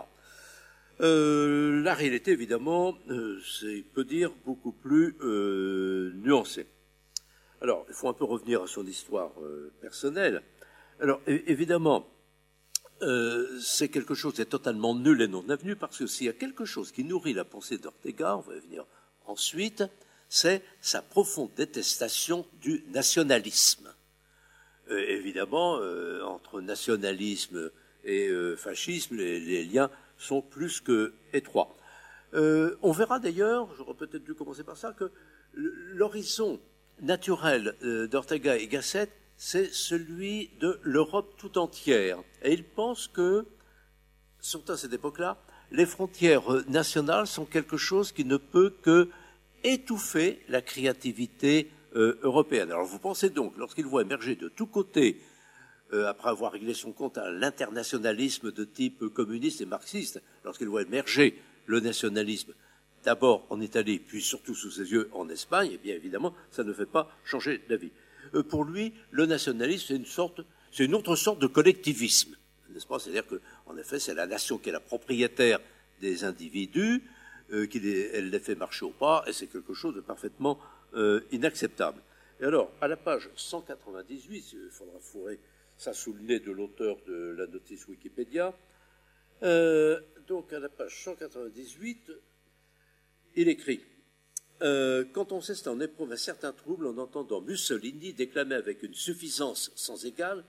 Euh, 0.99 1.81
la 1.81 1.93
réalité, 1.93 2.31
évidemment, 2.31 2.97
euh, 3.09 3.39
c'est, 3.59 3.83
peut 3.93 4.03
dire, 4.03 4.31
beaucoup 4.45 4.73
plus 4.73 5.15
nuancée. 5.23 6.67
Alors, 7.61 7.85
il 7.87 7.93
faut 7.93 8.09
un 8.09 8.13
peu 8.13 8.25
revenir 8.25 8.63
à 8.63 8.67
son 8.67 8.85
histoire 8.85 9.31
personnelle. 9.79 10.43
Alors, 11.01 11.19
évidemment, 11.25 12.07
euh, 13.01 13.59
c'est 13.59 13.89
quelque 13.89 14.13
chose 14.13 14.35
qui 14.35 14.41
est 14.43 14.45
totalement 14.45 14.93
nul 14.93 15.19
et 15.23 15.27
non 15.27 15.49
avenu, 15.49 15.75
parce 15.75 15.97
que 15.97 16.05
s'il 16.05 16.27
y 16.27 16.29
a 16.29 16.33
quelque 16.33 16.63
chose 16.63 16.91
qui 16.91 17.03
nourrit 17.03 17.33
la 17.33 17.43
pensée 17.43 17.79
d'Ortega, 17.79 18.37
on 18.37 18.41
va 18.41 18.55
y 18.55 18.59
venir 18.59 18.85
ensuite, 19.25 19.83
c'est 20.29 20.61
sa 20.79 21.01
profonde 21.01 21.49
détestation 21.57 22.45
du 22.61 22.83
nationalisme. 22.93 23.91
Euh, 24.91 24.99
évidemment, 25.07 25.79
euh, 25.79 26.21
entre 26.23 26.61
nationalisme 26.61 27.71
et 28.03 28.29
fascisme, 28.57 29.15
les, 29.15 29.63
liens 29.63 29.89
sont 30.17 30.41
plus 30.41 30.81
que 30.81 31.13
étroits. 31.33 31.75
on 32.33 32.91
verra 32.91 33.19
d'ailleurs, 33.19 33.69
j'aurais 33.75 33.93
peut-être 33.93 34.23
dû 34.23 34.33
commencer 34.33 34.63
par 34.63 34.77
ça, 34.77 34.91
que 34.91 35.11
l'horizon 35.53 36.59
naturel 37.01 37.75
d'Ortega 38.09 38.57
et 38.57 38.67
Gasset 38.67 39.09
c'est 39.43 39.73
celui 39.73 40.51
de 40.59 40.79
l'Europe 40.83 41.33
tout 41.35 41.57
entière. 41.57 42.19
Et 42.43 42.53
il 42.53 42.63
pense 42.63 43.07
que, 43.07 43.47
surtout 44.39 44.73
à 44.73 44.77
cette 44.77 44.93
époque-là, 44.93 45.39
les 45.71 45.87
frontières 45.87 46.43
nationales 46.67 47.25
sont 47.25 47.45
quelque 47.45 47.75
chose 47.75 48.11
qui 48.11 48.23
ne 48.23 48.37
peut 48.37 48.71
que 48.83 49.09
étouffer 49.63 50.43
la 50.47 50.61
créativité 50.61 51.71
euh, 51.95 52.19
européenne. 52.21 52.69
Alors 52.69 52.85
vous 52.85 52.99
pensez 52.99 53.31
donc, 53.31 53.53
lorsqu'il 53.57 53.87
voit 53.87 54.03
émerger 54.03 54.35
de 54.35 54.47
tous 54.47 54.67
côtés, 54.67 55.19
euh, 55.91 56.07
après 56.07 56.29
avoir 56.29 56.51
réglé 56.51 56.75
son 56.75 56.91
compte 56.91 57.17
à 57.17 57.31
l'internationalisme 57.31 58.51
de 58.51 58.63
type 58.63 59.07
communiste 59.07 59.59
et 59.61 59.65
marxiste, 59.65 60.21
lorsqu'il 60.45 60.67
voit 60.67 60.83
émerger 60.83 61.41
le 61.65 61.79
nationalisme, 61.79 62.53
d'abord 63.03 63.47
en 63.49 63.59
Italie, 63.59 63.97
puis 63.97 64.21
surtout 64.21 64.53
sous 64.53 64.69
ses 64.69 64.91
yeux 64.91 65.09
en 65.13 65.29
Espagne, 65.29 65.71
eh 65.73 65.77
bien 65.79 65.95
évidemment, 65.95 66.35
ça 66.51 66.63
ne 66.63 66.73
fait 66.73 66.85
pas 66.85 67.09
changer 67.25 67.59
d'avis. 67.67 67.91
Euh, 68.33 68.43
pour 68.43 68.65
lui, 68.65 68.93
le 69.11 69.25
nationalisme, 69.25 69.85
c'est 69.87 69.95
une 69.95 70.05
sorte, 70.05 70.41
c'est 70.71 70.85
une 70.85 70.95
autre 70.95 71.15
sorte 71.15 71.39
de 71.39 71.47
collectivisme, 71.47 72.35
n'est-ce 72.69 72.87
pas? 72.87 72.99
C'est-à-dire 72.99 73.25
qu'en 73.27 73.77
effet, 73.77 73.99
c'est 73.99 74.13
la 74.13 74.27
nation 74.27 74.57
qui 74.57 74.69
est 74.69 74.73
la 74.73 74.79
propriétaire 74.79 75.59
des 75.99 76.23
individus, 76.23 77.03
euh, 77.51 77.67
qui 77.67 77.77
elle 78.13 78.29
les 78.29 78.39
fait 78.39 78.55
marcher 78.55 78.85
au 78.85 78.91
pas, 78.91 79.23
et 79.27 79.33
c'est 79.33 79.47
quelque 79.47 79.73
chose 79.73 79.95
de 79.95 80.01
parfaitement 80.01 80.59
euh, 80.93 81.21
inacceptable. 81.31 82.01
Et 82.39 82.45
alors, 82.45 82.71
à 82.81 82.87
la 82.87 82.97
page 82.97 83.29
198, 83.35 84.53
il 84.53 84.69
faudra 84.71 84.99
fourrer 84.99 85.39
ça 85.77 85.93
sous 85.93 86.13
le 86.13 86.21
nez 86.21 86.39
de 86.39 86.51
l'auteur 86.51 86.97
de 87.07 87.35
la 87.37 87.47
notice 87.47 87.87
Wikipédia, 87.87 88.53
donc 90.27 90.53
à 90.53 90.59
la 90.59 90.69
page 90.69 91.03
198, 91.03 92.11
il 93.35 93.49
écrit 93.49 93.81
euh, 94.61 95.05
quand 95.11 95.31
on 95.31 95.41
sait 95.41 95.67
en 95.67 95.79
éprouve 95.79 96.11
un 96.11 96.17
certain 96.17 96.51
trouble 96.51 96.87
en 96.87 96.97
entendant 96.97 97.41
Mussolini 97.41 98.13
déclamer 98.13 98.55
avec 98.55 98.83
une 98.83 98.93
suffisance 98.93 99.71
sans 99.75 100.05
égale, 100.05 100.43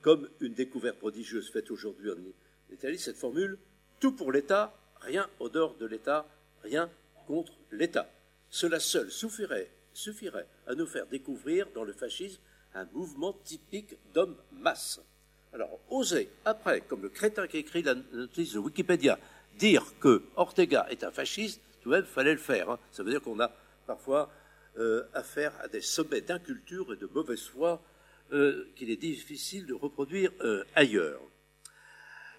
comme 0.00 0.28
une 0.40 0.54
découverte 0.54 0.98
prodigieuse 0.98 1.50
faite 1.50 1.70
aujourd'hui 1.70 2.10
en 2.10 2.72
Italie, 2.72 2.98
cette 2.98 3.16
formule 3.16 3.58
tout 4.00 4.12
pour 4.12 4.32
l'État, 4.32 4.74
rien 5.00 5.28
au 5.40 5.48
dehors 5.48 5.76
de 5.76 5.86
l'État, 5.86 6.26
rien 6.62 6.90
contre 7.26 7.52
l'État. 7.72 8.08
Cela 8.48 8.80
seul 8.80 9.10
suffirait, 9.10 9.70
suffirait 9.92 10.46
à 10.66 10.74
nous 10.74 10.86
faire 10.86 11.06
découvrir 11.06 11.66
dans 11.74 11.84
le 11.84 11.92
fascisme 11.92 12.40
un 12.74 12.86
mouvement 12.92 13.32
typique 13.44 13.96
d'homme 14.14 14.36
masse. 14.52 15.00
Alors, 15.52 15.80
oser, 15.90 16.30
après, 16.44 16.82
comme 16.82 17.02
le 17.02 17.08
crétin 17.08 17.46
qui 17.46 17.58
écrit 17.58 17.82
la 17.82 17.94
notice 17.94 18.52
de 18.52 18.58
Wikipédia, 18.58 19.18
dire 19.58 19.84
que 20.00 20.22
Ortega 20.36 20.86
est 20.90 21.04
un 21.04 21.10
fasciste, 21.10 21.60
tout 21.82 21.90
de 21.90 21.96
même, 21.96 22.04
fallait 22.04 22.32
le 22.32 22.38
faire. 22.38 22.70
Hein. 22.70 22.78
Ça 22.90 23.02
veut 23.02 23.10
dire 23.10 23.22
qu'on 23.22 23.40
a 23.40 23.50
parfois 23.86 24.30
euh, 24.78 25.02
affaire 25.12 25.52
à 25.60 25.66
des 25.66 25.80
sommets 25.80 26.20
d'inculture 26.20 26.92
et 26.92 26.96
de 26.96 27.06
mauvaise 27.06 27.42
foi 27.42 27.82
euh, 28.32 28.68
qu'il 28.76 28.90
est 28.90 28.96
difficile 28.96 29.66
de 29.66 29.74
reproduire 29.74 30.30
euh, 30.42 30.62
ailleurs. 30.76 31.20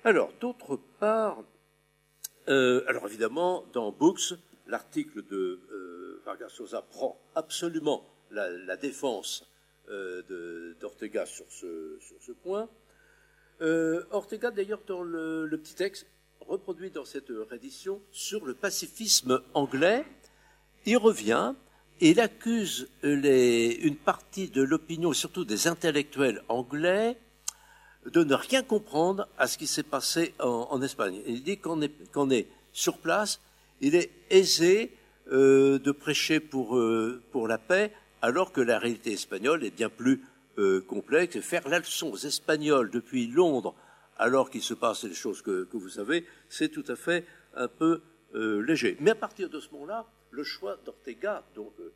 Alors, 0.05 0.31
d'autre 0.39 0.79
part, 0.99 1.43
alors 2.47 3.05
évidemment, 3.05 3.65
dans 3.73 3.91
Books, 3.91 4.33
l'article 4.67 5.23
de 5.27 5.59
Vargas 6.25 6.49
Sosa 6.49 6.81
prend 6.81 7.19
absolument 7.35 8.03
la, 8.31 8.75
défense 8.77 9.45
d'Ortega 9.87 11.27
sur 11.27 11.45
ce, 11.51 12.31
point. 12.41 12.67
Ortega, 14.09 14.49
d'ailleurs, 14.49 14.81
dans 14.87 15.03
le, 15.03 15.59
petit 15.61 15.75
texte, 15.75 16.07
reproduit 16.49 16.89
dans 16.89 17.05
cette 17.05 17.31
réédition 17.49 18.01
sur 18.11 18.45
le 18.45 18.53
pacifisme 18.53 19.41
anglais, 19.53 20.03
il 20.85 20.97
revient 20.97 21.53
et 22.01 22.09
il 22.11 22.19
accuse 22.19 22.89
une 23.03 23.95
partie 23.95 24.49
de 24.49 24.63
l'opinion, 24.63 25.13
surtout 25.13 25.45
des 25.45 25.67
intellectuels 25.67 26.41
anglais, 26.47 27.17
de 28.05 28.23
ne 28.23 28.33
rien 28.33 28.63
comprendre 28.63 29.27
à 29.37 29.47
ce 29.47 29.57
qui 29.57 29.67
s'est 29.67 29.83
passé 29.83 30.33
en, 30.39 30.81
Espagne. 30.81 31.21
Il 31.27 31.43
dit 31.43 31.57
qu'on 31.57 31.81
est, 31.81 32.47
sur 32.71 32.97
place, 32.97 33.41
il 33.81 33.95
est 33.95 34.09
aisé 34.29 34.91
euh, 35.31 35.77
de 35.77 35.91
prêcher 35.91 36.41
euh, 36.53 37.21
pour, 37.31 37.47
la 37.47 37.57
paix, 37.57 37.91
alors 38.21 38.51
que 38.51 38.61
la 38.61 38.79
réalité 38.79 39.11
espagnole 39.13 39.63
est 39.63 39.75
bien 39.75 39.89
plus 39.89 40.23
euh, 40.57 40.81
complexe. 40.81 41.39
Faire 41.41 41.67
la 41.67 41.79
leçon 41.79 42.11
aux 42.11 42.17
Espagnols 42.17 42.89
depuis 42.89 43.27
Londres, 43.27 43.75
alors 44.19 44.51
qu'il 44.51 44.61
se 44.61 44.75
passe 44.75 45.03
les 45.05 45.15
choses 45.15 45.41
que, 45.41 45.67
vous 45.71 45.89
savez, 45.89 46.25
c'est 46.47 46.69
tout 46.69 46.85
à 46.87 46.95
fait 46.95 47.25
un 47.55 47.67
peu 47.67 48.01
léger. 48.33 48.95
Mais 48.99 49.11
à 49.11 49.15
partir 49.15 49.49
de 49.49 49.59
ce 49.59 49.71
moment-là, 49.71 50.07
le 50.31 50.43
choix 50.43 50.77
d'Ortega, 50.85 51.43
donc 51.55 51.73
euh, 51.79 51.91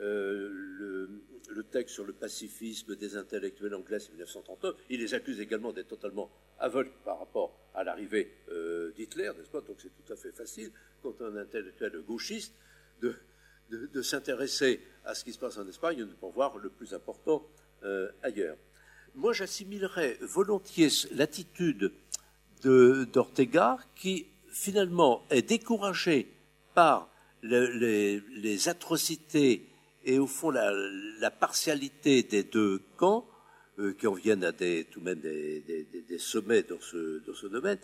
euh, 0.00 1.08
le, 1.48 1.64
texte 1.64 1.94
sur 1.94 2.04
le 2.04 2.12
pacifisme 2.12 2.96
des 2.96 3.16
intellectuels 3.16 3.74
anglais, 3.74 4.00
c'est 4.00 4.10
1939, 4.10 4.74
il 4.88 5.00
les 5.00 5.14
accuse 5.14 5.40
également 5.40 5.72
d'être 5.72 5.88
totalement 5.88 6.30
aveugles 6.58 6.90
par 7.04 7.18
rapport 7.18 7.56
à 7.74 7.84
l'arrivée 7.84 8.32
euh, 8.50 8.90
d'Hitler, 8.92 9.30
n'est-ce 9.36 9.50
pas? 9.50 9.60
Donc 9.60 9.76
c'est 9.78 9.90
tout 9.90 10.12
à 10.12 10.16
fait 10.16 10.32
facile, 10.32 10.72
quand 11.02 11.20
un 11.22 11.36
intellectuel 11.36 12.02
gauchiste, 12.06 12.54
de, 13.00 13.14
de, 13.70 14.02
s'intéresser 14.02 14.80
à 15.04 15.14
ce 15.14 15.24
qui 15.24 15.32
se 15.32 15.38
passe 15.38 15.58
en 15.58 15.68
Espagne 15.68 15.98
de 15.98 16.12
pour 16.14 16.32
voir 16.32 16.58
le 16.58 16.68
plus 16.68 16.92
important 16.92 17.46
ailleurs. 18.22 18.56
Moi, 19.14 19.32
j'assimilerais 19.32 20.18
volontiers 20.20 20.88
l'attitude 21.12 21.92
d'Ortega 22.62 23.78
qui, 23.96 24.26
finalement, 24.50 25.24
est 25.30 25.42
découragé 25.42 26.32
par 26.74 27.10
les, 27.42 28.68
atrocités 28.68 29.66
et 30.04 30.18
au 30.18 30.26
fond 30.26 30.50
la, 30.50 31.30
partialité 31.30 32.22
des 32.22 32.44
deux 32.44 32.80
camps, 32.96 33.26
euh, 33.78 33.94
qui 33.94 34.06
en 34.06 34.12
viennent 34.12 34.44
à 34.44 34.52
des, 34.52 34.86
tout 34.90 35.00
même 35.00 35.20
des, 35.20 36.18
sommets 36.18 36.62
dans 36.62 36.80
ce, 36.80 37.24
dans 37.26 37.34
ce 37.34 37.46
domaine, 37.46 37.78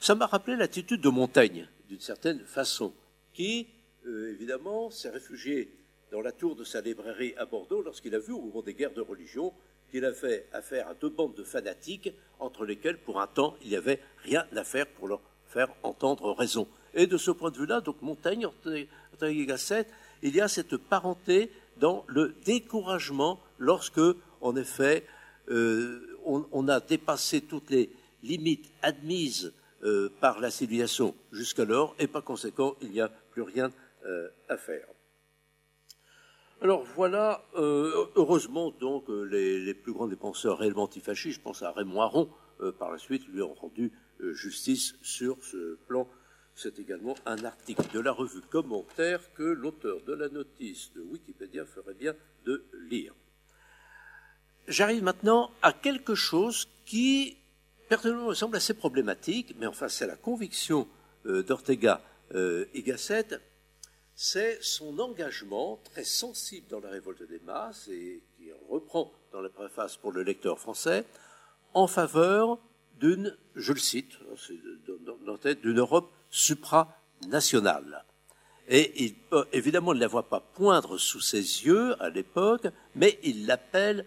ça 0.00 0.14
m'a 0.14 0.26
rappelé 0.26 0.56
l'attitude 0.56 1.00
de 1.00 1.08
Montaigne, 1.08 1.68
d'une 1.88 2.00
certaine 2.00 2.40
façon, 2.40 2.92
qui, 3.32 3.66
euh, 4.06 4.32
évidemment, 4.32 4.90
s'est 4.90 5.10
réfugié 5.10 5.72
dans 6.12 6.20
la 6.20 6.32
tour 6.32 6.54
de 6.54 6.64
sa 6.64 6.80
librairie 6.80 7.34
à 7.36 7.46
Bordeaux 7.46 7.82
lorsqu'il 7.82 8.14
a 8.14 8.18
vu, 8.18 8.32
au 8.32 8.40
moment 8.40 8.62
des 8.62 8.74
guerres 8.74 8.94
de 8.94 9.00
religion, 9.00 9.52
qu'il 9.90 10.04
a 10.04 10.12
fait 10.12 10.46
affaire 10.52 10.88
à 10.88 10.94
deux 10.94 11.08
bandes 11.08 11.34
de 11.34 11.44
fanatiques 11.44 12.12
entre 12.38 12.64
lesquelles, 12.64 12.98
pour 12.98 13.20
un 13.20 13.26
temps, 13.26 13.56
il 13.62 13.70
n'y 13.70 13.76
avait 13.76 14.00
rien 14.22 14.46
à 14.54 14.64
faire 14.64 14.86
pour 14.86 15.08
leur 15.08 15.20
faire 15.46 15.68
entendre 15.82 16.32
raison. 16.32 16.68
Et 16.94 17.06
de 17.06 17.16
ce 17.16 17.30
point 17.30 17.50
de 17.50 17.58
vue-là, 17.58 17.80
donc 17.80 18.00
Montaigne, 18.02 18.46
Ortega 18.46 19.44
Gasset, 19.44 19.86
il 20.22 20.34
y 20.34 20.40
a 20.40 20.48
cette 20.48 20.76
parenté 20.76 21.50
dans 21.78 22.04
le 22.08 22.34
découragement 22.44 23.40
lorsque, 23.58 24.00
en 24.40 24.56
effet, 24.56 25.06
euh, 25.50 26.18
on, 26.24 26.68
a 26.68 26.80
dépassé 26.80 27.40
toutes 27.40 27.70
les 27.70 27.90
limites 28.22 28.70
admises 28.82 29.52
euh, 29.84 30.10
par 30.20 30.40
la 30.40 30.50
civilisation 30.50 31.14
jusqu'alors, 31.32 31.94
et 31.98 32.06
par 32.06 32.24
conséquent, 32.24 32.76
il 32.82 32.90
n'y 32.90 33.00
a 33.00 33.08
plus 33.08 33.42
rien 33.42 33.70
euh, 34.04 34.28
à 34.48 34.56
faire. 34.56 34.86
Alors 36.60 36.84
voilà, 36.96 37.44
heureusement 37.54 38.72
donc 38.72 39.08
les, 39.08 39.74
plus 39.74 39.92
grands 39.92 40.08
dépenseurs 40.08 40.58
réellement 40.58 40.82
antifascistes, 40.82 41.36
je 41.36 41.40
pense 41.40 41.62
à 41.62 41.70
Raymond 41.70 42.00
Aron, 42.02 42.28
par 42.80 42.90
la 42.90 42.98
suite 42.98 43.28
lui 43.28 43.42
ont 43.42 43.54
rendu 43.54 43.92
justice 44.32 44.96
sur 45.02 45.36
ce 45.44 45.76
plan. 45.86 46.08
C'est 46.56 46.80
également 46.80 47.14
un 47.24 47.44
article 47.44 47.84
de 47.94 48.00
la 48.00 48.10
revue 48.10 48.40
Commentaire 48.40 49.32
que 49.34 49.44
l'auteur 49.44 50.00
de 50.04 50.12
la 50.12 50.28
notice 50.28 50.92
de 50.96 51.00
Wikipédia 51.02 51.64
ferait 51.64 51.94
bien 51.94 52.14
de 52.44 52.64
lire. 52.90 53.14
J'arrive 54.66 55.02
maintenant 55.02 55.52
à 55.62 55.72
quelque 55.72 56.14
chose 56.14 56.68
qui, 56.84 57.38
personnellement, 57.88 58.28
me 58.28 58.34
semble 58.34 58.56
assez 58.56 58.74
problématique, 58.74 59.54
mais 59.58 59.66
enfin, 59.66 59.88
c'est 59.88 60.06
la 60.06 60.16
conviction 60.16 60.88
euh, 61.26 61.42
d'Ortega 61.42 62.02
euh, 62.34 62.66
y 62.74 62.82
Gasset, 62.82 63.40
c'est 64.20 64.58
son 64.60 64.98
engagement 64.98 65.78
très 65.84 66.02
sensible 66.02 66.66
dans 66.68 66.80
la 66.80 66.90
révolte 66.90 67.22
des 67.28 67.38
masses, 67.38 67.86
et 67.86 68.20
qui 68.36 68.50
reprend 68.68 69.12
dans 69.30 69.40
la 69.40 69.48
préface 69.48 69.96
pour 69.96 70.10
le 70.10 70.24
lecteur 70.24 70.58
français, 70.58 71.04
en 71.72 71.86
faveur 71.86 72.58
d'une, 72.98 73.36
je 73.54 73.72
le 73.72 73.78
cite, 73.78 74.18
d'une 75.62 75.78
Europe 75.78 76.10
supranationale. 76.30 78.04
Et 78.66 79.04
il, 79.04 79.14
évidemment, 79.52 79.94
ne 79.94 80.00
la 80.00 80.08
voit 80.08 80.28
pas 80.28 80.40
poindre 80.40 80.98
sous 80.98 81.20
ses 81.20 81.38
yeux 81.38 81.94
à 82.02 82.10
l'époque, 82.10 82.66
mais 82.96 83.20
il 83.22 83.46
l'appelle 83.46 84.04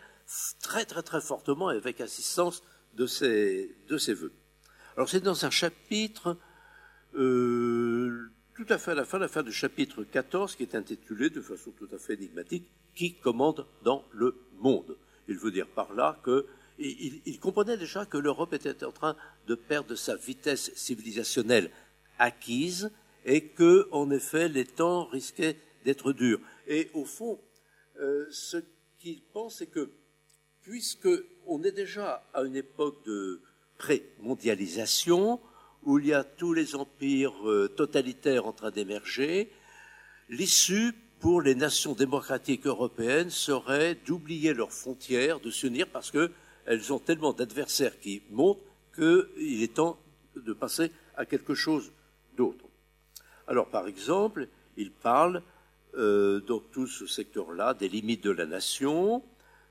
très 0.59 0.83
très 0.83 1.03
très 1.03 1.21
fortement 1.21 1.71
et 1.71 1.77
avec 1.77 2.01
assistance 2.01 2.63
de 2.95 3.07
ses, 3.07 3.77
de 3.87 3.97
ses 3.97 4.13
voeux. 4.13 4.33
Alors 4.97 5.07
c'est 5.07 5.21
dans 5.21 5.45
un 5.45 5.49
chapitre 5.49 6.35
euh, 7.15 8.29
tout 8.63 8.73
à 8.73 8.77
fait 8.77 8.91
à 8.91 8.95
la 8.95 9.05
fin, 9.05 9.17
la 9.17 9.27
fin 9.27 9.41
du 9.41 9.51
chapitre 9.51 10.03
14 10.03 10.55
qui 10.55 10.61
est 10.61 10.75
intitulé 10.75 11.31
de 11.31 11.41
façon 11.41 11.71
tout 11.71 11.87
à 11.91 11.97
fait 11.97 12.13
énigmatique 12.13 12.69
Qui 12.93 13.15
commande 13.15 13.65
dans 13.83 14.05
le 14.11 14.35
monde? 14.59 14.97
Il 15.27 15.37
veut 15.37 15.49
dire 15.49 15.65
par 15.67 15.93
là 15.95 16.19
que 16.23 16.45
il, 16.77 17.21
il 17.25 17.39
comprenait 17.39 17.77
déjà 17.77 18.05
que 18.05 18.19
l'Europe 18.19 18.53
était 18.53 18.83
en 18.83 18.91
train 18.91 19.15
de 19.47 19.55
perdre 19.55 19.95
sa 19.95 20.15
vitesse 20.15 20.71
civilisationnelle 20.75 21.71
acquise 22.19 22.91
et 23.25 23.47
que, 23.47 23.87
en 23.91 24.11
effet, 24.11 24.47
les 24.47 24.65
temps 24.65 25.05
risquaient 25.05 25.57
d'être 25.83 26.13
durs. 26.13 26.39
Et 26.67 26.91
au 26.93 27.05
fond, 27.05 27.39
euh, 27.99 28.27
ce 28.29 28.57
qu'il 28.99 29.23
pense, 29.33 29.57
c'est 29.57 29.67
que 29.67 29.89
puisque 30.61 31.09
on 31.47 31.63
est 31.63 31.71
déjà 31.71 32.27
à 32.33 32.43
une 32.43 32.55
époque 32.55 33.03
de 33.05 33.41
pré-mondialisation, 33.79 35.39
où 35.83 35.99
il 35.99 36.07
y 36.07 36.13
a 36.13 36.23
tous 36.23 36.53
les 36.53 36.75
empires 36.75 37.47
euh, 37.47 37.67
totalitaires 37.67 38.45
en 38.45 38.53
train 38.53 38.71
d'émerger, 38.71 39.51
l'issue 40.29 40.93
pour 41.19 41.41
les 41.41 41.55
nations 41.55 41.93
démocratiques 41.93 42.65
européennes 42.65 43.29
serait 43.29 43.95
d'oublier 44.05 44.53
leurs 44.53 44.71
frontières, 44.71 45.39
de 45.39 45.51
s'unir 45.51 45.87
parce 45.87 46.11
qu'elles 46.11 46.93
ont 46.93 46.99
tellement 46.99 47.33
d'adversaires 47.33 47.99
qui 47.99 48.23
montent 48.31 48.59
qu'il 48.95 49.61
est 49.63 49.75
temps 49.75 49.99
de 50.35 50.53
passer 50.53 50.91
à 51.15 51.25
quelque 51.25 51.53
chose 51.53 51.91
d'autre. 52.35 52.65
Alors, 53.47 53.67
par 53.67 53.87
exemple, 53.87 54.47
il 54.77 54.91
parle 54.91 55.43
euh, 55.95 56.39
dans 56.41 56.59
tout 56.59 56.87
ce 56.87 57.05
secteur-là 57.05 57.73
des 57.73 57.89
limites 57.89 58.23
de 58.23 58.31
la 58.31 58.45
nation, 58.45 59.23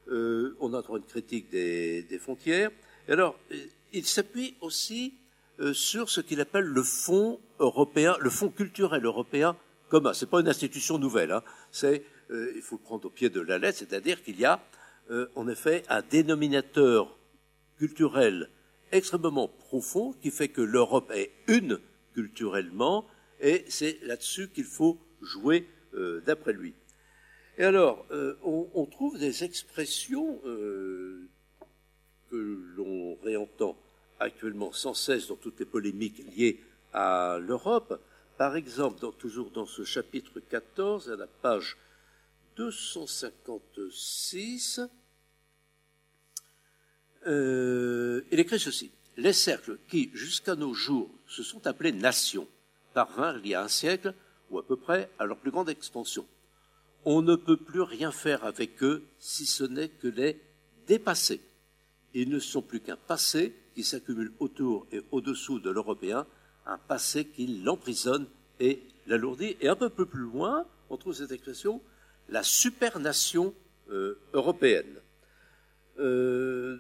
euh, 0.08 0.56
on 0.60 0.74
entend 0.74 0.96
une 0.96 1.04
critique 1.04 1.50
des, 1.50 2.18
frontières. 2.20 2.70
Et 3.08 3.12
alors, 3.12 3.38
il 3.92 4.06
s'appuie 4.06 4.56
aussi 4.60 5.14
sur 5.72 6.10
ce 6.10 6.20
qu'il 6.20 6.40
appelle 6.40 6.64
le 6.64 6.82
fonds 6.82 7.40
européen, 7.58 8.16
le 8.20 8.30
fonds 8.30 8.48
culturel 8.48 9.04
européen 9.04 9.56
commun. 9.88 10.14
C'est 10.14 10.30
pas 10.30 10.40
une 10.40 10.48
institution 10.48 10.98
nouvelle. 10.98 11.32
Hein. 11.32 11.42
C'est, 11.70 12.04
il 12.30 12.62
faut 12.62 12.76
le 12.76 12.82
prendre 12.82 13.06
au 13.06 13.10
pied 13.10 13.28
de 13.28 13.40
la 13.40 13.58
lettre, 13.58 13.78
c'est-à-dire 13.78 14.22
qu'il 14.22 14.38
y 14.38 14.44
a, 14.44 14.62
en 15.34 15.48
effet, 15.48 15.82
un 15.88 16.02
dénominateur 16.02 17.16
culturel 17.76 18.48
extrêmement 18.92 19.48
profond 19.48 20.12
qui 20.22 20.30
fait 20.30 20.48
que 20.48 20.62
l'Europe 20.62 21.10
est 21.14 21.32
une 21.48 21.78
culturellement, 22.14 23.06
et 23.40 23.64
c'est 23.68 23.98
là-dessus 24.02 24.48
qu'il 24.48 24.64
faut 24.64 24.98
jouer 25.22 25.68
d'après 26.24 26.52
lui. 26.52 26.74
Et 27.60 27.64
alors, 27.64 28.06
euh, 28.10 28.38
on, 28.42 28.86
trouve 28.86 29.18
des 29.18 29.44
expressions 29.44 30.40
euh, 30.46 31.28
que 32.30 32.36
l'on 32.74 33.16
réentend 33.22 33.76
actuellement 34.20 34.72
sans 34.72 34.94
cesse 34.94 35.26
dans 35.28 35.36
toutes 35.36 35.58
les 35.58 35.66
polémiques 35.66 36.22
liées 36.36 36.60
à 36.92 37.38
l'Europe. 37.40 38.00
Par 38.38 38.54
exemple, 38.56 39.04
toujours 39.18 39.50
dans 39.50 39.66
ce 39.66 39.84
chapitre 39.84 40.40
14, 40.40 41.10
à 41.10 41.16
la 41.16 41.26
page 41.26 41.76
256, 42.56 44.80
euh, 47.26 48.22
il 48.30 48.38
écrit 48.38 48.60
ceci. 48.60 48.92
Les 49.16 49.32
cercles 49.32 49.78
qui, 49.88 50.10
jusqu'à 50.14 50.54
nos 50.54 50.72
jours, 50.72 51.10
se 51.26 51.42
sont 51.42 51.66
appelés 51.66 51.90
nations, 51.92 52.46
parvinrent 52.94 53.38
il 53.38 53.48
y 53.48 53.54
a 53.54 53.62
un 53.62 53.68
siècle, 53.68 54.14
ou 54.50 54.58
à 54.58 54.66
peu 54.66 54.76
près, 54.76 55.10
à 55.18 55.26
leur 55.26 55.36
plus 55.36 55.50
grande 55.50 55.68
expansion 55.68 56.26
on 57.04 57.22
ne 57.22 57.34
peut 57.34 57.56
plus 57.56 57.82
rien 57.82 58.12
faire 58.12 58.44
avec 58.44 58.82
eux 58.82 59.04
si 59.18 59.46
ce 59.46 59.64
n'est 59.64 59.88
que 59.88 60.08
les 60.08 60.40
dépasser. 60.86 61.40
Ils 62.14 62.28
ne 62.28 62.38
sont 62.38 62.62
plus 62.62 62.80
qu'un 62.80 62.96
passé 62.96 63.54
qui 63.74 63.84
s'accumule 63.84 64.32
autour 64.40 64.86
et 64.92 65.00
au-dessous 65.10 65.60
de 65.60 65.70
l'européen, 65.70 66.26
un 66.66 66.78
passé 66.78 67.26
qui 67.26 67.46
l'emprisonne 67.46 68.26
et 68.58 68.82
l'alourdit. 69.06 69.56
Et 69.60 69.68
un 69.68 69.76
peu 69.76 69.90
plus 69.90 70.20
loin, 70.20 70.66
on 70.88 70.96
trouve 70.96 71.14
cette 71.14 71.32
expression, 71.32 71.80
la 72.28 72.42
supernation 72.42 73.54
euh, 73.90 74.18
européenne. 74.32 75.00
Euh, 75.98 76.78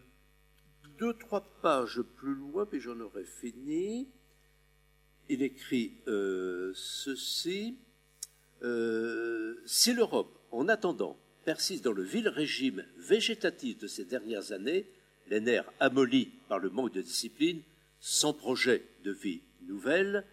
deux, 0.98 1.14
trois 1.14 1.42
pages 1.62 2.02
plus 2.02 2.34
loin, 2.34 2.66
puis 2.66 2.80
j'en 2.80 2.98
aurai 3.00 3.24
fini, 3.24 4.08
il 5.30 5.42
écrit 5.42 5.92
euh, 6.08 6.72
ceci. 6.74 7.78
Euh, 8.62 9.62
si 9.64 9.94
l'Europe, 9.94 10.38
en 10.50 10.68
attendant, 10.68 11.16
persiste 11.44 11.84
dans 11.84 11.92
le 11.92 12.02
vil 12.02 12.28
régime 12.28 12.84
végétatif 12.98 13.78
de 13.78 13.86
ces 13.86 14.04
dernières 14.04 14.52
années, 14.52 14.86
les 15.30 15.40
nerfs 15.40 15.72
amollis 15.78 16.32
par 16.48 16.58
le 16.58 16.70
manque 16.70 16.92
de 16.92 17.00
discipline, 17.00 17.62
sans 18.00 18.34
projet 18.34 18.84
de 19.04 19.12
vie 19.12 19.40
nouvelle, 19.62 20.26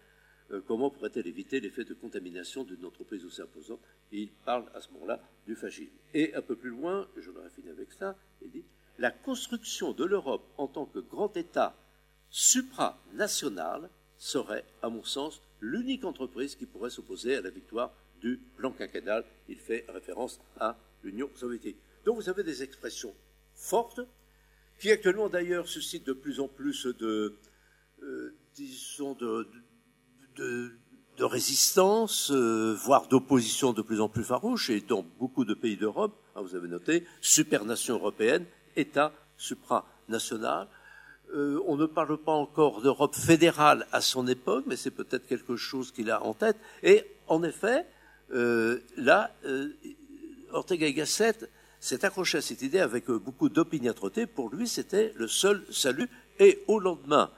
euh, 0.50 0.60
comment 0.66 0.90
pourrait-elle 0.90 1.26
éviter 1.26 1.60
l'effet 1.60 1.84
de 1.84 1.94
contamination 1.94 2.64
d'une 2.64 2.84
entreprise 2.84 3.24
aussi 3.24 3.40
imposante? 3.40 3.80
Il 4.10 4.30
parle 4.44 4.64
à 4.74 4.80
ce 4.80 4.90
moment-là 4.92 5.20
du 5.46 5.54
fascisme. 5.54 5.92
Et 6.14 6.34
un 6.34 6.42
peu 6.42 6.56
plus 6.56 6.70
loin, 6.70 7.06
je 7.16 7.30
l'aurais 7.30 7.50
fini 7.50 7.68
avec 7.70 7.92
ça, 7.92 8.16
il 8.42 8.50
dit 8.50 8.64
La 8.98 9.10
construction 9.10 9.92
de 9.92 10.04
l'Europe 10.04 10.46
en 10.56 10.66
tant 10.66 10.86
que 10.86 10.98
grand 10.98 11.36
État 11.36 11.76
supranational 12.30 13.90
serait, 14.16 14.64
à 14.82 14.88
mon 14.88 15.04
sens, 15.04 15.40
l'unique 15.60 16.04
entreprise 16.04 16.56
qui 16.56 16.66
pourrait 16.66 16.90
s'opposer 16.90 17.36
à 17.36 17.40
la 17.40 17.50
victoire 17.50 17.92
du 18.20 18.40
plan 18.56 18.72
quinquennal. 18.72 19.24
Il 19.48 19.58
fait 19.58 19.84
référence 19.88 20.40
à 20.58 20.76
l'Union 21.04 21.30
soviétique. 21.36 21.76
Donc 22.04 22.16
vous 22.16 22.28
avez 22.28 22.42
des 22.42 22.62
expressions 22.62 23.14
fortes 23.54 24.00
qui 24.78 24.90
actuellement 24.90 25.28
d'ailleurs 25.28 25.68
suscitent 25.68 26.06
de 26.06 26.12
plus 26.12 26.40
en 26.40 26.48
plus 26.48 26.86
de, 26.86 27.34
euh, 28.02 28.34
disons, 28.54 29.14
de, 29.14 29.46
résistance, 31.20 32.30
euh, 32.30 32.74
voire 32.74 33.08
d'opposition 33.08 33.72
de 33.72 33.82
plus 33.82 34.00
en 34.00 34.08
plus 34.08 34.22
farouche, 34.22 34.70
et 34.70 34.80
dans 34.80 35.04
beaucoup 35.18 35.44
de 35.44 35.54
pays 35.54 35.76
d'Europe, 35.76 36.16
hein, 36.36 36.42
vous 36.42 36.54
avez 36.54 36.68
noté, 36.68 37.04
supernation 37.20 37.96
européenne, 37.96 38.44
État 38.76 39.12
supranational. 39.36 40.68
Euh, 41.34 41.60
on 41.66 41.76
ne 41.76 41.86
parle 41.86 42.16
pas 42.18 42.32
encore 42.32 42.80
d'Europe 42.82 43.16
fédérale 43.16 43.86
à 43.90 44.00
son 44.00 44.28
époque, 44.28 44.64
mais 44.68 44.76
c'est 44.76 44.92
peut-être 44.92 45.26
quelque 45.26 45.56
chose 45.56 45.90
qu'il 45.90 46.10
a 46.10 46.22
en 46.22 46.34
tête. 46.34 46.56
Et 46.84 47.04
en 47.26 47.42
effet, 47.42 47.84
là, 48.30 49.34
Ortega 50.52 50.86
y 50.86 50.94
Gasset 50.94 51.48
s'est 51.80 52.04
accroché 52.04 52.38
à 52.38 52.40
cette 52.42 52.62
idée 52.62 52.80
avec 52.80 53.08
euh, 53.10 53.18
beaucoup 53.18 53.48
d'opiniâtreté. 53.48 54.26
Pour 54.26 54.50
lui, 54.50 54.68
c'était 54.68 55.12
le 55.16 55.28
seul 55.28 55.64
salut. 55.70 56.08
Et 56.38 56.62
au 56.68 56.78
lendemain 56.78 57.30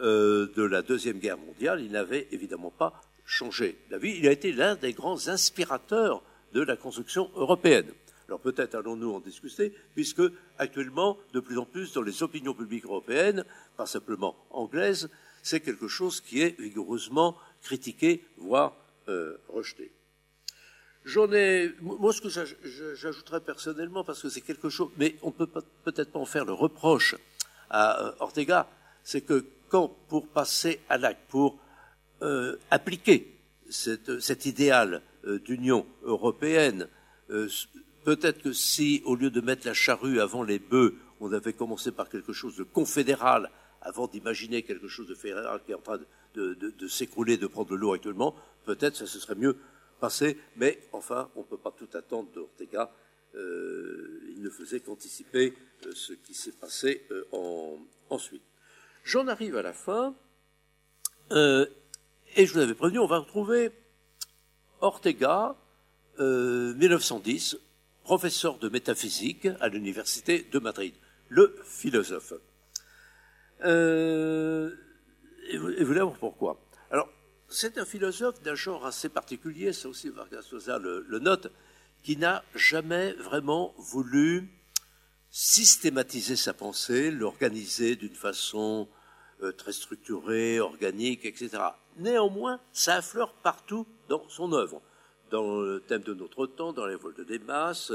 de 0.00 0.62
la 0.62 0.82
Deuxième 0.82 1.18
Guerre 1.18 1.38
mondiale, 1.38 1.80
il 1.80 1.92
n'avait 1.92 2.26
évidemment 2.32 2.72
pas 2.72 3.00
changé 3.24 3.78
la 3.90 3.96
vie. 3.96 4.16
Il 4.18 4.26
a 4.26 4.32
été 4.32 4.52
l'un 4.52 4.74
des 4.74 4.92
grands 4.92 5.28
inspirateurs 5.28 6.20
de 6.52 6.60
la 6.60 6.76
construction 6.76 7.30
européenne. 7.36 7.86
Alors 8.26 8.40
peut-être 8.40 8.74
allons-nous 8.74 9.12
en 9.12 9.20
discuter, 9.20 9.72
puisque 9.94 10.22
actuellement, 10.58 11.16
de 11.32 11.40
plus 11.40 11.58
en 11.58 11.64
plus 11.64 11.92
dans 11.92 12.02
les 12.02 12.22
opinions 12.22 12.54
publiques 12.54 12.84
européennes, 12.84 13.44
pas 13.76 13.86
simplement 13.86 14.36
anglaises, 14.50 15.08
c'est 15.42 15.60
quelque 15.60 15.88
chose 15.88 16.20
qui 16.20 16.42
est 16.42 16.58
vigoureusement 16.60 17.36
critiqué, 17.62 18.24
voire 18.36 18.74
rejeté. 19.48 19.92
J'en 21.04 21.30
ai, 21.32 21.70
moi, 21.82 22.12
ce 22.14 22.22
que 22.22 22.28
j'ajouterais 22.94 23.40
personnellement, 23.40 24.04
parce 24.04 24.22
que 24.22 24.30
c'est 24.30 24.40
quelque 24.40 24.70
chose, 24.70 24.88
mais 24.96 25.16
on 25.22 25.32
peut 25.32 25.46
peut-être 25.46 26.10
pas 26.10 26.18
en 26.18 26.24
faire 26.24 26.46
le 26.46 26.54
reproche 26.54 27.14
à 27.68 28.00
euh, 28.00 28.12
Ortega, 28.20 28.68
c'est 29.02 29.20
que 29.20 29.44
quand, 29.68 29.88
pour 30.08 30.26
passer 30.28 30.80
à 30.88 30.96
l'acte, 30.96 31.20
pour 31.28 31.58
euh, 32.22 32.56
appliquer 32.70 33.36
cet 33.68 34.46
idéal 34.46 35.02
euh, 35.26 35.38
d'Union 35.40 35.86
européenne, 36.04 36.88
peut-être 38.04 38.42
que 38.42 38.52
si, 38.52 39.02
au 39.04 39.16
lieu 39.16 39.30
de 39.30 39.40
mettre 39.40 39.66
la 39.66 39.74
charrue 39.74 40.20
avant 40.20 40.42
les 40.42 40.58
bœufs, 40.58 40.94
on 41.20 41.32
avait 41.32 41.54
commencé 41.54 41.90
par 41.90 42.08
quelque 42.08 42.32
chose 42.32 42.56
de 42.56 42.62
confédéral, 42.62 43.50
avant 43.80 44.06
d'imaginer 44.06 44.62
quelque 44.62 44.88
chose 44.88 45.06
de 45.06 45.14
fédéral 45.14 45.60
qui 45.64 45.72
est 45.72 45.74
en 45.74 45.80
train 45.80 45.98
de, 46.34 46.88
s'écrouler, 46.88 47.36
de 47.36 47.46
prendre 47.46 47.76
l'eau 47.76 47.92
actuellement, 47.92 48.34
peut-être 48.64 48.96
ça 48.96 49.06
se 49.06 49.18
serait 49.18 49.34
mieux 49.34 49.56
passé, 50.00 50.38
mais 50.56 50.78
enfin, 50.92 51.30
on 51.36 51.40
ne 51.40 51.44
peut 51.44 51.58
pas 51.58 51.72
tout 51.72 51.88
attendre 51.94 52.30
d'Ortega. 52.32 52.90
Euh, 53.34 54.20
il 54.36 54.42
ne 54.42 54.50
faisait 54.50 54.80
qu'anticiper 54.80 55.54
euh, 55.86 55.92
ce 55.94 56.12
qui 56.12 56.34
s'est 56.34 56.52
passé 56.52 57.06
euh, 57.10 57.24
ensuite. 58.10 58.42
J'en 59.02 59.26
arrive 59.26 59.56
à 59.56 59.62
la 59.62 59.72
fin, 59.72 60.14
et 61.30 62.46
je 62.46 62.52
vous 62.52 62.58
avais 62.58 62.74
prévenu, 62.74 62.98
on 63.00 63.06
va 63.06 63.18
retrouver 63.18 63.70
Ortega, 64.80 65.56
1910, 66.18 67.58
professeur 68.02 68.58
de 68.58 68.68
métaphysique 68.68 69.48
à 69.60 69.68
l'université 69.68 70.46
de 70.50 70.58
Madrid, 70.58 70.94
le 71.28 71.54
philosophe. 71.64 72.34
et 73.62 73.66
vous, 75.58 75.70
et 75.70 75.84
vous 75.84 76.10
pourquoi? 76.12 76.63
C'est 77.56 77.78
un 77.78 77.84
philosophe 77.84 78.42
d'un 78.42 78.56
genre 78.56 78.84
assez 78.84 79.08
particulier, 79.08 79.72
ça 79.72 79.88
aussi 79.88 80.08
Vargas 80.08 80.48
Llosa 80.50 80.80
le, 80.80 81.18
note, 81.20 81.52
qui 82.02 82.16
n'a 82.16 82.42
jamais 82.56 83.12
vraiment 83.12 83.76
voulu 83.78 84.50
systématiser 85.30 86.34
sa 86.34 86.52
pensée, 86.52 87.12
l'organiser 87.12 87.94
d'une 87.94 88.16
façon 88.16 88.88
euh, 89.40 89.52
très 89.52 89.72
structurée, 89.72 90.58
organique, 90.58 91.24
etc. 91.24 91.50
Néanmoins, 91.96 92.58
ça 92.72 92.96
affleure 92.96 93.32
partout 93.34 93.86
dans 94.08 94.28
son 94.28 94.52
œuvre, 94.52 94.82
dans 95.30 95.60
le 95.60 95.78
thème 95.78 96.02
de 96.02 96.12
notre 96.12 96.48
temps, 96.48 96.72
dans 96.72 96.86
les 96.86 96.96
vols 96.96 97.24
des 97.24 97.38
masses, 97.38 97.92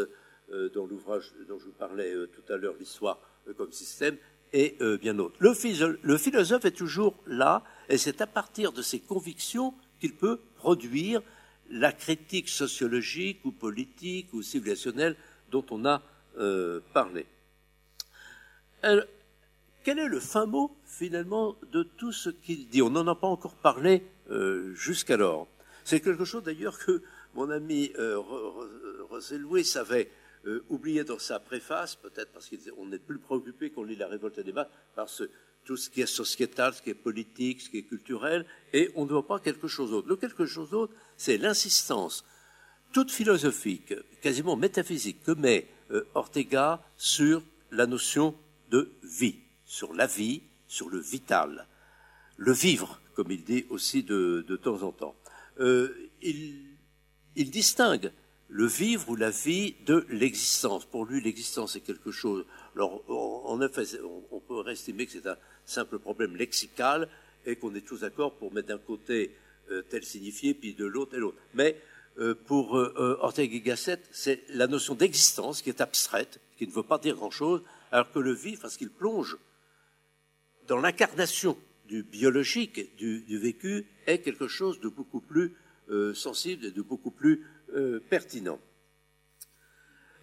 euh, 0.54 0.70
dans 0.70 0.86
l'ouvrage 0.86 1.34
dont 1.50 1.60
je 1.60 1.66
vous 1.66 1.74
parlais 1.78 2.14
euh, 2.14 2.28
tout 2.28 2.54
à 2.54 2.56
l'heure, 2.56 2.76
l'histoire 2.80 3.20
comme 3.58 3.74
système, 3.74 4.16
et 4.54 4.78
bien 5.02 5.14
d'autres. 5.14 5.36
le 5.40 6.18
philosophe 6.18 6.66
est 6.66 6.72
toujours 6.72 7.16
là, 7.28 7.64
et 7.90 7.98
c'est 7.98 8.22
à 8.22 8.28
partir 8.28 8.72
de 8.72 8.82
ces 8.82 9.00
convictions 9.00 9.74
qu'il 10.00 10.16
peut 10.16 10.40
produire 10.56 11.22
la 11.70 11.92
critique 11.92 12.50
sociologique 12.50 13.44
ou 13.44 13.52
politique 13.52 14.34
ou 14.34 14.42
civilisationnelle 14.42 15.16
dont 15.52 15.66
on 15.72 15.86
a 15.86 16.02
euh, 16.38 16.80
parlé. 16.94 17.26
quel 19.84 20.00
est 20.00 20.08
le 20.08 20.20
fin 20.20 20.46
mot 20.46 20.76
finalement 20.86 21.56
de 21.72 21.84
tout 21.84 22.12
ce 22.12 22.30
qu'il 22.30 22.70
dit? 22.70 22.82
On 22.82 22.90
n'en 22.90 23.08
a 23.08 23.16
pas 23.16 23.28
encore 23.28 23.56
parlé 23.56 24.04
euh, 24.30 24.74
jusqu'alors. 24.74 25.48
C'est 25.84 26.02
quelque 26.02 26.26
chose 26.26 26.44
d'ailleurs 26.44 26.78
que 26.78 27.02
mon 27.34 27.50
ami 27.50 27.92
euh, 27.98 28.22
Louis 29.32 29.66
avait 29.76 30.12
euh, 30.46 30.64
oublié 30.70 31.04
dans 31.04 31.20
sa 31.20 31.40
préface, 31.40 31.96
peut-être 31.96 32.32
parce 32.32 32.50
qu'on 32.50 32.92
est 32.92 33.00
plus 33.00 33.20
préoccupé 33.20 33.72
qu'on 33.72 33.84
lit 33.84 33.96
la 33.96 34.08
révolte 34.08 34.40
des 34.40 34.54
masses 34.54 34.70
par 34.96 35.10
ce 35.10 35.30
tout 35.70 35.78
ce 35.78 35.92
qui 35.92 36.02
est 36.02 36.08
sociétal, 36.08 36.74
ce 36.74 36.82
qui 36.82 36.90
est 36.90 36.96
politique, 36.96 37.62
ce 37.62 37.70
qui 37.70 37.78
est 37.78 37.84
culturel, 37.84 38.44
et 38.74 38.90
on 38.96 39.06
ne 39.06 39.12
voit 39.12 39.28
pas 39.28 39.40
quelque 39.40 39.68
chose 39.68 39.92
d'autre. 39.92 40.08
Le 40.08 40.16
quelque 40.16 40.48
chose 40.48 40.72
d'autre, 40.72 40.96
c'est 41.16 41.38
l'insistance 41.38 42.26
toute 42.92 43.12
philosophique, 43.12 43.94
quasiment 44.20 44.56
métaphysique, 44.56 45.22
que 45.24 45.32
met 45.32 45.68
euh, 45.92 46.04
Ortega 46.16 46.84
sur 46.98 47.44
la 47.70 47.86
notion 47.86 48.34
de 48.72 48.92
vie, 49.04 49.36
sur 49.64 49.94
la 49.94 50.08
vie, 50.08 50.42
sur 50.68 50.90
le 50.90 50.98
vital, 50.98 51.68
le 52.38 52.52
vivre, 52.52 53.00
comme 53.14 53.30
il 53.30 53.44
dit 53.44 53.68
aussi 53.70 54.02
de, 54.02 54.42
temps 54.64 54.82
en 54.82 54.92
temps. 54.92 55.16
Euh, 55.60 56.10
il, 56.24 57.52
distingue 57.52 58.12
le 58.48 58.66
vivre 58.66 59.08
ou 59.10 59.16
la 59.16 59.30
vie 59.30 59.76
de 59.86 60.08
l'existence. 60.10 60.84
Pour 60.86 61.06
lui, 61.06 61.22
l'existence 61.22 61.76
est 61.76 61.82
quelque 61.82 62.10
chose. 62.10 62.44
Alors, 62.76 63.04
en 63.08 63.62
effet, 63.62 63.84
on 64.32 64.40
peut 64.40 64.68
estimer 64.68 65.06
que 65.06 65.12
c'est 65.12 65.28
un, 65.28 65.38
simple 65.70 66.00
problème 66.00 66.36
lexical 66.36 67.08
et 67.46 67.56
qu'on 67.56 67.74
est 67.76 67.82
tous 67.82 68.02
d'accord 68.02 68.36
pour 68.36 68.54
mettre 68.54 68.68
d'un 68.68 68.78
côté 68.78 69.36
euh, 69.72 69.84
tel 69.84 70.04
signifié, 70.04 70.54
puis 70.54 70.74
de 70.74 70.86
l'autre 70.86 71.16
et 71.16 71.20
l'autre. 71.20 71.38
Mais 71.54 71.80
euh, 72.18 72.34
pour 72.34 72.78
euh, 72.78 73.18
Ortega 73.22 73.56
y 73.56 73.62
Gasset, 73.62 74.02
c'est 74.12 74.44
la 74.50 74.68
notion 74.68 74.96
d'existence 74.96 75.62
qui 75.62 75.70
est 75.70 75.82
abstraite, 75.82 76.40
qui 76.58 76.68
ne 76.68 76.72
veut 76.72 76.84
pas 76.84 76.98
dire 76.98 77.16
grand-chose, 77.16 77.62
alors 77.92 78.12
que 78.12 78.20
le 78.20 78.34
vif, 78.34 78.60
parce 78.62 78.78
qu'il 78.78 78.90
plonge 78.90 79.38
dans 80.68 80.80
l'incarnation 80.80 81.58
du 81.88 82.04
biologique, 82.04 82.96
du, 82.98 83.22
du, 83.22 83.38
vécu, 83.38 83.86
est 84.06 84.20
quelque 84.20 84.48
chose 84.48 84.80
de 84.80 84.90
beaucoup 84.90 85.22
plus 85.22 85.56
sensible 86.14 86.66
et 86.66 86.72
de 86.72 86.84
beaucoup 86.84 87.10
plus 87.10 87.44
pertinent. 88.12 88.60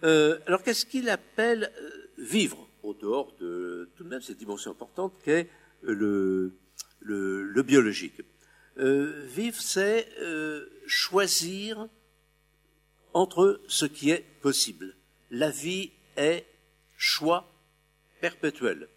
alors 0.01 0.63
qu'est-ce 0.63 0.85
qu'il 0.85 1.09
appelle 1.09 1.69
vivre? 2.17 2.66
Au 2.87 2.93
dehors 2.93 3.33
de 3.39 3.89
tout 3.95 4.03
de 4.03 4.09
même 4.09 4.21
cette 4.21 4.37
dimension 4.37 4.71
importante 4.71 5.13
qu'est 5.23 5.49
le, 5.81 6.53
biologique. 7.63 8.21
Euh, 8.77 9.25
vivre, 9.25 9.59
c'est 9.59 10.07
euh, 10.19 10.67
choisir 10.85 11.87
entre 13.13 13.59
ce 13.67 13.85
qui 13.85 14.11
est 14.11 14.25
possible. 14.41 14.95
La 15.31 15.49
vie 15.49 15.91
est 16.15 16.45
choix 16.95 17.51
perpétuel. 18.21 18.87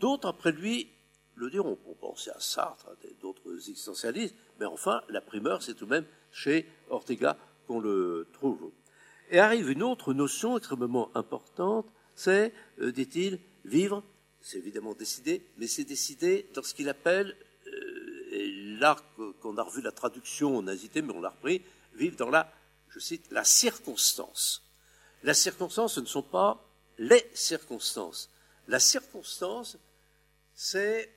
D'autres, 0.00 0.28
après 0.28 0.52
lui, 0.52 0.90
le 1.34 1.50
diront. 1.50 1.78
On 1.86 1.94
pensait 1.94 2.30
à 2.30 2.40
Sartre, 2.40 2.88
à 2.88 2.94
d'autres 3.20 3.54
existentialistes, 3.54 4.34
mais 4.58 4.66
enfin, 4.66 5.02
la 5.08 5.20
primeur, 5.20 5.62
c'est 5.62 5.74
tout 5.74 5.84
de 5.84 5.90
même 5.90 6.06
chez 6.32 6.66
Ortega 6.90 7.36
qu'on 7.66 7.80
le 7.80 8.28
trouve. 8.32 8.72
Et 9.30 9.38
arrive 9.38 9.70
une 9.70 9.82
autre 9.82 10.14
notion 10.14 10.56
extrêmement 10.56 11.14
importante, 11.14 11.86
c'est, 12.18 12.52
euh, 12.80 12.90
dit-il, 12.90 13.38
vivre, 13.64 14.02
c'est 14.40 14.58
évidemment 14.58 14.92
décider, 14.92 15.40
mais 15.56 15.68
c'est 15.68 15.84
décider 15.84 16.50
dans 16.52 16.64
ce 16.64 16.74
qu'il 16.74 16.88
appelle, 16.88 17.36
euh, 17.68 18.28
et 18.32 18.50
là 18.80 18.96
qu'on 19.40 19.56
a 19.56 19.62
revu 19.62 19.82
la 19.82 19.92
traduction, 19.92 20.56
on 20.56 20.66
a 20.66 20.74
hésité, 20.74 21.00
mais 21.00 21.12
on 21.12 21.20
l'a 21.20 21.28
repris, 21.28 21.62
vivre 21.94 22.16
dans 22.16 22.28
la, 22.28 22.52
je 22.88 22.98
cite, 22.98 23.30
la 23.30 23.44
circonstance. 23.44 24.64
La 25.22 25.32
circonstance, 25.32 25.94
ce 25.94 26.00
ne 26.00 26.06
sont 26.06 26.24
pas 26.24 26.68
les 26.98 27.24
circonstances. 27.34 28.30
La 28.66 28.80
circonstance, 28.80 29.78
c'est, 30.54 31.14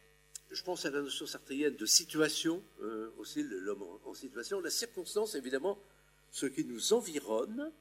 je 0.52 0.62
pense 0.62 0.86
à 0.86 0.92
la 0.92 1.02
notion 1.02 1.26
sartrienne 1.26 1.76
de 1.76 1.86
situation, 1.88 2.64
euh, 2.84 3.12
aussi 3.18 3.42
l'homme 3.42 3.84
en, 4.06 4.14
situation. 4.14 4.62
La 4.62 4.70
circonstance, 4.70 5.34
évidemment, 5.34 5.80
ce 6.30 6.46
qui 6.46 6.64
nous 6.64 6.94
environne, 6.94 7.72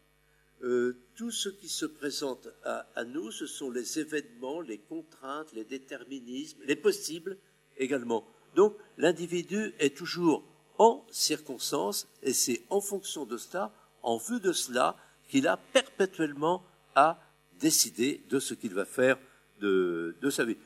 euh, 0.62 0.94
tout 1.16 1.30
ce 1.30 1.48
qui 1.48 1.68
se 1.68 1.86
présente 1.86 2.48
à, 2.64 3.04
nous, 3.04 3.30
ce 3.30 3.46
sont 3.46 3.70
les 3.70 3.98
événements, 3.98 4.60
les 4.60 4.78
contraintes, 4.78 5.52
les 5.54 5.64
déterminismes, 5.64 6.60
les 6.66 6.76
possibles 6.76 7.38
également. 7.78 8.26
Donc 8.54 8.76
l'individu 8.98 9.72
est 9.78 9.96
toujours 9.96 10.44
en 10.78 11.06
circonstance 11.10 12.08
et 12.22 12.34
c'est 12.34 12.62
en 12.68 12.82
fonction 12.82 13.24
de 13.24 13.38
cela, 13.38 13.72
en 14.02 14.18
vue 14.18 14.40
de 14.40 14.52
cela, 14.52 14.96
qu'il 15.28 15.48
a 15.48 15.56
perpétuellement 15.56 16.62
à 16.94 17.18
décider 17.58 18.22
de 18.28 18.38
ce 18.38 18.52
qu'il 18.52 18.74
va 18.74 18.84
faire 18.84 19.18
de, 19.60 20.14
sa 20.30 20.44
vie. 20.44 20.56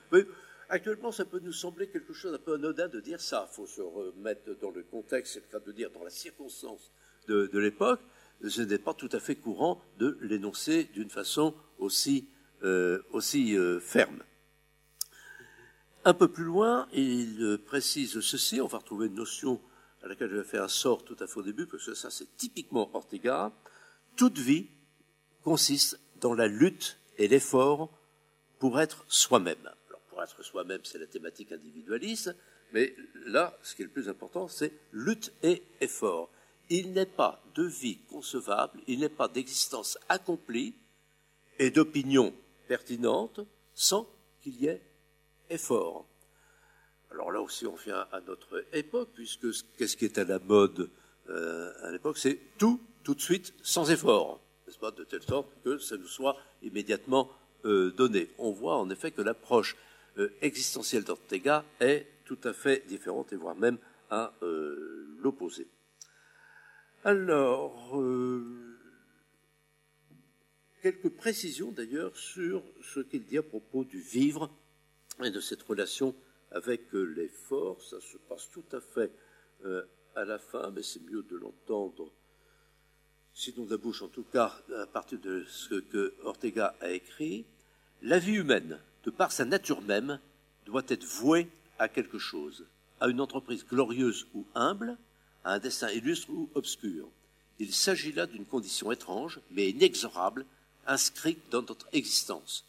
actuellement, 0.68 1.12
ça 1.12 1.24
peut 1.24 1.40
nous 1.40 1.52
sembler 1.52 1.88
quelque 1.88 2.12
chose 2.12 2.32
d'un 2.32 2.38
peu 2.38 2.54
anodin 2.54 2.88
de 2.88 3.00
dire 3.00 3.20
ça. 3.20 3.48
Il 3.50 3.54
faut 3.54 3.66
se 3.66 3.80
remettre 3.80 4.58
dans 4.60 4.70
le 4.70 4.82
contexte, 4.82 5.34
c'est 5.34 5.40
le 5.40 5.58
cas 5.58 5.64
de 5.64 5.72
dire 5.72 5.90
dans 5.90 6.02
la 6.02 6.10
circonstance 6.10 6.90
de 7.28 7.58
l'époque 7.58 8.00
ce 8.42 8.62
n'est 8.62 8.78
pas 8.78 8.94
tout 8.94 9.08
à 9.12 9.20
fait 9.20 9.36
courant 9.36 9.82
de 9.98 10.18
l'énoncer 10.20 10.84
d'une 10.94 11.10
façon 11.10 11.54
aussi, 11.78 12.28
euh, 12.62 13.00
euh, 13.12 13.80
ferme. 13.80 14.22
Un 16.04 16.14
peu 16.14 16.28
plus 16.28 16.44
loin, 16.44 16.86
il 16.92 17.58
précise 17.64 18.20
ceci, 18.20 18.60
on 18.60 18.66
va 18.66 18.78
retrouver 18.78 19.06
une 19.06 19.14
notion 19.14 19.60
à 20.02 20.08
laquelle 20.08 20.30
je 20.30 20.36
vais 20.36 20.44
faire 20.44 20.64
un 20.64 20.68
sort 20.68 21.04
tout 21.04 21.16
à 21.20 21.26
fait 21.26 21.38
au 21.38 21.42
début, 21.42 21.66
parce 21.66 21.86
que 21.86 21.94
ça 21.94 22.10
c'est 22.10 22.36
typiquement 22.36 22.90
Ortega. 22.94 23.52
Toute 24.16 24.38
vie 24.38 24.68
consiste 25.42 25.98
dans 26.20 26.34
la 26.34 26.46
lutte 26.46 26.98
et 27.16 27.26
l'effort 27.26 27.90
pour 28.58 28.80
être 28.80 29.04
soi-même. 29.08 29.66
Alors 29.88 30.00
pour 30.08 30.22
être 30.22 30.42
soi-même, 30.42 30.80
c'est 30.84 30.98
la 30.98 31.06
thématique 31.06 31.52
individualiste, 31.52 32.36
mais 32.72 32.94
là, 33.26 33.56
ce 33.62 33.74
qui 33.74 33.82
est 33.82 33.86
le 33.86 33.90
plus 33.90 34.08
important, 34.08 34.48
c'est 34.48 34.72
lutte 34.92 35.32
et 35.42 35.62
effort 35.80 36.30
il 36.70 36.92
n'est 36.92 37.06
pas 37.06 37.42
de 37.54 37.64
vie 37.64 37.98
concevable, 38.10 38.80
il 38.86 39.00
n'est 39.00 39.08
pas 39.08 39.28
d'existence 39.28 39.98
accomplie 40.08 40.74
et 41.58 41.70
d'opinion 41.70 42.34
pertinente 42.68 43.40
sans 43.74 44.08
qu'il 44.42 44.56
y 44.60 44.66
ait 44.66 44.82
effort. 45.50 46.06
Alors 47.10 47.30
là 47.30 47.40
aussi, 47.40 47.66
on 47.66 47.76
vient 47.76 48.06
à 48.12 48.20
notre 48.20 48.64
époque, 48.72 49.10
puisque 49.14 49.46
qu'est-ce 49.76 49.96
qui 49.96 50.04
est 50.04 50.18
à 50.18 50.24
la 50.24 50.38
mode 50.38 50.90
euh, 51.28 51.72
à 51.82 51.90
l'époque 51.90 52.18
C'est 52.18 52.40
tout 52.58 52.80
tout 53.02 53.14
de 53.14 53.20
suite 53.20 53.52
sans 53.62 53.90
effort, 53.90 54.40
n'est-ce 54.66 54.78
pas, 54.78 54.90
de 54.90 55.04
telle 55.04 55.22
sorte 55.22 55.48
que 55.62 55.78
ça 55.78 55.96
nous 55.96 56.06
soit 56.06 56.36
immédiatement 56.62 57.30
euh, 57.66 57.92
donné. 57.92 58.30
On 58.38 58.50
voit 58.50 58.78
en 58.78 58.88
effet 58.90 59.10
que 59.10 59.22
l'approche 59.22 59.76
euh, 60.18 60.32
existentielle 60.40 61.04
d'Ortega 61.04 61.64
est 61.80 62.06
tout 62.24 62.38
à 62.44 62.52
fait 62.52 62.86
différente 62.88 63.32
et 63.32 63.36
voire 63.36 63.54
même 63.54 63.78
à 64.10 64.32
l'opposé. 65.20 65.66
Alors, 67.06 68.02
quelques 70.80 71.10
précisions 71.10 71.70
d'ailleurs 71.70 72.16
sur 72.16 72.62
ce 72.82 73.00
qu'il 73.00 73.26
dit 73.26 73.36
à 73.36 73.42
propos 73.42 73.84
du 73.84 74.00
vivre 74.00 74.50
et 75.22 75.30
de 75.30 75.40
cette 75.40 75.62
relation 75.64 76.14
avec 76.50 76.90
l'effort. 76.94 77.82
Ça 77.82 78.00
se 78.00 78.16
passe 78.16 78.48
tout 78.50 78.64
à 78.72 78.80
fait 78.80 79.12
à 80.16 80.24
la 80.24 80.38
fin, 80.38 80.70
mais 80.70 80.82
c'est 80.82 81.02
mieux 81.02 81.22
de 81.24 81.36
l'entendre, 81.36 82.10
sinon 83.34 83.66
de 83.66 83.76
la 83.76 84.02
en 84.02 84.08
tout 84.08 84.24
cas, 84.32 84.58
à 84.74 84.86
partir 84.86 85.18
de 85.18 85.44
ce 85.46 85.74
que 85.74 86.14
Ortega 86.22 86.74
a 86.80 86.90
écrit. 86.90 87.44
La 88.00 88.18
vie 88.18 88.36
humaine, 88.36 88.80
de 89.04 89.10
par 89.10 89.30
sa 89.30 89.44
nature 89.44 89.82
même, 89.82 90.20
doit 90.64 90.84
être 90.88 91.04
vouée 91.04 91.48
à 91.78 91.90
quelque 91.90 92.18
chose, 92.18 92.64
à 92.98 93.08
une 93.08 93.20
entreprise 93.20 93.66
glorieuse 93.66 94.26
ou 94.32 94.46
humble, 94.54 94.96
à 95.44 95.54
un 95.54 95.58
destin 95.58 95.90
illustre 95.90 96.30
ou 96.30 96.48
obscur. 96.54 97.08
Il 97.58 97.72
s'agit 97.72 98.12
là 98.12 98.26
d'une 98.26 98.46
condition 98.46 98.90
étrange, 98.90 99.40
mais 99.50 99.70
inexorable, 99.70 100.44
inscrite 100.86 101.38
dans 101.50 101.62
notre 101.62 101.86
existence. 101.92 102.64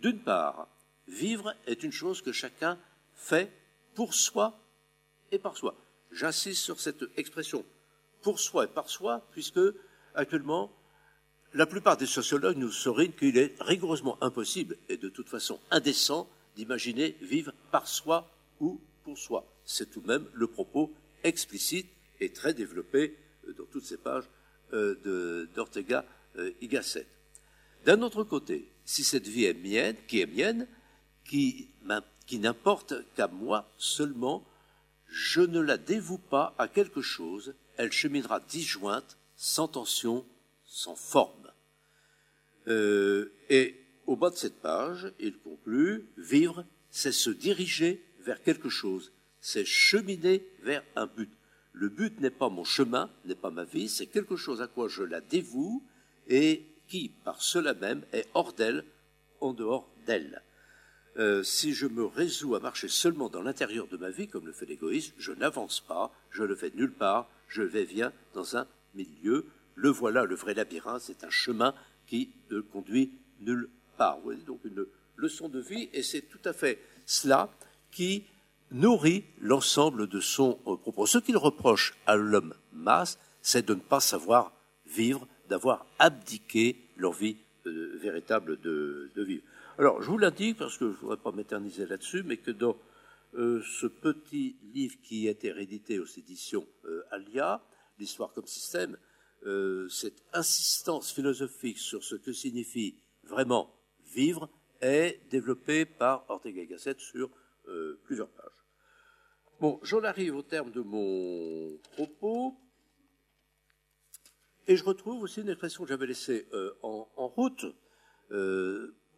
D'une 0.00 0.18
part, 0.18 0.68
vivre 1.06 1.54
est 1.66 1.82
une 1.82 1.92
chose 1.92 2.22
que 2.22 2.32
chacun 2.32 2.78
fait 3.14 3.52
pour 3.94 4.14
soi 4.14 4.58
et 5.30 5.38
par 5.38 5.56
soi. 5.56 5.74
J'insiste 6.10 6.62
sur 6.62 6.80
cette 6.80 7.04
expression 7.16 7.64
pour 8.22 8.40
soi 8.40 8.64
et 8.64 8.68
par 8.68 8.88
soi, 8.88 9.22
puisque 9.32 9.60
actuellement, 10.14 10.70
la 11.54 11.66
plupart 11.66 11.96
des 11.96 12.06
sociologues 12.06 12.56
nous 12.56 12.70
soulignent 12.70 13.12
qu'il 13.12 13.36
est 13.36 13.54
rigoureusement 13.60 14.16
impossible 14.22 14.76
et 14.88 14.96
de 14.96 15.08
toute 15.08 15.28
façon 15.28 15.60
indécent 15.70 16.28
d'imaginer 16.56 17.16
vivre 17.20 17.52
par 17.70 17.86
soi 17.86 18.30
ou 18.60 18.80
pour 19.04 19.18
soi. 19.18 19.46
C'est 19.64 19.90
tout 19.90 20.00
de 20.00 20.06
même 20.06 20.26
le 20.32 20.46
propos 20.46 20.92
explicite 21.24 21.88
et 22.22 22.32
très 22.32 22.54
développé 22.54 23.16
euh, 23.48 23.52
dans 23.54 23.66
toutes 23.66 23.84
ces 23.84 23.96
pages 23.96 24.28
euh, 24.72 25.46
d'Ortega 25.54 26.04
euh, 26.36 26.52
y 26.60 26.68
Gasset. 26.68 27.06
D'un 27.84 28.00
autre 28.02 28.24
côté, 28.24 28.70
si 28.84 29.04
cette 29.04 29.26
vie 29.26 29.44
est 29.44 29.54
mienne, 29.54 29.96
qui 30.06 30.20
est 30.20 30.26
mienne, 30.26 30.66
qui, 31.24 31.68
n'importe 32.32 32.94
qu'à 33.14 33.28
moi 33.28 33.70
seulement, 33.76 34.46
je 35.08 35.40
ne 35.40 35.60
la 35.60 35.76
dévoue 35.76 36.18
pas 36.18 36.54
à 36.58 36.68
quelque 36.68 37.02
chose, 37.02 37.54
elle 37.76 37.92
cheminera 37.92 38.40
disjointe, 38.40 39.18
sans 39.36 39.68
tension, 39.68 40.24
sans 40.64 40.94
forme. 40.94 41.50
Et 42.66 43.76
au 44.06 44.16
bas 44.16 44.30
de 44.30 44.36
cette 44.36 44.60
page, 44.62 45.12
il 45.18 45.36
conclut, 45.38 46.08
vivre, 46.16 46.64
c'est 46.90 47.12
se 47.12 47.30
diriger 47.30 48.02
vers 48.20 48.42
quelque 48.42 48.68
chose, 48.68 49.12
c'est 49.40 49.66
cheminer 49.66 50.46
vers 50.62 50.84
un 50.96 51.06
but. 51.06 51.30
Le 51.72 51.88
but 51.88 52.20
n'est 52.20 52.30
pas 52.30 52.48
mon 52.48 52.64
chemin, 52.64 53.10
n'est 53.24 53.34
pas 53.34 53.50
ma 53.50 53.64
vie, 53.64 53.88
c'est 53.88 54.06
quelque 54.06 54.36
chose 54.36 54.60
à 54.60 54.66
quoi 54.66 54.88
je 54.88 55.02
la 55.02 55.20
dévoue 55.20 55.82
et 56.28 56.66
qui, 56.86 57.08
par 57.08 57.40
cela 57.42 57.74
même, 57.74 58.04
est 58.12 58.28
hors 58.34 58.52
d'elle, 58.52 58.84
en 59.40 59.52
dehors 59.52 59.88
d'elle. 60.06 60.42
Euh, 61.18 61.42
si 61.42 61.74
je 61.74 61.86
me 61.86 62.04
résous 62.04 62.54
à 62.54 62.60
marcher 62.60 62.88
seulement 62.88 63.28
dans 63.28 63.42
l'intérieur 63.42 63.86
de 63.86 63.96
ma 63.96 64.10
vie, 64.10 64.28
comme 64.28 64.46
le 64.46 64.52
fait 64.52 64.66
l'égoïsme, 64.66 65.14
je 65.18 65.32
n'avance 65.32 65.80
pas, 65.80 66.12
je 66.30 66.42
le 66.42 66.54
fais 66.54 66.72
nulle 66.74 66.92
part, 66.92 67.30
je 67.48 67.62
vais 67.62 67.84
bien 67.84 68.12
dans 68.34 68.56
un 68.56 68.66
milieu. 68.94 69.46
Le 69.74 69.90
voilà, 69.90 70.24
le 70.24 70.34
vrai 70.34 70.54
labyrinthe, 70.54 71.02
c'est 71.02 71.24
un 71.24 71.30
chemin 71.30 71.74
qui 72.06 72.30
ne 72.50 72.60
conduit 72.60 73.12
nulle 73.40 73.68
part. 73.98 74.18
Donc 74.46 74.60
une 74.64 74.86
leçon 75.16 75.48
de 75.48 75.60
vie, 75.60 75.90
et 75.92 76.02
c'est 76.02 76.22
tout 76.22 76.40
à 76.44 76.52
fait 76.52 76.82
cela 77.04 77.50
qui 77.90 78.24
nourrit 78.72 79.24
l'ensemble 79.40 80.06
de 80.08 80.20
son 80.20 80.58
euh, 80.66 80.76
propos. 80.76 81.06
Ce 81.06 81.18
qu'il 81.18 81.36
reproche 81.36 81.94
à 82.06 82.16
l'homme 82.16 82.54
masse, 82.72 83.18
c'est 83.40 83.66
de 83.66 83.74
ne 83.74 83.80
pas 83.80 84.00
savoir 84.00 84.52
vivre, 84.86 85.26
d'avoir 85.48 85.86
abdiqué 85.98 86.76
l'envie 86.96 87.36
euh, 87.66 87.96
véritable 88.00 88.60
de 88.60 89.10
vivre. 89.16 89.44
Alors, 89.78 90.02
je 90.02 90.10
vous 90.10 90.18
l'indique 90.18 90.58
parce 90.58 90.76
que 90.76 90.86
je 90.86 90.90
ne 90.90 90.96
voudrais 90.96 91.16
pas 91.16 91.32
m'éterniser 91.32 91.86
là-dessus, 91.86 92.22
mais 92.22 92.36
que 92.36 92.50
dans 92.50 92.76
euh, 93.34 93.62
ce 93.62 93.86
petit 93.86 94.56
livre 94.74 94.96
qui 95.02 95.26
a 95.28 95.30
été 95.30 95.50
réédité 95.50 95.98
aux 95.98 96.06
éditions 96.06 96.66
euh, 96.84 97.02
Alia, 97.10 97.62
L'histoire 97.98 98.32
comme 98.32 98.46
système, 98.46 98.96
euh, 99.46 99.88
cette 99.88 100.22
insistance 100.32 101.12
philosophique 101.12 101.78
sur 101.78 102.02
ce 102.02 102.16
que 102.16 102.32
signifie 102.32 102.96
vraiment 103.22 103.72
vivre 104.14 104.48
est 104.80 105.20
développée 105.30 105.84
par 105.84 106.24
Ortega 106.28 106.62
y 106.62 106.66
Gasset 106.66 106.96
sur 106.98 107.30
plusieurs 108.04 108.28
pages. 108.28 108.61
Bon, 109.62 109.78
j'en 109.84 110.02
arrive 110.02 110.34
au 110.34 110.42
terme 110.42 110.72
de 110.72 110.80
mon 110.80 111.78
propos. 111.92 112.56
Et 114.66 114.76
je 114.76 114.82
retrouve 114.82 115.22
aussi 115.22 115.40
une 115.40 115.50
expression 115.50 115.84
que 115.84 115.88
j'avais 115.88 116.08
laissée 116.08 116.48
en, 116.82 117.06
en, 117.14 117.28
route 117.28 117.66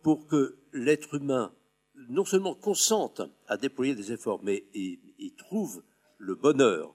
pour 0.02 0.26
que 0.26 0.58
l'être 0.74 1.14
humain 1.14 1.54
non 2.10 2.26
seulement 2.26 2.54
consente 2.54 3.22
à 3.48 3.56
déployer 3.56 3.94
des 3.94 4.12
efforts, 4.12 4.40
mais 4.42 4.66
il, 4.74 5.34
trouve 5.38 5.82
le 6.18 6.34
bonheur, 6.34 6.94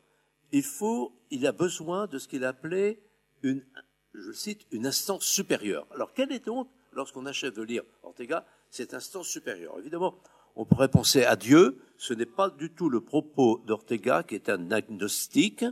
il 0.51 0.61
faut, 0.61 1.19
il 1.31 1.47
a 1.47 1.51
besoin 1.51 2.05
de 2.05 2.19
ce 2.19 2.27
qu'il 2.27 2.45
appelait 2.45 3.01
une, 3.41 3.65
je 4.13 4.31
cite, 4.31 4.67
une 4.69 4.85
instance 4.85 5.25
supérieure. 5.25 5.87
Alors, 5.89 6.13
quelle 6.13 6.31
est 6.31 6.45
donc, 6.45 6.69
lorsqu'on 6.91 7.25
achève 7.25 7.55
de 7.55 7.63
lire 7.63 7.83
Ortega, 8.03 8.45
cette 8.69 8.93
instance 8.93 9.27
supérieure? 9.27 9.79
Évidemment, 9.79 10.21
on 10.59 10.65
pourrait 10.65 10.89
penser 10.89 11.23
à 11.23 11.37
Dieu, 11.37 11.77
ce 11.97 12.13
n'est 12.13 12.25
pas 12.25 12.49
du 12.49 12.69
tout 12.69 12.89
le 12.89 12.99
propos 12.99 13.63
d'Ortega 13.65 14.23
qui 14.23 14.35
est 14.35 14.49
un 14.49 14.71
agnostique. 14.71 15.63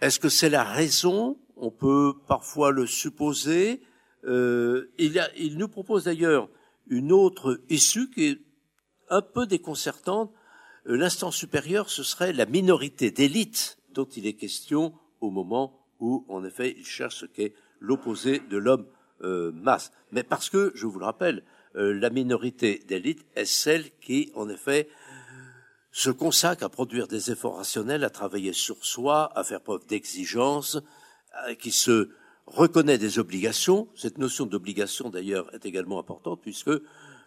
Est-ce 0.00 0.18
que 0.18 0.28
c'est 0.28 0.50
la 0.50 0.64
raison? 0.64 1.38
On 1.56 1.70
peut 1.70 2.14
parfois 2.26 2.72
le 2.72 2.84
supposer. 2.84 3.80
Euh, 4.24 4.90
il, 4.98 5.56
nous 5.56 5.68
propose 5.68 6.04
d'ailleurs 6.04 6.48
une 6.88 7.12
autre 7.12 7.60
issue 7.68 8.10
qui 8.10 8.24
est 8.24 8.40
un 9.08 9.22
peu 9.22 9.46
déconcertante. 9.46 10.32
Euh, 10.88 10.96
l'instance 10.96 11.36
supérieure, 11.36 11.90
ce 11.90 12.02
serait 12.02 12.32
la 12.32 12.46
minorité 12.46 13.12
d'élite 13.12 13.78
dont 13.94 14.08
il 14.16 14.26
est 14.26 14.34
question 14.34 14.94
au 15.20 15.30
moment 15.30 15.78
où, 16.00 16.24
en 16.28 16.42
effet, 16.44 16.74
il 16.76 16.84
cherche 16.84 17.18
ce 17.18 17.26
qu'est 17.26 17.54
l'opposé 17.78 18.40
de 18.40 18.56
l'homme 18.56 18.86
euh, 19.22 19.52
masse. 19.52 19.92
Mais 20.10 20.24
parce 20.24 20.50
que, 20.50 20.72
je 20.74 20.86
vous 20.86 20.98
le 20.98 21.04
rappelle, 21.04 21.44
la 21.74 22.10
minorité 22.10 22.82
d'élite 22.88 23.24
est 23.36 23.44
celle 23.44 23.90
qui, 24.00 24.32
en 24.34 24.48
effet, 24.48 24.88
se 25.92 26.10
consacre 26.10 26.64
à 26.64 26.68
produire 26.68 27.06
des 27.06 27.30
efforts 27.30 27.56
rationnels, 27.56 28.04
à 28.04 28.10
travailler 28.10 28.52
sur 28.52 28.84
soi, 28.84 29.30
à 29.36 29.44
faire 29.44 29.60
preuve 29.60 29.86
d'exigence, 29.86 30.78
qui 31.58 31.70
se 31.70 32.10
reconnaît 32.46 32.98
des 32.98 33.18
obligations. 33.18 33.88
Cette 33.94 34.18
notion 34.18 34.46
d'obligation, 34.46 35.10
d'ailleurs, 35.10 35.52
est 35.54 35.64
également 35.64 35.98
importante 35.98 36.40
puisque 36.42 36.70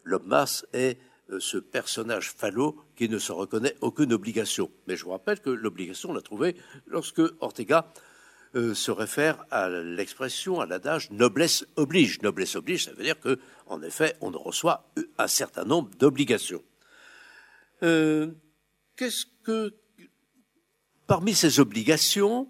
l'homme 0.04 0.28
masse 0.28 0.66
est 0.74 0.98
euh, 1.30 1.40
ce 1.40 1.58
personnage 1.58 2.32
falot 2.32 2.78
qui 2.96 3.08
ne 3.08 3.18
se 3.18 3.32
reconnaît 3.32 3.76
aucune 3.82 4.14
obligation. 4.14 4.70
Mais 4.88 4.98
je 4.98 5.06
vous 5.06 5.12
rappelle 5.12 5.40
que 5.40 5.50
l'obligation, 5.50 6.10
on 6.10 6.14
l'a 6.14 6.22
trouvée 6.22 6.56
lorsque 6.88 7.22
Ortega 7.40 7.92
euh, 8.56 8.76
se 8.76 8.92
réfère 8.92 9.46
à 9.50 9.68
l'expression, 9.68 10.60
à 10.62 10.68
l'adage 10.68 11.10
noblesse 11.10 11.66
oblige. 11.76 12.22
Noblesse 12.22 12.56
oblige, 12.56 12.86
ça 12.86 12.94
veut 12.94 13.04
dire 13.04 13.20
que, 13.20 13.40
en 13.66 13.82
effet, 13.82 14.16
on 14.22 14.30
reçoit 14.30 14.88
un 15.18 15.28
certain 15.28 15.66
nombre 15.66 15.90
d'obligations. 15.98 16.62
Euh, 17.82 18.28
qu'est-ce 18.96 19.26
que, 19.44 19.74
parmi 21.08 21.34
ces 21.34 21.60
obligations, 21.60 22.48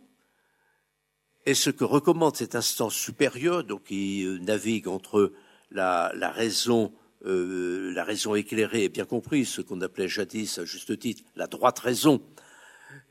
et 1.45 1.53
ce 1.53 1.69
que 1.69 1.85
recommande 1.85 2.35
cette 2.35 2.55
instance 2.55 2.95
supérieure, 2.95 3.63
donc 3.63 3.83
qui 3.83 4.25
euh, 4.25 4.39
navigue 4.39 4.89
entre 4.89 5.31
la, 5.71 6.11
raison, 6.35 6.93
la 7.23 8.03
raison 8.03 8.35
éclairée 8.35 8.83
et 8.83 8.89
bien 8.89 9.05
comprise, 9.05 9.47
ce 9.47 9.61
qu'on 9.61 9.79
appelait 9.79 10.09
jadis 10.09 10.59
à 10.59 10.65
juste 10.65 10.99
titre 10.99 11.23
la 11.37 11.47
droite 11.47 11.79
raison, 11.79 12.21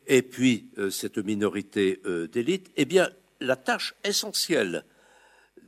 et 0.06 0.22
puis 0.22 0.70
euh, 0.78 0.90
cette 0.90 1.18
minorité 1.18 2.00
d'élite, 2.32 2.70
eh 2.76 2.84
bien, 2.84 3.10
la 3.40 3.56
tâche 3.56 3.94
essentielle 4.04 4.84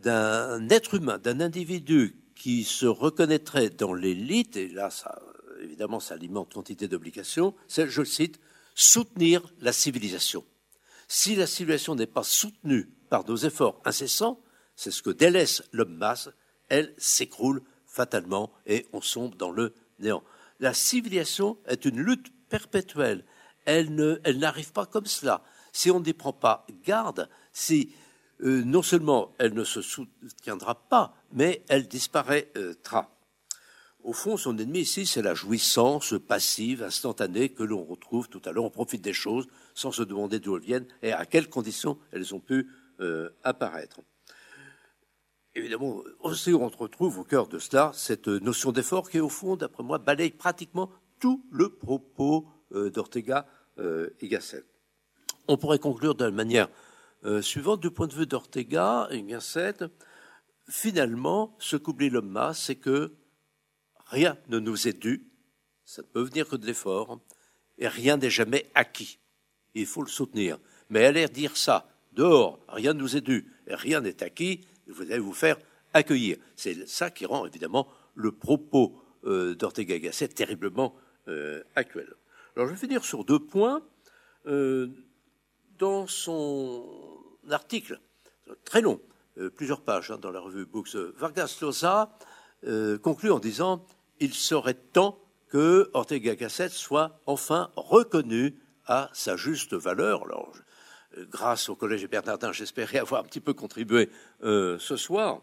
d'un 0.02 0.68
être 0.68 0.94
humain, 0.94 1.18
d'un 1.18 1.40
individu 1.40 2.16
qui 2.34 2.64
se 2.64 2.86
reconnaîtrait 2.86 3.70
dans 3.70 3.94
l'élite, 3.94 4.56
et 4.56 4.68
là, 4.68 4.90
ça, 4.90 5.20
évidemment, 5.62 6.00
ça 6.00 6.14
alimente 6.14 6.52
quantité 6.52 6.88
d'obligations, 6.88 7.54
c'est, 7.68 7.88
je 7.88 8.00
le 8.00 8.06
cite, 8.06 8.40
soutenir 8.74 9.42
la 9.60 9.72
civilisation. 9.72 10.44
Si 11.08 11.36
la 11.36 11.46
civilisation 11.46 11.94
n'est 11.94 12.06
pas 12.06 12.22
soutenue 12.22 12.90
par 13.08 13.26
nos 13.26 13.36
efforts 13.36 13.80
incessants, 13.84 14.40
c'est 14.76 14.90
ce 14.90 15.02
que 15.02 15.10
délaisse 15.10 15.62
l'homme 15.72 15.94
masse, 15.94 16.28
elle 16.68 16.94
s'écroule 16.98 17.62
fatalement 17.86 18.52
et 18.66 18.86
on 18.92 19.00
sombre 19.00 19.36
dans 19.36 19.52
le 19.52 19.74
néant. 20.00 20.24
La 20.60 20.74
civilisation 20.74 21.58
est 21.66 21.84
une 21.84 22.00
lutte 22.00 22.32
perpétuelle. 22.48 23.24
Elle, 23.64 23.94
n'arrive 24.38 24.72
pas 24.72 24.86
comme 24.86 25.06
cela. 25.06 25.42
Si 25.72 25.90
on 25.90 26.00
n'y 26.00 26.12
prend 26.12 26.32
pas 26.32 26.66
garde, 26.84 27.28
si 27.52 27.92
non 28.40 28.82
seulement 28.82 29.32
elle 29.38 29.54
ne 29.54 29.64
se 29.64 29.80
soutiendra 29.80 30.74
pas, 30.74 31.14
mais 31.32 31.64
elle 31.68 31.88
disparaîtra. 31.88 33.10
Au 34.04 34.12
fond, 34.12 34.36
son 34.36 34.58
ennemi 34.58 34.80
ici, 34.80 35.06
c'est 35.06 35.22
la 35.22 35.34
jouissance 35.34 36.14
passive, 36.28 36.82
instantanée, 36.82 37.48
que 37.48 37.62
l'on 37.62 37.82
retrouve 37.82 38.28
tout 38.28 38.42
à 38.44 38.52
l'heure. 38.52 38.64
On 38.64 38.70
profite 38.70 39.00
des 39.00 39.14
choses 39.14 39.46
sans 39.74 39.92
se 39.92 40.02
demander 40.02 40.40
d'où 40.40 40.56
elles 40.56 40.62
viennent 40.62 40.86
et 41.02 41.12
à 41.12 41.24
quelles 41.24 41.48
conditions 41.48 41.98
elles 42.12 42.34
ont 42.34 42.40
pu 42.40 42.68
euh, 43.00 43.30
apparaître. 43.44 44.00
Évidemment, 45.54 46.02
aussi 46.20 46.52
on 46.52 46.68
retrouve 46.68 47.18
au 47.18 47.24
cœur 47.24 47.48
de 47.48 47.58
cela 47.58 47.92
cette 47.94 48.28
notion 48.28 48.72
d'effort 48.72 49.08
qui, 49.08 49.20
au 49.20 49.30
fond, 49.30 49.56
d'après 49.56 49.82
moi, 49.82 49.96
balaye 49.98 50.32
pratiquement 50.32 50.90
tout 51.18 51.42
le 51.50 51.70
propos 51.70 52.46
euh, 52.46 52.53
d'Ortega 52.74 53.46
euh, 53.78 54.10
et 54.20 54.28
Gasset. 54.28 54.64
On 55.48 55.56
pourrait 55.56 55.78
conclure 55.78 56.14
de 56.14 56.24
la 56.24 56.30
manière 56.30 56.68
suivante, 57.40 57.80
du 57.80 57.90
point 57.90 58.06
de 58.06 58.12
vue 58.12 58.26
d'Ortega 58.26 59.08
et 59.10 59.22
Gasset, 59.22 59.76
finalement, 60.68 61.56
ce 61.58 61.76
qu'oublie 61.76 62.10
l'homme 62.10 62.52
c'est 62.52 62.76
que 62.76 63.14
Rien 64.06 64.36
ne 64.48 64.58
nous 64.58 64.86
est 64.86 64.98
dû, 64.98 65.26
ça 65.84 66.02
ne 66.02 66.06
peut 66.06 66.22
venir 66.22 66.48
que 66.48 66.56
de 66.56 66.66
l'effort, 66.66 67.20
et 67.78 67.88
rien 67.88 68.16
n'est 68.16 68.30
jamais 68.30 68.70
acquis. 68.74 69.18
Il 69.74 69.86
faut 69.86 70.02
le 70.02 70.08
soutenir. 70.08 70.58
Mais 70.90 71.04
aller 71.04 71.26
dire 71.26 71.56
ça, 71.56 71.88
dehors, 72.12 72.60
rien 72.68 72.92
ne 72.92 73.00
nous 73.00 73.16
est 73.16 73.22
dû, 73.22 73.50
et 73.66 73.74
rien 73.74 74.00
n'est 74.00 74.22
acquis, 74.22 74.60
vous 74.86 75.02
allez 75.02 75.18
vous 75.18 75.32
faire 75.32 75.56
accueillir. 75.94 76.36
C'est 76.54 76.86
ça 76.86 77.10
qui 77.10 77.26
rend 77.26 77.46
évidemment 77.46 77.88
le 78.14 78.30
propos 78.30 79.00
euh, 79.24 79.54
d'Ortega 79.54 79.98
Gasset 79.98 80.28
terriblement 80.28 80.94
euh, 81.28 81.62
actuel. 81.74 82.12
Alors 82.56 82.68
je 82.68 82.74
vais 82.74 82.80
finir 82.80 83.04
sur 83.04 83.24
deux 83.24 83.38
points. 83.38 83.82
Euh, 84.46 84.88
dans 85.78 86.06
son 86.06 86.86
article, 87.50 87.98
très 88.64 88.80
long, 88.80 89.00
plusieurs 89.56 89.80
pages 89.80 90.12
hein, 90.12 90.18
dans 90.18 90.30
la 90.30 90.38
revue 90.38 90.66
Books, 90.66 90.94
Vargas 90.94 91.58
Llosa 91.60 92.16
conclut 93.02 93.32
en 93.32 93.40
disant 93.40 93.84
il 94.20 94.34
serait 94.34 94.74
temps 94.74 95.18
que 95.48 95.90
Ortega 95.94 96.34
Gasset 96.34 96.70
soit 96.70 97.20
enfin 97.26 97.70
reconnu 97.76 98.56
à 98.86 99.10
sa 99.12 99.36
juste 99.36 99.74
valeur. 99.74 100.24
Alors, 100.24 100.52
euh, 101.16 101.26
grâce 101.30 101.68
au 101.68 101.76
Collège 101.76 102.08
Bernardin, 102.08 102.52
j'espérais 102.52 102.98
avoir 102.98 103.20
un 103.20 103.24
petit 103.24 103.40
peu 103.40 103.54
contribué 103.54 104.10
euh, 104.42 104.78
ce 104.78 104.96
soir. 104.96 105.42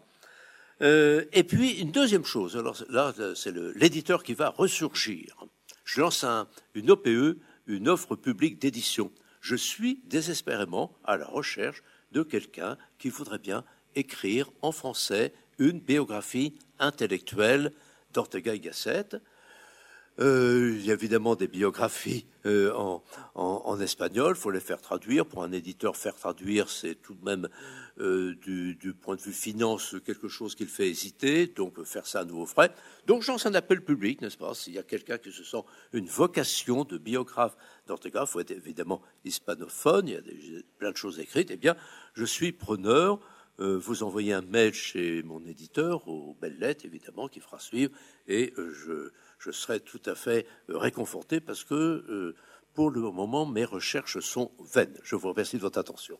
Euh, 0.80 1.24
et 1.32 1.44
puis, 1.44 1.80
une 1.80 1.92
deuxième 1.92 2.24
chose, 2.24 2.56
alors 2.56 2.76
là, 2.88 3.14
c'est 3.34 3.54
l'éditeur 3.74 4.22
qui 4.22 4.34
va 4.34 4.50
ressurgir. 4.50 5.46
Je 5.84 6.00
lance 6.00 6.24
une 6.74 6.90
OPE, 6.90 7.38
une 7.66 7.88
offre 7.88 8.16
publique 8.16 8.58
d'édition. 8.58 9.10
Je 9.40 9.56
suis 9.56 10.00
désespérément 10.04 10.96
à 11.04 11.16
la 11.16 11.26
recherche 11.26 11.82
de 12.12 12.22
quelqu'un 12.22 12.76
qui 12.98 13.08
voudrait 13.08 13.38
bien 13.38 13.64
écrire 13.94 14.50
en 14.62 14.72
français 14.72 15.32
une 15.58 15.80
biographie 15.80 16.54
intellectuelle 16.78 17.72
d'Ortega 18.12 18.54
y 18.54 18.60
Gasset. 18.60 19.08
Euh, 20.20 20.76
il 20.78 20.84
y 20.84 20.90
a 20.90 20.94
évidemment 20.94 21.36
des 21.36 21.48
biographies 21.48 22.26
euh, 22.44 22.70
en, 23.34 23.80
espagnol, 23.80 24.34
il 24.36 24.40
faut 24.40 24.50
les 24.50 24.60
faire 24.60 24.80
traduire. 24.80 25.24
Pour 25.24 25.42
un 25.42 25.52
éditeur, 25.52 25.96
faire 25.96 26.14
traduire, 26.14 26.68
c'est 26.68 26.96
tout 26.96 27.14
de 27.14 27.24
même, 27.24 27.48
euh, 27.98 28.34
du, 28.34 28.94
point 29.00 29.16
de 29.16 29.22
vue 29.22 29.32
finance, 29.32 29.96
quelque 30.04 30.28
chose 30.28 30.54
qui 30.54 30.64
le 30.64 30.68
fait 30.68 30.88
hésiter, 30.88 31.46
donc 31.46 31.82
faire 31.84 32.06
ça 32.06 32.20
à 32.20 32.24
nouveau 32.24 32.44
frais. 32.44 32.70
Donc 33.06 33.22
j'en 33.22 33.36
un 33.44 33.54
appel 33.54 33.82
public, 33.82 34.20
n'est-ce 34.20 34.36
pas? 34.36 34.54
S'il 34.54 34.74
y 34.74 34.78
a 34.78 34.82
quelqu'un 34.82 35.16
qui 35.16 35.32
se 35.32 35.44
sent 35.44 35.62
une 35.94 36.06
vocation 36.06 36.84
de 36.84 36.98
biographe 36.98 37.56
d'Ortega, 37.86 38.24
il 38.26 38.30
faut 38.30 38.40
être 38.40 38.50
évidemment 38.50 39.00
hispanophone, 39.24 40.08
il 40.08 40.14
y 40.14 40.16
a 40.16 40.62
plein 40.78 40.90
de 40.90 40.96
choses 40.96 41.20
écrites, 41.20 41.50
eh 41.50 41.56
bien, 41.56 41.74
je 42.14 42.24
suis 42.24 42.52
preneur. 42.52 43.18
Vous 43.58 44.02
envoyez 44.02 44.32
un 44.32 44.42
mail 44.42 44.72
chez 44.72 45.22
mon 45.22 45.44
éditeur, 45.44 46.08
aux 46.08 46.34
belles 46.40 46.58
lettres 46.58 46.84
évidemment, 46.84 47.28
qui 47.28 47.38
fera 47.38 47.60
suivre, 47.60 47.92
et 48.26 48.52
je, 48.56 49.12
je, 49.42 49.50
serai 49.50 49.80
tout 49.80 50.02
à 50.06 50.14
fait 50.14 50.46
euh, 50.70 50.78
réconforté 50.78 51.40
parce 51.40 51.64
que 51.64 52.34
pour 52.74 52.90
le 52.90 53.00
moment, 53.00 53.44
mes 53.44 53.64
recherches 53.64 54.20
sont 54.20 54.50
vaines. 54.72 54.98
Je 55.02 55.14
vous 55.14 55.28
remercie 55.28 55.56
de 55.56 55.62
votre 55.62 55.78
attention. 55.78 56.18